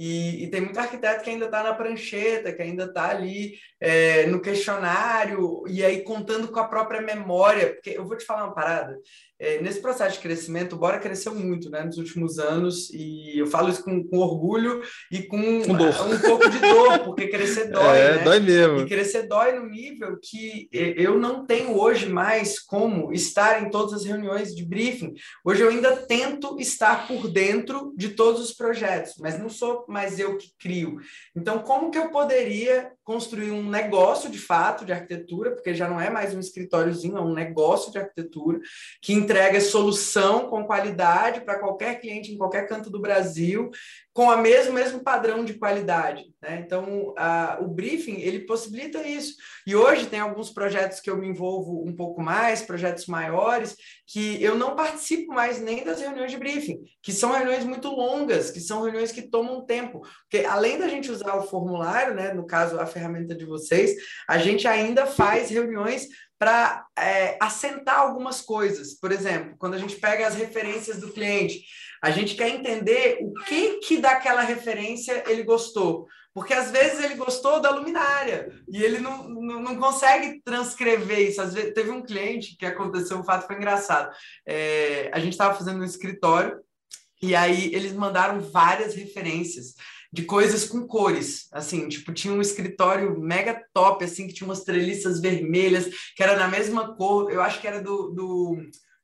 e, 0.00 0.44
e, 0.44 0.46
tem 0.48 0.60
muito 0.60 0.78
arquiteto 0.78 1.24
que 1.24 1.30
ainda 1.30 1.46
está 1.46 1.60
na 1.60 1.74
prancheta, 1.74 2.52
que 2.52 2.62
ainda 2.62 2.84
está 2.84 3.08
ali 3.08 3.58
é, 3.80 4.26
no 4.26 4.40
questionário, 4.40 5.62
e 5.68 5.84
aí 5.84 6.02
contando 6.02 6.48
com 6.48 6.58
a 6.58 6.68
própria 6.68 7.00
memória. 7.00 7.74
Porque 7.74 7.90
eu 7.90 8.06
vou 8.06 8.16
te 8.16 8.24
falar 8.24 8.44
uma 8.44 8.54
parada. 8.54 8.98
É, 9.40 9.62
nesse 9.62 9.80
processo 9.80 10.16
de 10.16 10.22
crescimento, 10.22 10.74
o 10.74 10.78
Bora 10.78 10.98
cresceu 10.98 11.32
muito 11.32 11.70
né, 11.70 11.84
nos 11.84 11.96
últimos 11.96 12.40
anos, 12.40 12.90
e 12.90 13.38
eu 13.38 13.46
falo 13.46 13.68
isso 13.68 13.84
com, 13.84 14.02
com 14.02 14.18
orgulho 14.18 14.82
e 15.12 15.22
com 15.22 15.36
um, 15.36 15.60
um 15.62 16.18
pouco 16.20 16.50
de 16.50 16.58
dor, 16.58 16.98
porque 17.04 17.28
crescer 17.28 17.70
dói. 17.70 17.98
É, 17.98 18.16
né? 18.16 18.24
dói 18.24 18.40
mesmo. 18.40 18.80
E 18.80 18.86
crescer 18.86 19.28
dói 19.28 19.52
no 19.52 19.68
nível 19.68 20.18
que 20.20 20.68
eu 20.72 21.16
não 21.18 21.46
tenho 21.46 21.78
hoje 21.78 22.08
mais 22.08 22.58
como 22.58 23.12
estar 23.12 23.62
em 23.62 23.70
todas 23.70 23.92
as 23.92 24.04
reuniões 24.04 24.56
de 24.56 24.64
briefing. 24.64 25.14
Hoje 25.44 25.62
eu 25.62 25.68
ainda 25.68 25.94
tento 25.96 26.58
estar 26.58 27.06
por 27.06 27.28
dentro 27.28 27.92
de 27.96 28.08
todos 28.08 28.40
os 28.40 28.52
projetos, 28.52 29.14
mas 29.20 29.38
não 29.38 29.48
sou 29.48 29.84
mais 29.88 30.18
eu 30.18 30.36
que 30.36 30.48
crio. 30.58 30.96
Então, 31.36 31.60
como 31.60 31.92
que 31.92 31.98
eu 31.98 32.10
poderia 32.10 32.90
construir 33.08 33.52
um 33.52 33.66
negócio 33.66 34.28
de 34.28 34.36
fato 34.36 34.84
de 34.84 34.92
arquitetura, 34.92 35.52
porque 35.52 35.74
já 35.74 35.88
não 35.88 35.98
é 35.98 36.10
mais 36.10 36.34
um 36.34 36.38
escritóriozinho, 36.38 37.16
é 37.16 37.20
um 37.22 37.32
negócio 37.32 37.90
de 37.90 37.96
arquitetura, 37.96 38.60
que 39.00 39.14
entrega 39.14 39.62
solução 39.62 40.50
com 40.50 40.66
qualidade 40.66 41.40
para 41.40 41.58
qualquer 41.58 42.02
cliente 42.02 42.30
em 42.30 42.36
qualquer 42.36 42.68
canto 42.68 42.90
do 42.90 43.00
Brasil, 43.00 43.70
com 44.18 44.32
a 44.32 44.36
mesmo, 44.36 44.72
mesmo 44.72 44.98
padrão 44.98 45.44
de 45.44 45.54
qualidade. 45.54 46.24
Né? 46.42 46.60
Então, 46.66 47.14
a, 47.16 47.56
o 47.60 47.68
briefing, 47.68 48.16
ele 48.16 48.40
possibilita 48.40 49.06
isso. 49.06 49.36
E 49.64 49.76
hoje 49.76 50.06
tem 50.06 50.18
alguns 50.18 50.50
projetos 50.50 50.98
que 50.98 51.08
eu 51.08 51.16
me 51.16 51.28
envolvo 51.28 51.84
um 51.86 51.94
pouco 51.94 52.20
mais, 52.20 52.60
projetos 52.60 53.06
maiores, 53.06 53.76
que 54.08 54.42
eu 54.42 54.56
não 54.56 54.74
participo 54.74 55.32
mais 55.32 55.60
nem 55.60 55.84
das 55.84 56.00
reuniões 56.00 56.32
de 56.32 56.36
briefing, 56.36 56.80
que 57.00 57.12
são 57.12 57.30
reuniões 57.30 57.62
muito 57.62 57.90
longas, 57.90 58.50
que 58.50 58.58
são 58.58 58.82
reuniões 58.82 59.12
que 59.12 59.22
tomam 59.22 59.64
tempo. 59.64 60.00
Porque 60.28 60.44
além 60.44 60.80
da 60.80 60.88
gente 60.88 61.12
usar 61.12 61.36
o 61.36 61.46
formulário, 61.46 62.16
né, 62.16 62.34
no 62.34 62.44
caso, 62.44 62.80
a 62.80 62.86
ferramenta 62.86 63.36
de 63.36 63.44
vocês, 63.44 63.94
a 64.28 64.36
gente 64.36 64.66
ainda 64.66 65.06
faz 65.06 65.48
reuniões 65.48 66.08
para 66.38 66.86
é, 66.96 67.36
assentar 67.40 67.98
algumas 67.98 68.40
coisas. 68.40 68.94
Por 68.94 69.10
exemplo, 69.10 69.56
quando 69.58 69.74
a 69.74 69.78
gente 69.78 69.96
pega 69.96 70.26
as 70.26 70.34
referências 70.34 70.98
do 71.00 71.12
cliente, 71.12 71.64
a 72.02 72.10
gente 72.10 72.36
quer 72.36 72.48
entender 72.48 73.18
o 73.20 73.32
que 73.44 73.78
que 73.78 73.98
daquela 73.98 74.42
referência 74.42 75.24
ele 75.26 75.42
gostou. 75.42 76.06
Porque 76.32 76.54
às 76.54 76.70
vezes 76.70 77.02
ele 77.02 77.16
gostou 77.16 77.60
da 77.60 77.70
luminária 77.70 78.52
e 78.68 78.80
ele 78.80 79.00
não, 79.00 79.28
não, 79.28 79.60
não 79.60 79.76
consegue 79.76 80.40
transcrever 80.44 81.18
isso. 81.18 81.42
Às 81.42 81.54
vezes, 81.54 81.74
teve 81.74 81.90
um 81.90 82.02
cliente 82.02 82.56
que 82.56 82.64
aconteceu 82.64 83.18
um 83.18 83.24
fato 83.24 83.46
foi 83.46 83.56
engraçado. 83.56 84.14
É, 84.46 85.10
a 85.12 85.18
gente 85.18 85.32
estava 85.32 85.56
fazendo 85.56 85.80
um 85.80 85.84
escritório 85.84 86.56
e 87.20 87.34
aí 87.34 87.74
eles 87.74 87.92
mandaram 87.92 88.40
várias 88.40 88.94
referências 88.94 89.74
de 90.12 90.22
coisas 90.22 90.64
com 90.64 90.86
cores, 90.86 91.48
assim, 91.52 91.88
tipo, 91.88 92.12
tinha 92.12 92.32
um 92.32 92.40
escritório 92.40 93.20
mega 93.20 93.62
top, 93.74 94.04
assim, 94.04 94.26
que 94.26 94.32
tinha 94.32 94.48
umas 94.48 94.64
treliças 94.64 95.20
vermelhas, 95.20 95.86
que 96.16 96.22
era 96.22 96.36
na 96.36 96.48
mesma 96.48 96.96
cor, 96.96 97.30
eu 97.30 97.42
acho 97.42 97.60
que 97.60 97.66
era 97.66 97.82
do, 97.82 98.10
do 98.10 98.56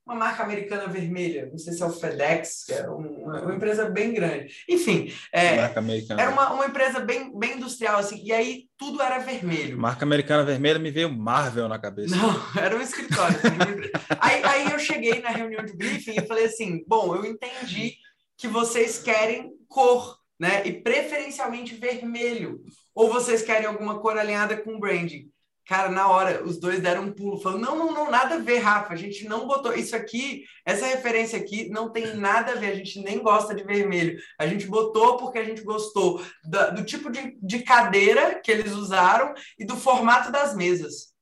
uma 0.07 0.15
marca 0.15 0.43
americana 0.43 0.87
vermelha, 0.87 1.49
não 1.51 1.57
sei 1.57 1.73
se 1.73 1.83
é 1.83 1.87
o 1.87 1.91
FedEx, 1.91 2.65
que 2.67 2.75
é 2.75 2.87
uma, 2.89 3.41
uma 3.41 3.55
empresa 3.55 3.89
bem 3.89 4.13
grande. 4.13 4.55
Enfim, 4.69 5.11
é, 5.33 5.57
marca 5.57 5.81
americana. 5.81 6.23
era 6.23 6.31
uma, 6.31 6.53
uma 6.53 6.67
empresa 6.67 7.01
bem, 7.01 7.37
bem 7.39 7.57
industrial, 7.57 7.99
assim, 7.99 8.23
e 8.23 8.31
aí 8.31 8.69
tudo 8.77 9.01
era 9.01 9.19
vermelho. 9.19 9.79
Marca 9.79 10.05
americana 10.05 10.45
vermelha 10.45 10.79
me 10.79 10.91
veio 10.91 11.11
Marvel 11.11 11.69
na 11.69 11.79
cabeça. 11.79 12.15
Não, 12.15 12.35
era 12.61 12.77
um 12.77 12.83
escritório. 12.83 13.37
Assim, 13.37 13.91
aí, 14.21 14.45
aí 14.45 14.73
eu 14.73 14.79
cheguei 14.79 15.23
na 15.23 15.31
reunião 15.31 15.65
de 15.65 15.75
briefing 15.75 16.17
e 16.19 16.27
falei 16.27 16.45
assim, 16.45 16.85
bom, 16.87 17.17
eu 17.17 17.25
entendi 17.25 17.95
que 18.37 18.47
vocês 18.47 18.99
querem 18.99 19.53
cor, 19.69 20.19
né? 20.39 20.67
E 20.67 20.73
preferencialmente 20.73 21.75
vermelho. 21.75 22.61
Ou 22.95 23.13
vocês 23.13 23.43
querem 23.43 23.67
alguma 23.67 23.99
cor 23.99 24.19
alinhada 24.19 24.57
com 24.57 24.79
branding? 24.79 25.31
Cara, 25.67 25.89
na 25.89 26.07
hora, 26.09 26.45
os 26.45 26.61
dois 26.61 26.81
deram 26.81 27.05
um 27.05 27.13
pulo, 27.13 27.41
falando: 27.41 27.63
não, 27.63 27.77
não, 27.77 27.93
não, 27.93 28.11
nada 28.11 28.35
a 28.35 28.39
ver, 28.39 28.59
Rafa. 28.59 28.93
A 28.93 28.97
gente 28.97 29.27
não 29.27 29.47
botou 29.47 29.73
isso 29.75 29.97
aqui, 29.97 30.45
essa 30.65 30.85
referência 30.85 31.39
aqui 31.39 31.71
não 31.71 31.91
tem 31.91 32.15
nada 32.17 32.53
a 32.53 32.55
ver. 32.57 32.73
A 32.73 32.75
gente 32.75 33.01
nem 33.01 33.19
gosta 33.23 33.55
de 33.55 33.65
vermelho. 33.65 34.19
A 34.39 34.47
gente 34.47 34.67
botou 34.67 35.17
porque 35.17 35.39
a 35.39 35.45
gente 35.45 35.63
gostou 35.63 36.23
do 36.75 36.85
tipo 36.85 37.11
de, 37.11 37.39
de 37.43 37.61
cadeira 37.61 38.41
que 38.41 38.53
eles 38.53 38.73
usaram 38.73 39.33
e 39.59 39.65
do 39.65 39.77
formato 39.77 40.31
das 40.31 40.55
mesas. 40.55 41.15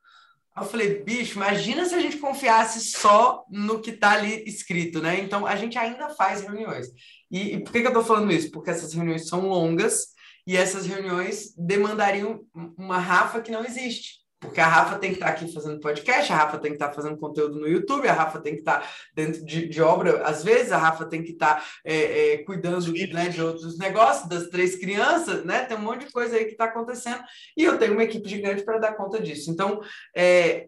Eu 0.55 0.64
falei, 0.64 1.03
bicho, 1.03 1.38
imagina 1.38 1.87
se 1.87 1.94
a 1.94 2.01
gente 2.01 2.18
confiasse 2.18 2.81
só 2.81 3.42
no 3.48 3.81
que 3.81 3.90
está 3.90 4.11
ali 4.11 4.44
escrito, 4.46 5.01
né? 5.01 5.18
Então, 5.18 5.46
a 5.46 5.57
gente 5.57 5.79
ainda 5.79 6.11
faz 6.11 6.42
reuniões. 6.42 6.88
E, 7.33 7.55
e 7.55 7.64
por 7.64 7.73
que, 7.73 7.81
que 7.81 7.87
eu 7.87 7.90
estou 7.90 8.05
falando 8.05 8.31
isso? 8.31 8.51
Porque 8.51 8.71
essas 8.71 8.92
reuniões 8.92 9.27
são 9.27 9.49
longas 9.49 10.09
e 10.47 10.57
essas 10.57 10.87
reuniões 10.87 11.55
demandariam 11.57 12.45
uma 12.77 12.99
Rafa 12.99 13.40
que 13.40 13.51
não 13.51 13.64
existe. 13.64 14.23
Porque 14.42 14.61
a 14.61 14.66
Rafa 14.66 14.99
tem 14.99 15.11
que 15.11 15.16
estar 15.16 15.29
aqui 15.29 15.53
fazendo 15.53 15.79
podcast, 15.79 16.33
a 16.33 16.37
Rafa 16.37 16.59
tem 16.59 16.73
que 16.73 16.75
estar 16.75 16.92
fazendo 16.92 17.16
conteúdo 17.16 17.61
no 17.61 17.68
YouTube, 17.68 18.09
a 18.09 18.12
Rafa 18.12 18.40
tem 18.40 18.55
que 18.55 18.59
estar 18.59 18.92
dentro 19.14 19.47
de, 19.47 19.68
de 19.68 19.81
obra, 19.81 20.27
às 20.27 20.42
vezes, 20.42 20.73
a 20.73 20.79
Rafa 20.79 21.05
tem 21.05 21.23
que 21.23 21.31
estar 21.31 21.64
é, 21.85 22.33
é, 22.33 22.38
cuidando 22.38 22.92
né, 22.92 23.29
de 23.29 23.40
outros 23.40 23.79
negócios, 23.79 24.29
das 24.29 24.49
três 24.49 24.75
crianças, 24.75 25.45
né? 25.45 25.64
Tem 25.64 25.77
um 25.77 25.81
monte 25.81 26.07
de 26.07 26.12
coisa 26.12 26.37
aí 26.37 26.47
que 26.47 26.53
está 26.53 26.64
acontecendo, 26.64 27.23
e 27.57 27.62
eu 27.62 27.79
tenho 27.79 27.92
uma 27.92 28.03
equipe 28.03 28.29
gigante 28.29 28.64
para 28.64 28.79
dar 28.79 28.97
conta 28.97 29.21
disso. 29.21 29.49
Então, 29.49 29.81
é, 30.14 30.66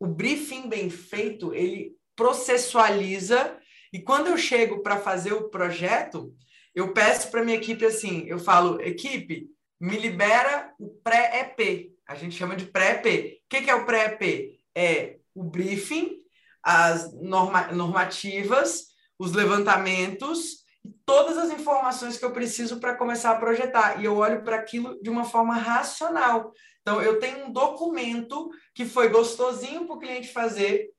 o 0.00 0.06
briefing 0.08 0.68
bem 0.68 0.90
feito, 0.90 1.54
ele 1.54 1.92
processualiza, 2.16 3.56
e 3.92 4.00
quando 4.00 4.28
eu 4.28 4.38
chego 4.38 4.82
para 4.82 4.98
fazer 4.98 5.32
o 5.32 5.50
projeto, 5.50 6.34
eu 6.74 6.92
peço 6.92 7.30
para 7.30 7.44
minha 7.44 7.56
equipe 7.56 7.84
assim, 7.84 8.24
eu 8.26 8.38
falo, 8.38 8.80
equipe, 8.80 9.48
me 9.78 9.98
libera 9.98 10.72
o 10.78 10.88
pré-EP, 11.02 11.92
a 12.06 12.14
gente 12.14 12.36
chama 12.36 12.56
de 12.56 12.66
pré-EP. 12.66 13.40
O 13.44 13.48
que, 13.48 13.62
que 13.62 13.70
é 13.70 13.74
o 13.74 13.84
pré-EP? 13.84 14.58
É 14.74 15.16
o 15.34 15.42
briefing, 15.42 16.18
as 16.62 17.12
norma 17.20 17.72
normativas, 17.72 18.88
os 19.18 19.32
levantamentos 19.32 20.62
e 20.84 20.90
todas 21.04 21.36
as 21.36 21.50
informações 21.50 22.18
que 22.18 22.24
eu 22.24 22.32
preciso 22.32 22.80
para 22.80 22.96
começar 22.96 23.32
a 23.32 23.38
projetar. 23.38 24.00
E 24.00 24.04
eu 24.04 24.16
olho 24.16 24.42
para 24.42 24.56
aquilo 24.56 25.00
de 25.02 25.10
uma 25.10 25.24
forma 25.24 25.54
racional. 25.54 26.52
Então, 26.80 27.00
eu 27.00 27.18
tenho 27.18 27.46
um 27.46 27.52
documento 27.52 28.50
que 28.74 28.84
foi 28.84 29.08
gostosinho 29.08 29.86
para 29.86 29.96
o 29.96 29.98
cliente 29.98 30.32
fazer, 30.32 30.90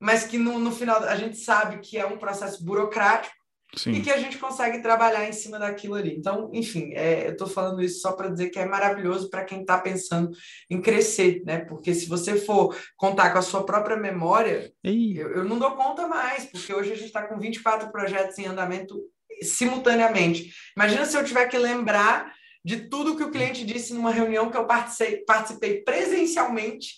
mas 0.00 0.24
que 0.24 0.38
no, 0.38 0.58
no 0.58 0.72
final 0.72 1.02
a 1.04 1.16
gente 1.16 1.36
sabe 1.36 1.78
que 1.78 1.98
é 1.98 2.06
um 2.06 2.18
processo 2.18 2.64
burocrático 2.64 3.34
Sim. 3.76 3.92
e 3.92 4.00
que 4.00 4.10
a 4.10 4.16
gente 4.16 4.38
consegue 4.38 4.80
trabalhar 4.80 5.28
em 5.28 5.32
cima 5.32 5.58
daquilo 5.58 5.94
ali. 5.94 6.16
Então, 6.16 6.50
enfim, 6.54 6.92
é, 6.94 7.26
eu 7.26 7.32
estou 7.32 7.46
falando 7.46 7.82
isso 7.82 8.00
só 8.00 8.12
para 8.12 8.30
dizer 8.30 8.48
que 8.48 8.58
é 8.58 8.64
maravilhoso 8.64 9.28
para 9.28 9.44
quem 9.44 9.60
está 9.60 9.78
pensando 9.78 10.30
em 10.70 10.80
crescer, 10.80 11.42
né? 11.44 11.58
Porque 11.58 11.94
se 11.94 12.08
você 12.08 12.36
for 12.36 12.74
contar 12.96 13.30
com 13.30 13.38
a 13.38 13.42
sua 13.42 13.64
própria 13.64 13.96
memória, 13.96 14.72
eu, 14.82 15.30
eu, 15.30 15.44
não 15.44 15.58
dou 15.58 15.72
conta 15.72 16.06
mais, 16.06 16.46
porque 16.46 16.72
hoje 16.72 16.92
a 16.92 16.96
gente 16.96 17.06
está 17.06 17.26
com 17.26 17.38
24 17.38 17.90
projetos 17.92 18.38
em 18.38 18.46
andamento 18.46 18.98
simultaneamente. 19.42 20.50
Imagina 20.76 21.04
se 21.04 21.16
eu 21.16 21.24
tiver 21.24 21.46
que 21.46 21.58
lembrar 21.58 22.32
de 22.64 22.88
tudo 22.88 23.16
que 23.16 23.22
o 23.22 23.30
cliente 23.30 23.64
disse 23.64 23.94
numa 23.94 24.10
reunião 24.10 24.50
que 24.50 24.56
eu 24.56 24.66
participei, 24.66 25.24
participei 25.24 25.82
presencialmente, 25.82 26.94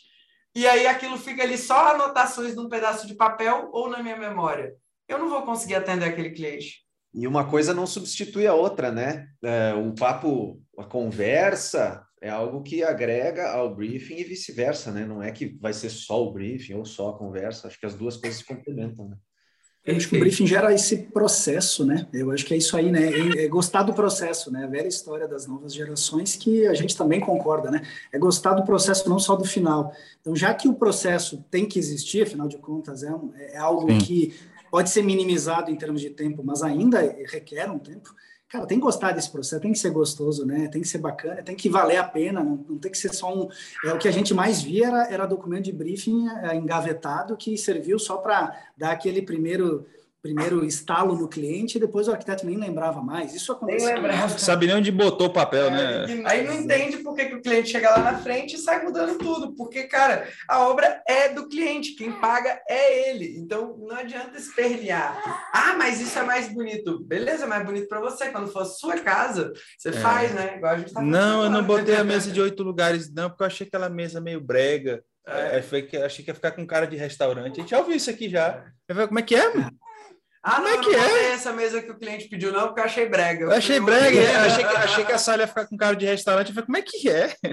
e 0.55 0.67
aí 0.67 0.87
aquilo 0.87 1.17
fica 1.17 1.43
ali 1.43 1.57
só 1.57 1.95
anotações 1.95 2.55
num 2.55 2.69
pedaço 2.69 3.07
de 3.07 3.15
papel 3.15 3.69
ou 3.73 3.89
na 3.89 4.03
minha 4.03 4.17
memória 4.17 4.75
eu 5.11 5.19
não 5.19 5.29
vou 5.29 5.43
conseguir 5.43 5.75
atender 5.75 6.07
aquele 6.07 6.31
cliente. 6.31 6.85
E 7.13 7.27
uma 7.27 7.49
coisa 7.51 7.75
não 7.75 7.87
substitui 7.87 8.47
a 8.47 8.55
outra, 8.55 8.93
né? 8.93 9.27
É, 9.43 9.75
o 9.75 9.93
papo, 9.93 10.63
a 10.79 10.85
conversa 10.85 12.07
é 12.23 12.31
algo 12.31 12.63
que 12.63 12.85
agrega 12.85 13.51
ao 13.51 13.75
briefing 13.75 14.15
e 14.15 14.25
vice-versa, 14.25 14.93
né? 14.93 15.05
Não 15.05 15.21
é 15.21 15.33
que 15.33 15.59
vai 15.59 15.73
ser 15.73 15.91
só 15.91 16.23
o 16.23 16.33
briefing 16.33 16.75
ou 16.75 16.85
só 16.85 17.11
a 17.11 17.19
conversa. 17.19 17.67
Acho 17.67 17.81
que 17.81 17.87
as 17.87 17.97
duas 17.97 18.17
coisas 18.17 18.39
se 18.39 18.47
complementam, 18.47 19.09
né? 19.09 19.17
Eu 19.85 19.97
acho 19.97 20.09
que 20.09 20.17
o 20.17 20.21
briefing 20.21 20.47
gera 20.47 20.75
esse 20.75 20.97
processo, 21.05 21.87
né? 21.87 22.07
Eu 22.13 22.31
acho 22.31 22.45
que 22.45 22.53
é 22.53 22.57
isso 22.57 22.77
aí, 22.77 22.93
né? 22.93 23.11
É, 23.11 23.45
é 23.45 23.49
gostar 23.49 23.83
do 23.83 23.95
processo, 23.95 24.51
né? 24.51 24.65
A 24.65 24.67
velha 24.67 24.87
história 24.87 25.27
das 25.27 25.47
novas 25.47 25.73
gerações 25.73 26.37
que 26.37 26.67
a 26.67 26.75
gente 26.75 26.95
também 26.95 27.19
concorda, 27.19 27.71
né? 27.71 27.83
É 28.13 28.19
gostar 28.19 28.53
do 28.53 28.63
processo, 28.63 29.09
não 29.09 29.19
só 29.19 29.35
do 29.37 29.45
final. 29.45 29.93
Então, 30.21 30.37
já 30.37 30.53
que 30.53 30.69
o 30.69 30.75
processo 30.75 31.43
tem 31.51 31.67
que 31.67 31.79
existir, 31.79 32.23
afinal 32.23 32.47
de 32.47 32.59
contas, 32.59 33.03
é, 33.03 33.11
um, 33.11 33.33
é 33.35 33.57
algo 33.57 33.91
Sim. 33.91 33.99
que 33.99 34.35
pode 34.71 34.91
ser 34.91 35.03
minimizado 35.03 35.71
em 35.71 35.77
termos 35.77 36.03
de 36.03 36.11
tempo, 36.11 36.43
mas 36.45 36.63
ainda 36.63 37.01
requer 37.31 37.71
um 37.71 37.79
tempo. 37.79 38.15
Cara, 38.51 38.67
tem 38.67 38.79
que 38.79 38.83
gostar 38.83 39.13
desse 39.13 39.31
processo, 39.31 39.63
tem 39.63 39.71
que 39.71 39.79
ser 39.79 39.91
gostoso, 39.91 40.45
né? 40.45 40.67
Tem 40.67 40.83
que 40.83 40.89
ser 40.89 40.99
bacana, 40.99 41.41
tem 41.41 41.55
que 41.55 41.69
valer 41.69 41.99
a 41.99 42.05
pena, 42.05 42.43
não, 42.43 42.65
não 42.69 42.79
tem 42.79 42.91
que 42.91 42.99
ser 42.99 43.15
só 43.15 43.33
um. 43.33 43.49
É, 43.85 43.93
o 43.93 43.99
que 43.99 44.09
a 44.09 44.11
gente 44.11 44.35
mais 44.35 44.61
via 44.61 44.89
era, 44.89 45.05
era 45.05 45.27
documento 45.27 45.67
de 45.67 45.73
briefing 45.73 46.27
é, 46.29 46.57
engavetado 46.57 47.37
que 47.37 47.57
serviu 47.57 47.97
só 47.97 48.17
para 48.17 48.61
dar 48.77 48.91
aquele 48.91 49.23
primeiro 49.23 49.87
primeiro 50.23 50.65
estalo 50.65 51.17
no 51.17 51.29
cliente 51.29 51.77
e 51.77 51.81
depois 51.81 52.07
o 52.07 52.13
arquiteto 52.13 52.47
nem 52.47 52.57
lembrava 52.57 53.03
mais. 53.03 53.35
Isso 53.35 53.53
acontece. 53.53 53.87
Sabe 54.39 54.67
nem 54.67 54.77
onde 54.77 54.91
botou 54.91 55.29
o 55.29 55.33
papel, 55.33 55.67
é, 55.67 56.07
né? 56.07 56.23
Aí 56.27 56.47
não 56.47 56.55
entende 56.55 56.99
por 56.99 57.15
que, 57.15 57.27
que, 57.27 57.35
o 57.35 57.43
cliente 57.43 57.71
chega 57.71 57.91
lá 57.91 57.99
na 57.99 58.19
frente 58.19 58.57
e 58.57 58.59
sai 58.59 58.85
mudando 58.85 59.19
tudo. 59.19 59.55
Porque, 59.55 59.85
cara, 59.85 60.29
a 60.49 60.69
obra 60.69 61.03
é 61.09 61.31
do 61.31 61.49
cliente, 61.49 61.95
quem 61.95 62.13
paga 62.13 62.61
é 62.69 63.11
ele. 63.11 63.39
Então 63.39 63.77
não 63.79 63.97
adianta 63.97 64.37
espernear. 64.37 65.51
Ah, 65.53 65.75
mas 65.77 66.01
isso 66.01 66.19
é 66.19 66.23
mais 66.23 66.53
bonito. 66.53 67.01
Beleza, 67.01 67.47
mais 67.47 67.65
bonito 67.65 67.89
para 67.89 68.01
você. 68.01 68.29
Quando 68.29 68.53
for 68.53 68.65
sua 68.65 68.99
casa, 68.99 69.53
você 69.79 69.89
é. 69.89 69.93
faz, 69.93 70.35
né? 70.35 70.57
Igual 70.57 70.75
a 70.75 70.79
gente 70.79 70.93
tá 70.93 71.01
Não, 71.01 71.45
eu 71.45 71.51
não 71.51 71.65
botei 71.65 71.97
a 71.97 72.05
mesa 72.05 72.31
de 72.31 72.41
oito 72.41 72.63
lugares, 72.63 73.13
não, 73.13 73.31
porque 73.31 73.43
eu 73.43 73.47
achei 73.47 73.67
aquela 73.67 73.89
mesa 73.89 74.21
meio 74.21 74.41
brega. 74.41 75.03
É. 75.27 75.59
é 75.59 75.63
foi 75.63 75.83
que 75.83 75.97
achei 75.97 76.25
que 76.25 76.31
ia 76.31 76.35
ficar 76.35 76.51
com 76.51 76.67
cara 76.67 76.87
de 76.87 76.97
restaurante. 76.97 77.59
A 77.59 77.61
gente 77.61 77.71
já 77.71 77.79
ouviu 77.79 77.97
isso 77.97 78.11
aqui 78.11 78.29
já. 78.29 78.65
Como 79.09 79.19
é 79.19 79.23
que 79.23 79.35
é, 79.35 79.55
mano? 79.55 79.71
Ah, 80.43 80.57
Como 80.57 80.69
é 80.69 80.71
não, 80.71 80.81
é 80.81 80.83
que 80.83 80.91
não 80.91 81.17
é? 81.17 81.33
essa 81.33 81.53
mesa 81.53 81.83
que 81.83 81.91
o 81.91 81.99
cliente 81.99 82.27
pediu, 82.27 82.51
não, 82.51 82.69
porque 82.69 82.81
eu 82.81 82.85
achei 82.85 83.07
brega. 83.07 83.45
Eu, 83.45 83.53
achei 83.53 83.79
brega, 83.79 84.19
é, 84.19 84.37
achei, 84.37 84.65
que, 84.65 84.77
achei 84.77 85.05
que 85.05 85.13
a 85.13 85.19
sala 85.19 85.43
ia 85.43 85.47
ficar 85.47 85.67
com 85.67 85.77
cara 85.77 85.95
de 85.95 86.07
restaurante. 86.07 86.49
Eu 86.49 86.55
falei, 86.55 86.67
como 86.67 86.79
é 86.79 86.83
que 86.83 87.11
é? 87.11 87.37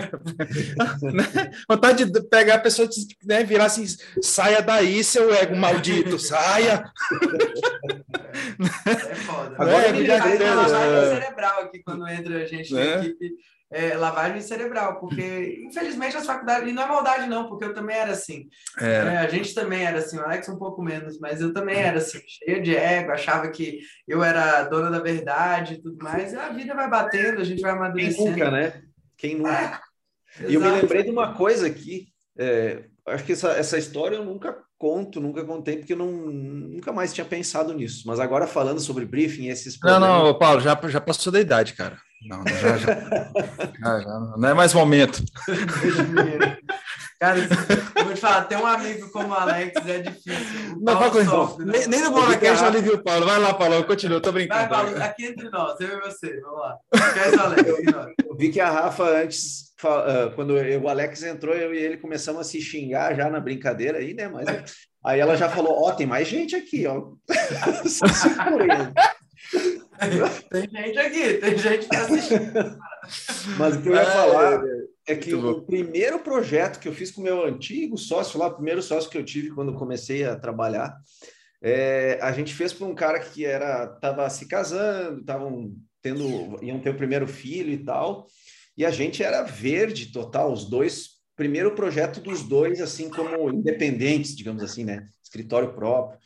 né? 1.12 1.52
Vontade 1.70 2.06
de 2.06 2.24
pegar 2.30 2.56
a 2.56 2.60
pessoa 2.60 2.88
e 2.88 3.28
né, 3.28 3.44
virar 3.44 3.66
assim, 3.66 3.86
saia 4.22 4.62
daí, 4.62 5.04
seu 5.04 5.34
ego 5.34 5.56
maldito, 5.56 6.18
saia. 6.18 6.90
É 8.86 9.16
foda. 9.16 9.56
Agora, 9.58 9.86
é, 9.86 9.90
é, 9.90 11.12
é, 11.12 11.20
cerebral 11.20 11.64
aqui 11.64 11.84
quando 11.84 12.08
entra 12.08 12.42
a 12.42 12.46
gente 12.46 12.74
na 12.74 12.80
né? 12.80 13.06
equipe 13.06 13.34
é, 13.72 13.96
lavagem 13.96 14.42
cerebral, 14.42 15.00
porque 15.00 15.62
infelizmente 15.68 16.16
as 16.16 16.26
faculdades, 16.26 16.70
e 16.70 16.74
não 16.74 16.84
é 16.84 16.88
maldade 16.88 17.28
não, 17.28 17.50
porque 17.50 17.66
eu 17.66 17.74
também 17.74 17.98
era 17.98 18.12
assim, 18.12 18.48
é, 18.80 19.00
a 19.00 19.28
gente 19.28 19.54
também 19.54 19.86
era 19.86 20.00
assim, 20.00 20.18
o 20.18 20.24
Alex 20.24 20.48
um 20.48 20.58
pouco 20.58 20.82
menos, 20.82 21.20
mas 21.20 21.42
eu 21.42 21.54
também 21.54 21.78
era 21.78 21.98
assim, 21.98 22.20
cheia 22.28 22.62
de 22.62 22.76
ego, 22.76 23.12
achava 23.12 23.50
que 23.50 23.80
eu 24.08 24.24
era 24.24 24.64
dona 24.64 24.90
da 24.90 25.00
verdade 25.00 25.76
e 25.76 25.82
tudo 25.82 26.04
mais, 26.04 26.32
e 26.32 26.38
a 26.38 26.50
vida 26.50 26.74
vai 26.74 26.90
batendo, 26.90 27.42
a 27.42 27.44
gente 27.44 27.62
vai 27.62 27.72
amadurecendo. 27.72 28.24
Quem 28.24 28.32
nunca, 28.32 28.52
né? 28.52 28.82
Quem 29.18 29.36
nunca. 29.36 29.82
É, 30.40 30.50
e 30.50 30.54
eu 30.54 30.62
me 30.62 30.70
lembrei 30.70 31.04
de 31.04 31.12
uma 31.12 31.34
coisa 31.34 31.68
aqui, 31.68 32.08
é, 32.38 32.84
acho 33.08 33.24
que 33.26 33.34
essa, 33.34 33.52
essa 33.52 33.78
história 33.78 34.16
eu 34.16 34.24
nunca 34.24 34.58
conto, 34.78 35.20
nunca 35.20 35.44
contei, 35.44 35.78
porque 35.78 35.94
eu 35.94 35.98
não, 35.98 36.12
nunca 36.12 36.94
mais 36.94 37.14
tinha 37.14 37.26
pensado 37.26 37.74
nisso. 37.74 38.04
Mas 38.06 38.20
agora 38.20 38.46
falando 38.46 38.80
sobre 38.80 39.06
briefing, 39.06 39.48
esses 39.48 39.78
problemas... 39.78 40.08
Não, 40.08 40.26
não, 40.26 40.38
Paulo, 40.38 40.60
já, 40.60 40.80
já 40.88 41.02
passou 41.02 41.34
da 41.34 41.40
idade, 41.40 41.74
cara. 41.74 41.98
Não, 42.26 42.44
já, 42.48 42.78
já, 42.78 42.94
já, 43.80 44.00
já 44.00 44.20
não 44.38 44.50
é 44.50 44.54
mais 44.54 44.74
momento. 44.74 45.24
Cara, 47.20 47.40
eu 47.40 48.06
vou 48.06 48.14
te 48.14 48.22
falar, 48.22 48.46
ter 48.46 48.58
um 48.58 48.66
amigo 48.66 49.10
como 49.10 49.30
o 49.30 49.34
Alex 49.34 49.74
é 49.88 50.00
difícil. 50.00 50.78
não, 50.80 51.00
vai 51.00 51.26
sofre, 51.26 51.66
né? 51.66 51.80
nem, 51.80 51.88
nem 51.88 52.04
no 52.04 52.12
Bola 52.12 52.38
Cash 52.38 52.62
eu 52.62 52.68
alivio 52.68 52.96
o 52.96 53.04
Paulo. 53.04 53.26
Vai 53.26 53.40
lá, 53.40 53.54
Paulo, 53.56 53.84
continua, 53.86 54.22
tô 54.22 54.32
brincando. 54.32 54.60
Vai, 54.60 54.70
Paulo, 54.70 55.02
aqui 55.02 55.26
entre 55.26 55.50
nós, 55.50 55.80
eu 55.80 55.98
e 55.98 56.02
você, 56.02 56.40
vamos 56.42 56.60
lá. 56.60 56.78
Esquece 56.94 57.36
o 57.36 57.42
Alex, 57.42 57.70
Eu 58.24 58.36
vi 58.38 58.50
que 58.50 58.60
a 58.60 58.70
Rafa, 58.70 59.04
antes, 59.04 59.74
ah, 59.84 60.32
quando 60.36 60.54
o 60.54 60.90
Alex 60.90 61.24
entrou, 61.24 61.56
eu 61.56 61.74
e 61.74 61.78
ele 61.78 61.98
começamos 61.98 62.42
a 62.42 62.44
se 62.44 62.62
xingar 62.62 63.16
já 63.16 63.30
na 63.30 63.40
brincadeira 63.40 63.98
aí, 63.98 64.14
né? 64.14 64.28
Mas 64.28 64.48
aí 65.04 65.20
ela 65.20 65.36
já 65.36 65.50
falou: 65.50 65.74
Ó, 65.74 65.90
oh, 65.90 65.94
tem 65.94 66.06
mais 66.06 66.28
gente 66.28 66.56
aqui, 66.56 66.86
ó. 66.86 67.14
tem 70.50 70.62
gente 70.70 70.98
aqui, 71.00 71.34
tem 71.36 71.58
gente 71.58 71.88
para 71.88 72.02
assistir. 72.02 72.40
Mas 73.58 73.76
o 73.76 73.82
que 73.82 73.90
eu 73.90 73.96
ia 73.96 74.06
falar 74.06 74.64
é 75.08 75.16
que 75.16 75.34
o 75.34 75.62
primeiro 75.62 76.20
projeto 76.20 76.80
que 76.80 76.88
eu 76.88 76.94
fiz 76.94 77.12
com 77.12 77.22
o 77.22 77.24
meu 77.24 77.46
antigo 77.46 77.98
sócio 77.98 78.40
lá, 78.40 78.48
o 78.48 78.56
primeiro 78.56 78.82
sócio 78.82 79.10
que 79.10 79.18
eu 79.18 79.26
tive 79.26 79.52
quando 79.52 79.74
comecei 79.74 80.26
a 80.26 80.36
trabalhar, 80.36 80.96
é, 81.62 82.20
a 82.22 82.32
gente 82.32 82.54
fez 82.54 82.74
para 82.74 82.86
um 82.86 82.94
cara 82.94 83.20
que 83.20 83.46
era 83.46 83.86
estava 83.96 84.30
se 84.30 84.48
casando, 84.48 85.22
estavam 85.22 85.74
tendo 86.02 86.60
iam 86.62 86.80
ter 86.80 86.92
o 86.92 86.98
primeiro 86.98 87.28
filho 87.28 87.72
e 87.72 87.84
tal, 87.84 88.28
e 88.78 88.86
a 88.86 88.92
gente 88.92 89.24
era 89.24 89.42
verde 89.42 90.12
total, 90.12 90.52
os 90.52 90.70
dois 90.70 91.18
primeiro 91.36 91.74
projeto 91.74 92.20
dos 92.20 92.44
dois 92.44 92.82
assim 92.82 93.10
como 93.10 93.50
independentes, 93.50 94.36
digamos 94.36 94.62
assim, 94.64 94.84
né, 94.84 95.08
escritório 95.24 95.74
próprio. 95.74 96.20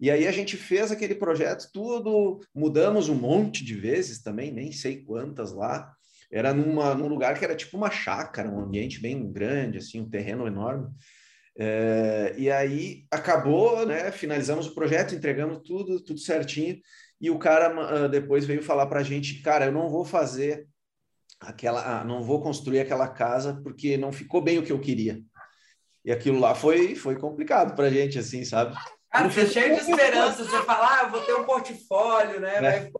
E 0.00 0.10
aí 0.10 0.26
a 0.26 0.32
gente 0.32 0.56
fez 0.56 0.90
aquele 0.90 1.14
projeto 1.14 1.70
tudo, 1.72 2.40
mudamos 2.54 3.08
um 3.08 3.14
monte 3.14 3.64
de 3.64 3.74
vezes 3.74 4.22
também, 4.22 4.52
nem 4.52 4.72
sei 4.72 5.02
quantas 5.04 5.52
lá. 5.52 5.92
Era 6.30 6.52
numa, 6.52 6.94
num 6.94 7.06
lugar 7.06 7.38
que 7.38 7.44
era 7.44 7.54
tipo 7.54 7.76
uma 7.76 7.90
chácara, 7.90 8.50
um 8.50 8.60
ambiente 8.60 9.00
bem 9.00 9.32
grande, 9.32 9.78
assim, 9.78 10.00
um 10.00 10.08
terreno 10.08 10.46
enorme. 10.46 10.88
É, 11.56 12.34
e 12.36 12.50
aí 12.50 13.06
acabou, 13.10 13.86
né? 13.86 14.10
Finalizamos 14.10 14.66
o 14.66 14.74
projeto, 14.74 15.14
entregamos 15.14 15.60
tudo, 15.64 16.00
tudo 16.00 16.18
certinho. 16.18 16.80
E 17.20 17.30
o 17.30 17.38
cara 17.38 18.04
uh, 18.04 18.08
depois 18.08 18.44
veio 18.44 18.62
falar 18.62 18.86
para 18.86 19.00
a 19.00 19.02
gente, 19.04 19.40
cara, 19.40 19.66
eu 19.66 19.72
não 19.72 19.88
vou 19.88 20.04
fazer 20.04 20.66
aquela, 21.40 22.02
uh, 22.02 22.06
não 22.06 22.22
vou 22.22 22.42
construir 22.42 22.80
aquela 22.80 23.08
casa 23.08 23.60
porque 23.62 23.96
não 23.96 24.12
ficou 24.12 24.42
bem 24.42 24.58
o 24.58 24.62
que 24.64 24.72
eu 24.72 24.80
queria. 24.80 25.22
E 26.04 26.12
aquilo 26.12 26.38
lá 26.38 26.54
foi, 26.54 26.94
foi 26.94 27.16
complicado 27.16 27.74
para 27.74 27.86
a 27.86 27.90
gente, 27.90 28.18
assim, 28.18 28.44
sabe? 28.44 28.76
Cara, 29.14 29.30
você 29.30 29.42
é 29.42 29.46
cheio 29.46 29.74
de 29.76 29.80
esperança, 29.80 30.44
você 30.44 30.62
fala, 30.64 30.88
ah, 30.90 31.02
eu 31.04 31.10
vou 31.10 31.20
ter 31.20 31.34
um 31.34 31.44
portfólio, 31.44 32.40
né? 32.40 32.56
É. 32.56 32.90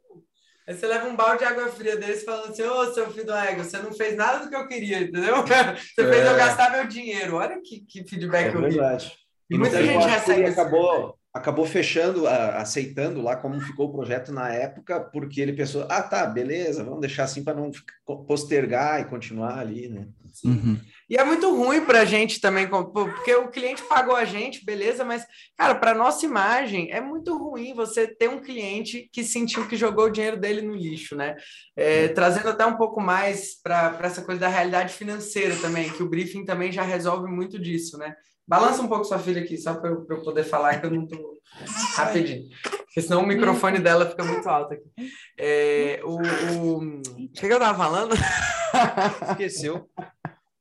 Aí 0.66 0.72
você 0.72 0.86
leva 0.86 1.08
um 1.08 1.16
balde 1.16 1.38
de 1.38 1.44
água 1.44 1.66
fria 1.66 1.96
desse 1.96 2.24
falando 2.24 2.52
assim, 2.52 2.62
ô, 2.62 2.94
seu 2.94 3.10
filho 3.10 3.26
do 3.26 3.34
ego, 3.34 3.64
você 3.64 3.78
não 3.78 3.92
fez 3.92 4.16
nada 4.16 4.44
do 4.44 4.48
que 4.48 4.54
eu 4.54 4.68
queria, 4.68 5.00
entendeu? 5.00 5.42
Você 5.44 6.02
é. 6.02 6.08
fez 6.08 6.24
eu 6.24 6.36
gastar 6.36 6.70
meu 6.70 6.86
dinheiro. 6.86 7.34
Olha 7.34 7.60
que, 7.60 7.80
que 7.80 8.08
feedback 8.08 8.46
é 8.46 8.56
eu 8.56 8.60
verdade. 8.60 9.12
E, 9.50 9.56
e 9.56 9.58
muita 9.58 9.82
gente 9.82 10.06
recebe 10.06 10.46
acabou, 10.46 11.18
acabou 11.34 11.66
fechando, 11.66 12.28
aceitando 12.28 13.20
lá 13.20 13.36
como 13.36 13.60
ficou 13.60 13.88
o 13.88 13.92
projeto 13.92 14.32
na 14.32 14.48
época, 14.50 15.00
porque 15.00 15.40
ele 15.40 15.52
pensou, 15.52 15.84
ah, 15.90 16.00
tá, 16.00 16.24
beleza, 16.26 16.84
vamos 16.84 17.00
deixar 17.00 17.24
assim 17.24 17.42
para 17.42 17.54
não 17.54 17.72
postergar 18.26 19.00
e 19.00 19.06
continuar 19.06 19.58
ali, 19.58 19.88
né? 19.88 20.06
Uhum. 20.44 20.80
E 21.08 21.16
é 21.16 21.24
muito 21.24 21.54
ruim 21.54 21.84
para 21.84 22.00
a 22.00 22.04
gente 22.04 22.40
também, 22.40 22.68
porque 22.68 23.34
o 23.34 23.48
cliente 23.48 23.82
pagou 23.82 24.16
a 24.16 24.24
gente, 24.24 24.64
beleza, 24.64 25.04
mas, 25.04 25.26
cara, 25.56 25.74
para 25.74 25.94
nossa 25.94 26.24
imagem 26.24 26.90
é 26.90 27.00
muito 27.00 27.36
ruim 27.36 27.74
você 27.74 28.06
ter 28.06 28.28
um 28.28 28.40
cliente 28.40 29.08
que 29.12 29.22
sentiu 29.22 29.68
que 29.68 29.76
jogou 29.76 30.06
o 30.06 30.10
dinheiro 30.10 30.38
dele 30.38 30.62
no 30.62 30.74
lixo, 30.74 31.14
né? 31.14 31.36
É, 31.76 32.08
trazendo 32.08 32.48
até 32.48 32.64
um 32.64 32.76
pouco 32.76 33.00
mais 33.00 33.60
para 33.62 33.98
essa 34.02 34.22
coisa 34.22 34.40
da 34.40 34.48
realidade 34.48 34.94
financeira 34.94 35.54
também, 35.56 35.90
que 35.90 36.02
o 36.02 36.08
briefing 36.08 36.44
também 36.44 36.72
já 36.72 36.82
resolve 36.82 37.30
muito 37.30 37.58
disso, 37.58 37.98
né? 37.98 38.14
Balança 38.46 38.82
um 38.82 38.88
pouco 38.88 39.04
sua 39.04 39.18
filha 39.18 39.42
aqui, 39.42 39.56
só 39.56 39.74
para 39.74 39.90
eu, 39.90 40.06
eu, 40.08 40.22
poder 40.22 40.44
falar 40.44 40.78
que 40.78 40.86
eu 40.86 40.90
não 40.90 41.06
tô 41.06 41.38
rapidinho. 41.96 42.44
Porque 42.62 43.02
senão 43.02 43.22
o 43.22 43.26
microfone 43.26 43.78
dela 43.78 44.08
fica 44.08 44.22
muito 44.22 44.48
alto 44.48 44.74
aqui. 44.74 44.84
É, 45.38 46.00
o, 46.04 46.16
o... 46.16 46.78
o 46.78 47.02
que, 47.34 47.46
que 47.46 47.52
eu 47.52 47.58
tava 47.58 47.76
falando? 47.76 48.14
Esqueceu. 49.30 49.88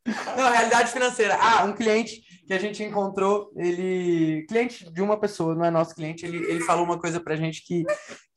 Não, 0.37 0.51
realidade 0.51 0.91
financeira. 0.91 1.37
Ah, 1.39 1.63
um 1.63 1.73
cliente 1.73 2.21
que 2.45 2.53
a 2.53 2.59
gente 2.59 2.83
encontrou, 2.83 3.51
ele. 3.55 4.45
Cliente 4.47 4.91
de 4.91 5.01
uma 5.01 5.17
pessoa, 5.17 5.55
não 5.55 5.65
é 5.65 5.71
nosso 5.71 5.95
cliente, 5.95 6.25
ele, 6.25 6.37
ele 6.49 6.61
falou 6.61 6.83
uma 6.83 6.99
coisa 6.99 7.19
pra 7.19 7.35
gente 7.35 7.63
que, 7.65 7.85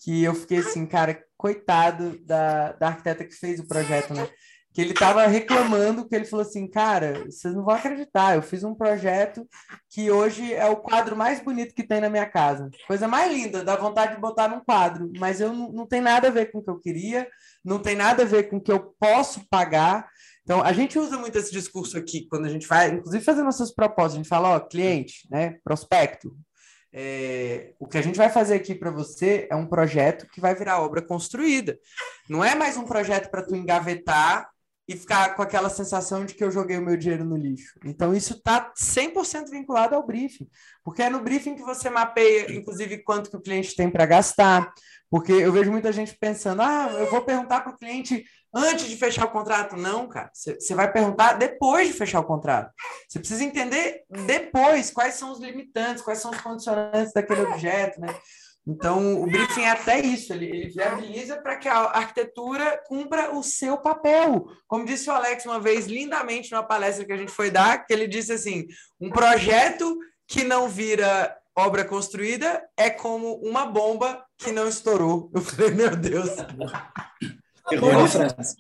que 0.00 0.22
eu 0.22 0.34
fiquei 0.34 0.58
assim, 0.58 0.86
cara, 0.86 1.20
coitado 1.36 2.18
da, 2.24 2.72
da 2.72 2.88
arquiteta 2.88 3.24
que 3.24 3.34
fez 3.34 3.58
o 3.58 3.66
projeto, 3.66 4.14
né? 4.14 4.28
Que 4.72 4.82
ele 4.82 4.92
tava 4.92 5.26
reclamando, 5.26 6.06
que 6.06 6.14
ele 6.14 6.26
falou 6.26 6.44
assim, 6.44 6.68
cara, 6.68 7.24
vocês 7.24 7.54
não 7.54 7.64
vão 7.64 7.74
acreditar, 7.74 8.36
eu 8.36 8.42
fiz 8.42 8.62
um 8.62 8.74
projeto 8.74 9.48
que 9.90 10.10
hoje 10.10 10.52
é 10.52 10.66
o 10.66 10.76
quadro 10.76 11.16
mais 11.16 11.40
bonito 11.40 11.74
que 11.74 11.82
tem 11.82 11.98
na 11.98 12.10
minha 12.10 12.26
casa. 12.26 12.68
Coisa 12.86 13.08
mais 13.08 13.32
linda, 13.32 13.64
dá 13.64 13.74
vontade 13.74 14.14
de 14.14 14.20
botar 14.20 14.48
num 14.48 14.60
quadro, 14.60 15.10
mas 15.18 15.40
eu 15.40 15.50
não, 15.52 15.72
não 15.72 15.86
tem 15.86 16.02
nada 16.02 16.28
a 16.28 16.30
ver 16.30 16.52
com 16.52 16.58
o 16.58 16.62
que 16.62 16.70
eu 16.70 16.78
queria, 16.78 17.26
não 17.64 17.78
tem 17.78 17.96
nada 17.96 18.22
a 18.22 18.26
ver 18.26 18.50
com 18.50 18.58
o 18.58 18.60
que 18.60 18.70
eu 18.70 18.94
posso 19.00 19.48
pagar 19.48 20.06
então, 20.46 20.62
a 20.62 20.72
gente 20.72 20.96
usa 20.96 21.18
muito 21.18 21.36
esse 21.36 21.50
discurso 21.50 21.98
aqui 21.98 22.24
quando 22.28 22.44
a 22.44 22.48
gente 22.48 22.68
vai, 22.68 22.90
inclusive 22.90 23.24
fazendo 23.24 23.46
nossas 23.46 23.74
propostas, 23.74 24.12
a 24.12 24.16
gente 24.18 24.28
fala, 24.28 24.50
ó, 24.50 24.60
cliente, 24.60 25.26
né, 25.28 25.58
prospecto, 25.64 26.36
é, 26.92 27.72
o 27.80 27.86
que 27.88 27.98
a 27.98 28.02
gente 28.02 28.16
vai 28.16 28.30
fazer 28.30 28.54
aqui 28.54 28.72
para 28.72 28.92
você 28.92 29.48
é 29.50 29.56
um 29.56 29.66
projeto 29.66 30.24
que 30.32 30.40
vai 30.40 30.54
virar 30.54 30.80
obra 30.80 31.02
construída. 31.02 31.76
Não 32.30 32.44
é 32.44 32.54
mais 32.54 32.76
um 32.76 32.84
projeto 32.84 33.28
para 33.28 33.42
tu 33.42 33.56
engavetar 33.56 34.48
e 34.86 34.96
ficar 34.96 35.34
com 35.34 35.42
aquela 35.42 35.68
sensação 35.68 36.24
de 36.24 36.32
que 36.32 36.44
eu 36.44 36.50
joguei 36.52 36.78
o 36.78 36.82
meu 36.82 36.96
dinheiro 36.96 37.24
no 37.24 37.36
lixo. 37.36 37.76
Então, 37.84 38.14
isso 38.14 38.34
está 38.34 38.72
100% 38.80 39.50
vinculado 39.50 39.96
ao 39.96 40.06
briefing, 40.06 40.46
porque 40.84 41.02
é 41.02 41.10
no 41.10 41.22
briefing 41.22 41.56
que 41.56 41.62
você 41.62 41.90
mapeia, 41.90 42.52
inclusive, 42.52 42.98
quanto 42.98 43.30
que 43.30 43.36
o 43.36 43.42
cliente 43.42 43.74
tem 43.74 43.90
para 43.90 44.06
gastar, 44.06 44.72
porque 45.10 45.32
eu 45.32 45.52
vejo 45.52 45.72
muita 45.72 45.92
gente 45.92 46.16
pensando, 46.16 46.62
ah, 46.62 46.88
eu 47.00 47.10
vou 47.10 47.22
perguntar 47.22 47.62
para 47.62 47.72
o 47.72 47.76
cliente 47.76 48.24
antes 48.56 48.88
de 48.88 48.96
fechar 48.96 49.26
o 49.26 49.30
contrato. 49.30 49.76
Não, 49.76 50.08
cara. 50.08 50.30
Você 50.32 50.74
vai 50.74 50.90
perguntar 50.90 51.34
depois 51.34 51.88
de 51.88 51.92
fechar 51.92 52.20
o 52.20 52.24
contrato. 52.24 52.72
Você 53.06 53.18
precisa 53.18 53.44
entender 53.44 54.04
depois 54.08 54.90
quais 54.90 55.14
são 55.14 55.30
os 55.30 55.38
limitantes, 55.38 56.02
quais 56.02 56.20
são 56.20 56.30
os 56.30 56.40
condicionantes 56.40 57.12
daquele 57.12 57.42
objeto, 57.42 58.00
né? 58.00 58.08
Então, 58.68 59.22
o 59.22 59.26
briefing 59.26 59.62
é 59.62 59.70
até 59.70 60.00
isso, 60.00 60.32
ele, 60.32 60.46
ele 60.46 60.68
viabiliza 60.70 61.36
para 61.36 61.54
que 61.56 61.68
a 61.68 61.82
arquitetura 61.82 62.82
cumpra 62.88 63.32
o 63.32 63.40
seu 63.40 63.78
papel. 63.78 64.48
Como 64.66 64.84
disse 64.84 65.08
o 65.08 65.12
Alex 65.12 65.44
uma 65.46 65.60
vez, 65.60 65.86
lindamente, 65.86 66.50
numa 66.50 66.64
palestra 66.64 67.04
que 67.04 67.12
a 67.12 67.16
gente 67.16 67.30
foi 67.30 67.48
dar, 67.48 67.86
que 67.86 67.92
ele 67.92 68.08
disse 68.08 68.32
assim: 68.32 68.66
um 69.00 69.08
projeto 69.08 69.96
que 70.26 70.42
não 70.42 70.68
vira 70.68 71.36
obra 71.56 71.84
construída 71.84 72.60
é 72.76 72.90
como 72.90 73.36
uma 73.36 73.66
bomba 73.66 74.24
que 74.36 74.50
não 74.50 74.66
estourou. 74.68 75.30
Eu 75.32 75.42
falei, 75.42 75.70
meu 75.70 75.94
Deus. 75.94 76.30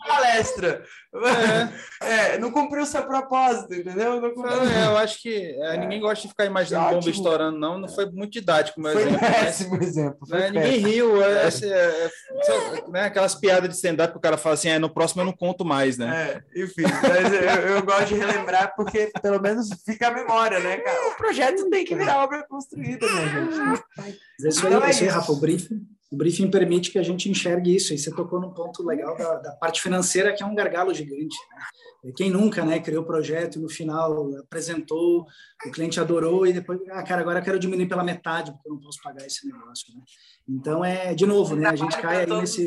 palestra. 0.06 0.82
É. 2.00 2.34
é. 2.34 2.38
não 2.38 2.50
cumpriu 2.50 2.82
o 2.82 2.86
seu 2.86 3.02
propósito, 3.04 3.74
entendeu? 3.74 4.20
Não 4.20 4.34
cumpriu. 4.34 4.62
É, 4.62 4.86
eu 4.86 4.96
acho 4.96 5.22
que 5.22 5.56
é, 5.60 5.76
ninguém 5.78 6.00
gosta 6.00 6.22
de 6.22 6.28
ficar 6.28 6.44
imaginando 6.44 6.96
bomba 6.96 7.10
estourando, 7.10 7.58
não. 7.58 7.78
Não 7.78 7.88
foi 7.88 8.06
muito 8.10 8.32
didático, 8.32 8.80
meu 8.80 8.92
foi 8.92 9.02
exemplo. 9.02 9.20
Péssimo 9.20 9.82
exemplo. 9.82 10.18
Né? 10.28 10.50
Ninguém 10.50 10.78
riu. 10.78 11.22
É, 11.22 11.48
é, 11.48 12.10
né? 12.90 13.02
Aquelas 13.04 13.34
piadas 13.34 13.68
de 13.68 13.76
stand-up 13.76 14.12
que 14.12 14.18
o 14.18 14.22
cara 14.22 14.36
fala 14.36 14.54
assim: 14.54 14.68
é, 14.68 14.78
no 14.78 14.90
próximo 14.90 15.22
eu 15.22 15.26
não 15.26 15.32
conto 15.32 15.64
mais, 15.64 15.96
né? 15.96 16.42
enfim, 16.54 16.82
mas 16.82 17.32
eu, 17.32 17.76
eu, 17.76 17.82
gosto 17.82 18.08
de 18.08 18.14
relembrar 18.14 18.74
porque 18.74 19.10
pelo 19.22 19.40
menos 19.40 19.68
fica 19.84 20.08
a 20.08 20.10
memória, 20.10 20.58
né, 20.58 20.78
cara? 20.78 21.08
O 21.08 21.16
projeto 21.16 21.68
tem 21.70 21.84
que 21.84 21.94
virar 21.94 22.24
obra 22.24 22.44
construída, 22.48 23.06
né, 23.06 23.28
gente? 23.28 23.84
Mas 23.96 24.54
isso 24.54 24.66
aí, 24.66 24.74
então, 24.74 24.88
isso 24.88 25.04
aí 25.04 25.08
Rafa, 25.08 25.32
o 25.32 25.36
briefing 25.36 25.95
o 26.16 26.18
briefing 26.18 26.50
permite 26.50 26.90
que 26.90 26.98
a 26.98 27.02
gente 27.02 27.28
enxergue 27.28 27.76
isso. 27.76 27.92
E 27.92 27.98
você 27.98 28.10
tocou 28.10 28.40
num 28.40 28.54
ponto 28.54 28.82
legal 28.82 29.14
da, 29.14 29.34
da 29.36 29.52
parte 29.52 29.82
financeira, 29.82 30.32
que 30.32 30.42
é 30.42 30.46
um 30.46 30.54
gargalo 30.54 30.94
gigante. 30.94 31.36
Né? 32.02 32.12
Quem 32.16 32.30
nunca 32.30 32.64
né, 32.64 32.80
criou 32.80 33.02
o 33.02 33.06
projeto 33.06 33.56
e 33.56 33.62
no 33.62 33.68
final 33.68 34.34
apresentou, 34.38 35.26
o 35.66 35.70
cliente 35.70 36.00
adorou 36.00 36.46
e 36.46 36.54
depois, 36.54 36.80
ah, 36.90 37.02
cara, 37.02 37.20
agora 37.20 37.40
eu 37.40 37.44
quero 37.44 37.58
diminuir 37.58 37.86
pela 37.86 38.02
metade, 38.02 38.50
porque 38.50 38.66
eu 38.66 38.72
não 38.72 38.80
posso 38.80 38.98
pagar 39.02 39.26
esse 39.26 39.46
negócio. 39.46 39.94
Né? 39.94 40.00
Então, 40.48 40.82
é 40.82 41.14
de 41.14 41.26
novo, 41.26 41.54
né, 41.54 41.68
a 41.68 41.76
gente 41.76 42.00
cai 42.00 42.24
aí 42.24 42.40
nesse. 42.40 42.66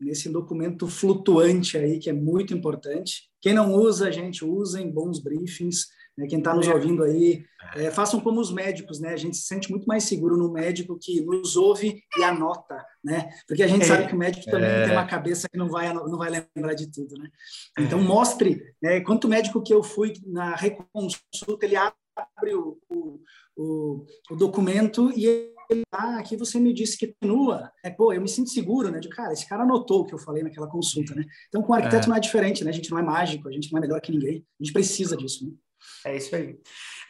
nesse 0.00 0.30
documento 0.30 0.86
flutuante 0.86 1.76
aí, 1.76 1.98
que 1.98 2.08
é 2.08 2.12
muito 2.14 2.54
importante. 2.54 3.28
Quem 3.42 3.52
não 3.52 3.74
usa, 3.74 4.10
gente, 4.10 4.44
usem 4.44 4.90
bons 4.90 5.20
briefings. 5.20 5.88
Né? 6.18 6.26
Quem 6.26 6.38
está 6.38 6.52
nos 6.52 6.66
é. 6.66 6.74
ouvindo 6.74 7.04
aí, 7.04 7.44
é, 7.76 7.92
façam 7.92 8.20
como 8.20 8.40
os 8.40 8.52
médicos, 8.52 8.98
né? 8.98 9.10
A 9.10 9.16
gente 9.16 9.36
se 9.36 9.46
sente 9.46 9.70
muito 9.70 9.86
mais 9.86 10.02
seguro 10.02 10.36
no 10.36 10.52
médico 10.52 10.98
que 11.00 11.20
nos 11.20 11.56
ouve 11.56 12.02
e 12.18 12.24
anota, 12.24 12.84
né? 13.04 13.30
Porque 13.46 13.62
a 13.62 13.68
gente 13.68 13.82
é. 13.82 13.84
sabe 13.84 14.08
que 14.08 14.14
o 14.14 14.18
médico 14.18 14.44
também 14.50 14.68
é. 14.68 14.84
tem 14.84 14.92
uma 14.92 15.06
cabeça 15.06 15.48
que 15.48 15.56
não 15.56 15.68
vai, 15.68 15.92
não 15.94 16.18
vai 16.18 16.28
lembrar 16.28 16.74
de 16.74 16.90
tudo, 16.90 17.14
né? 17.16 17.30
Então, 17.78 18.02
mostre, 18.02 18.60
né? 18.82 19.00
Quanto 19.00 19.28
médico 19.28 19.62
que 19.62 19.72
eu 19.72 19.80
fui 19.80 20.12
na 20.26 20.56
reconsulta, 20.56 21.64
ele 21.64 21.76
abre 21.76 22.54
o, 22.54 22.76
o, 22.88 23.20
o, 23.56 24.06
o 24.32 24.36
documento 24.36 25.12
e 25.16 25.52
ah, 25.92 26.18
aqui 26.18 26.36
você 26.36 26.58
me 26.58 26.72
disse 26.72 26.98
que 26.98 27.14
continua. 27.20 27.70
É, 27.84 27.90
pô, 27.90 28.12
eu 28.12 28.20
me 28.20 28.28
sinto 28.28 28.50
seguro, 28.50 28.90
né? 28.90 28.98
De 28.98 29.08
cara, 29.08 29.32
esse 29.32 29.46
cara 29.48 29.62
anotou 29.62 30.00
o 30.00 30.04
que 30.04 30.14
eu 30.14 30.18
falei 30.18 30.42
naquela 30.42 30.66
consulta, 30.66 31.14
né? 31.14 31.24
Então, 31.46 31.62
com 31.62 31.72
o 31.72 31.76
arquiteto 31.76 32.06
é. 32.06 32.08
não 32.08 32.16
é 32.16 32.20
diferente, 32.20 32.64
né? 32.64 32.70
A 32.70 32.74
gente 32.74 32.90
não 32.90 32.98
é 32.98 33.02
mágico, 33.02 33.48
a 33.48 33.52
gente 33.52 33.70
não 33.70 33.78
é 33.78 33.82
melhor 33.82 34.00
que 34.00 34.10
ninguém. 34.10 34.44
A 34.58 34.64
gente 34.64 34.72
precisa 34.72 35.16
disso, 35.16 35.46
né? 35.46 35.52
É 36.04 36.16
isso 36.16 36.34
aí. 36.36 36.58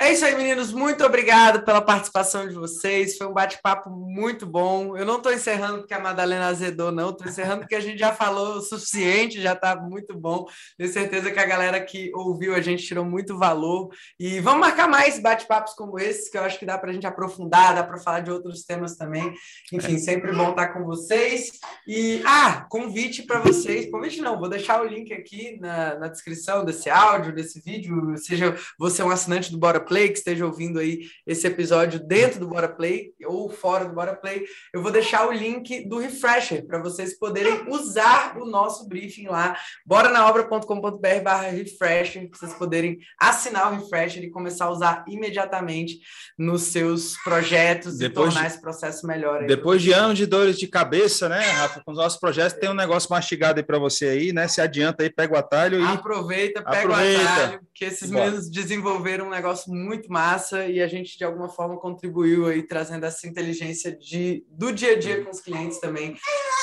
É 0.00 0.12
isso 0.12 0.24
aí, 0.24 0.36
meninos. 0.36 0.72
Muito 0.72 1.04
obrigado 1.04 1.64
pela 1.64 1.80
participação 1.80 2.46
de 2.46 2.54
vocês. 2.54 3.18
Foi 3.18 3.26
um 3.26 3.32
bate-papo 3.32 3.90
muito 3.90 4.46
bom. 4.46 4.96
Eu 4.96 5.04
não 5.04 5.16
estou 5.16 5.32
encerrando 5.32 5.78
porque 5.78 5.92
a 5.92 5.98
Madalena 5.98 6.46
azedou, 6.46 6.92
não. 6.92 7.10
Estou 7.10 7.26
encerrando 7.26 7.62
porque 7.62 7.74
a 7.74 7.80
gente 7.80 7.98
já 7.98 8.12
falou 8.12 8.58
o 8.58 8.60
suficiente, 8.60 9.42
já 9.42 9.54
está 9.54 9.74
muito 9.74 10.16
bom. 10.16 10.46
Tenho 10.76 10.92
certeza 10.92 11.32
que 11.32 11.40
a 11.40 11.44
galera 11.44 11.80
que 11.80 12.12
ouviu 12.14 12.54
a 12.54 12.60
gente 12.60 12.86
tirou 12.86 13.04
muito 13.04 13.36
valor. 13.36 13.88
E 14.20 14.38
vamos 14.38 14.60
marcar 14.60 14.86
mais 14.86 15.18
bate-papos 15.18 15.74
como 15.74 15.98
esses, 15.98 16.28
que 16.28 16.38
eu 16.38 16.44
acho 16.44 16.60
que 16.60 16.66
dá 16.66 16.78
para 16.78 16.90
a 16.90 16.92
gente 16.92 17.06
aprofundar, 17.06 17.74
dá 17.74 17.82
para 17.82 17.98
falar 17.98 18.20
de 18.20 18.30
outros 18.30 18.62
temas 18.62 18.94
também. 18.94 19.34
Enfim, 19.72 19.96
é. 19.96 19.98
sempre 19.98 20.30
bom 20.30 20.50
estar 20.50 20.68
com 20.68 20.84
vocês. 20.84 21.50
E, 21.88 22.22
ah, 22.24 22.66
convite 22.70 23.24
para 23.24 23.40
vocês. 23.40 23.90
Convite 23.90 24.20
não, 24.20 24.38
vou 24.38 24.48
deixar 24.48 24.80
o 24.80 24.86
link 24.86 25.12
aqui 25.12 25.58
na, 25.60 25.98
na 25.98 26.06
descrição 26.06 26.64
desse 26.64 26.88
áudio, 26.88 27.34
desse 27.34 27.60
vídeo. 27.60 28.16
Seja 28.16 28.56
você 28.78 29.02
um 29.02 29.10
assinante 29.10 29.50
do 29.50 29.58
Bora 29.58 29.87
Play, 29.88 30.10
que 30.10 30.18
esteja 30.18 30.44
ouvindo 30.44 30.78
aí 30.78 31.08
esse 31.26 31.46
episódio 31.46 31.98
dentro 31.98 32.38
do 32.38 32.48
Bora 32.48 32.68
Play 32.68 33.12
ou 33.24 33.48
fora 33.48 33.86
do 33.86 33.94
Bora 33.94 34.14
Play, 34.14 34.44
eu 34.72 34.82
vou 34.82 34.92
deixar 34.92 35.26
o 35.26 35.32
link 35.32 35.88
do 35.88 35.98
Refresher 35.98 36.66
para 36.66 36.80
vocês 36.80 37.18
poderem 37.18 37.68
usar 37.68 38.36
o 38.38 38.44
nosso 38.44 38.86
briefing 38.86 39.26
lá, 39.28 39.56
boranaobra.com.br 39.84 41.22
barra 41.22 41.48
Refresher, 41.48 42.28
para 42.28 42.38
vocês 42.38 42.54
poderem 42.54 42.98
assinar 43.18 43.72
o 43.72 43.76
Refresher 43.76 44.22
e 44.22 44.30
começar 44.30 44.66
a 44.66 44.70
usar 44.70 45.04
imediatamente 45.08 45.98
nos 46.38 46.62
seus 46.64 47.16
projetos 47.22 47.96
depois 47.96 48.28
e 48.28 48.32
tornar 48.34 48.48
de, 48.48 48.54
esse 48.54 48.60
processo 48.60 49.06
melhor. 49.06 49.46
Depois 49.46 49.80
de 49.80 49.92
anos 49.92 50.18
de 50.18 50.26
dores 50.26 50.58
de 50.58 50.68
cabeça, 50.68 51.28
né, 51.28 51.40
Rafa, 51.40 51.82
com 51.84 51.92
os 51.92 51.98
nossos 51.98 52.20
projetos, 52.20 52.58
tem 52.58 52.68
um 52.68 52.74
negócio 52.74 53.08
mastigado 53.10 53.58
aí 53.58 53.64
para 53.64 53.78
você 53.78 54.06
aí, 54.06 54.32
né, 54.32 54.46
se 54.46 54.60
adianta 54.60 55.02
aí, 55.02 55.10
pega 55.10 55.34
o 55.34 55.38
atalho 55.38 55.80
e... 55.80 55.84
Aproveita, 55.84 56.62
pega 56.62 56.78
aproveita. 56.78 57.22
o 57.22 57.26
atalho, 57.26 57.60
que 57.74 57.84
esses 57.84 58.10
meninos 58.10 58.50
desenvolveram 58.50 59.26
um 59.26 59.30
negócio 59.30 59.72
muito 59.78 60.12
massa 60.12 60.66
e 60.66 60.80
a 60.80 60.88
gente 60.88 61.16
de 61.16 61.24
alguma 61.24 61.48
forma 61.48 61.78
contribuiu 61.78 62.46
aí 62.46 62.62
trazendo 62.62 63.06
essa 63.06 63.26
inteligência 63.26 63.96
de, 63.96 64.44
do 64.48 64.72
dia 64.72 64.92
a 64.92 64.98
dia 64.98 65.24
com 65.24 65.30
os 65.30 65.40
clientes 65.40 65.78
também 65.78 66.16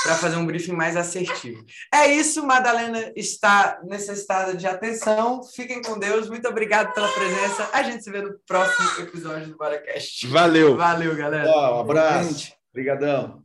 para 0.04 0.16
fazer 0.16 0.36
um 0.36 0.46
briefing 0.46 0.74
mais 0.74 0.96
assertivo. 0.96 1.64
É 1.94 2.08
isso, 2.08 2.46
Madalena 2.46 3.12
está 3.16 3.80
necessitada 3.84 4.56
de 4.56 4.68
atenção. 4.68 5.42
Fiquem 5.44 5.82
com 5.82 5.98
Deus. 5.98 6.30
Muito 6.30 6.48
obrigado 6.48 6.94
pela 6.94 7.08
presença. 7.08 7.70
A 7.74 7.82
gente 7.84 8.04
se 8.04 8.12
vê 8.12 8.22
no 8.22 8.38
próximo 8.48 9.02
episódio 9.02 9.48
do 9.48 9.58
BoraCast. 9.58 10.28
Valeu. 10.28 10.78
Valeu, 10.78 11.16
galera. 11.16 11.50
um 11.50 11.80
abraço. 11.80 12.54
Obrigadão. 12.72 13.42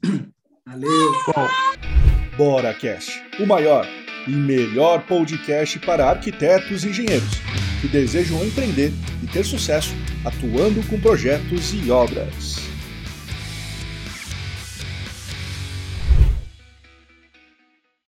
Valeu. 0.67 1.13
Bom. 1.27 1.49
BoraCast, 2.37 3.11
o 3.39 3.47
maior 3.47 3.87
e 4.27 4.31
melhor 4.31 5.03
podcast 5.03 5.79
para 5.81 6.09
arquitetos 6.09 6.85
e 6.85 6.89
engenheiros 6.89 7.41
que 7.81 7.89
desejam 7.89 8.45
empreender 8.45 8.93
e 9.23 9.27
ter 9.27 9.45
sucesso 9.45 9.95
atuando 10.25 10.87
com 10.87 11.01
projetos 11.01 11.73
e 11.73 11.91
obras. 11.91 12.70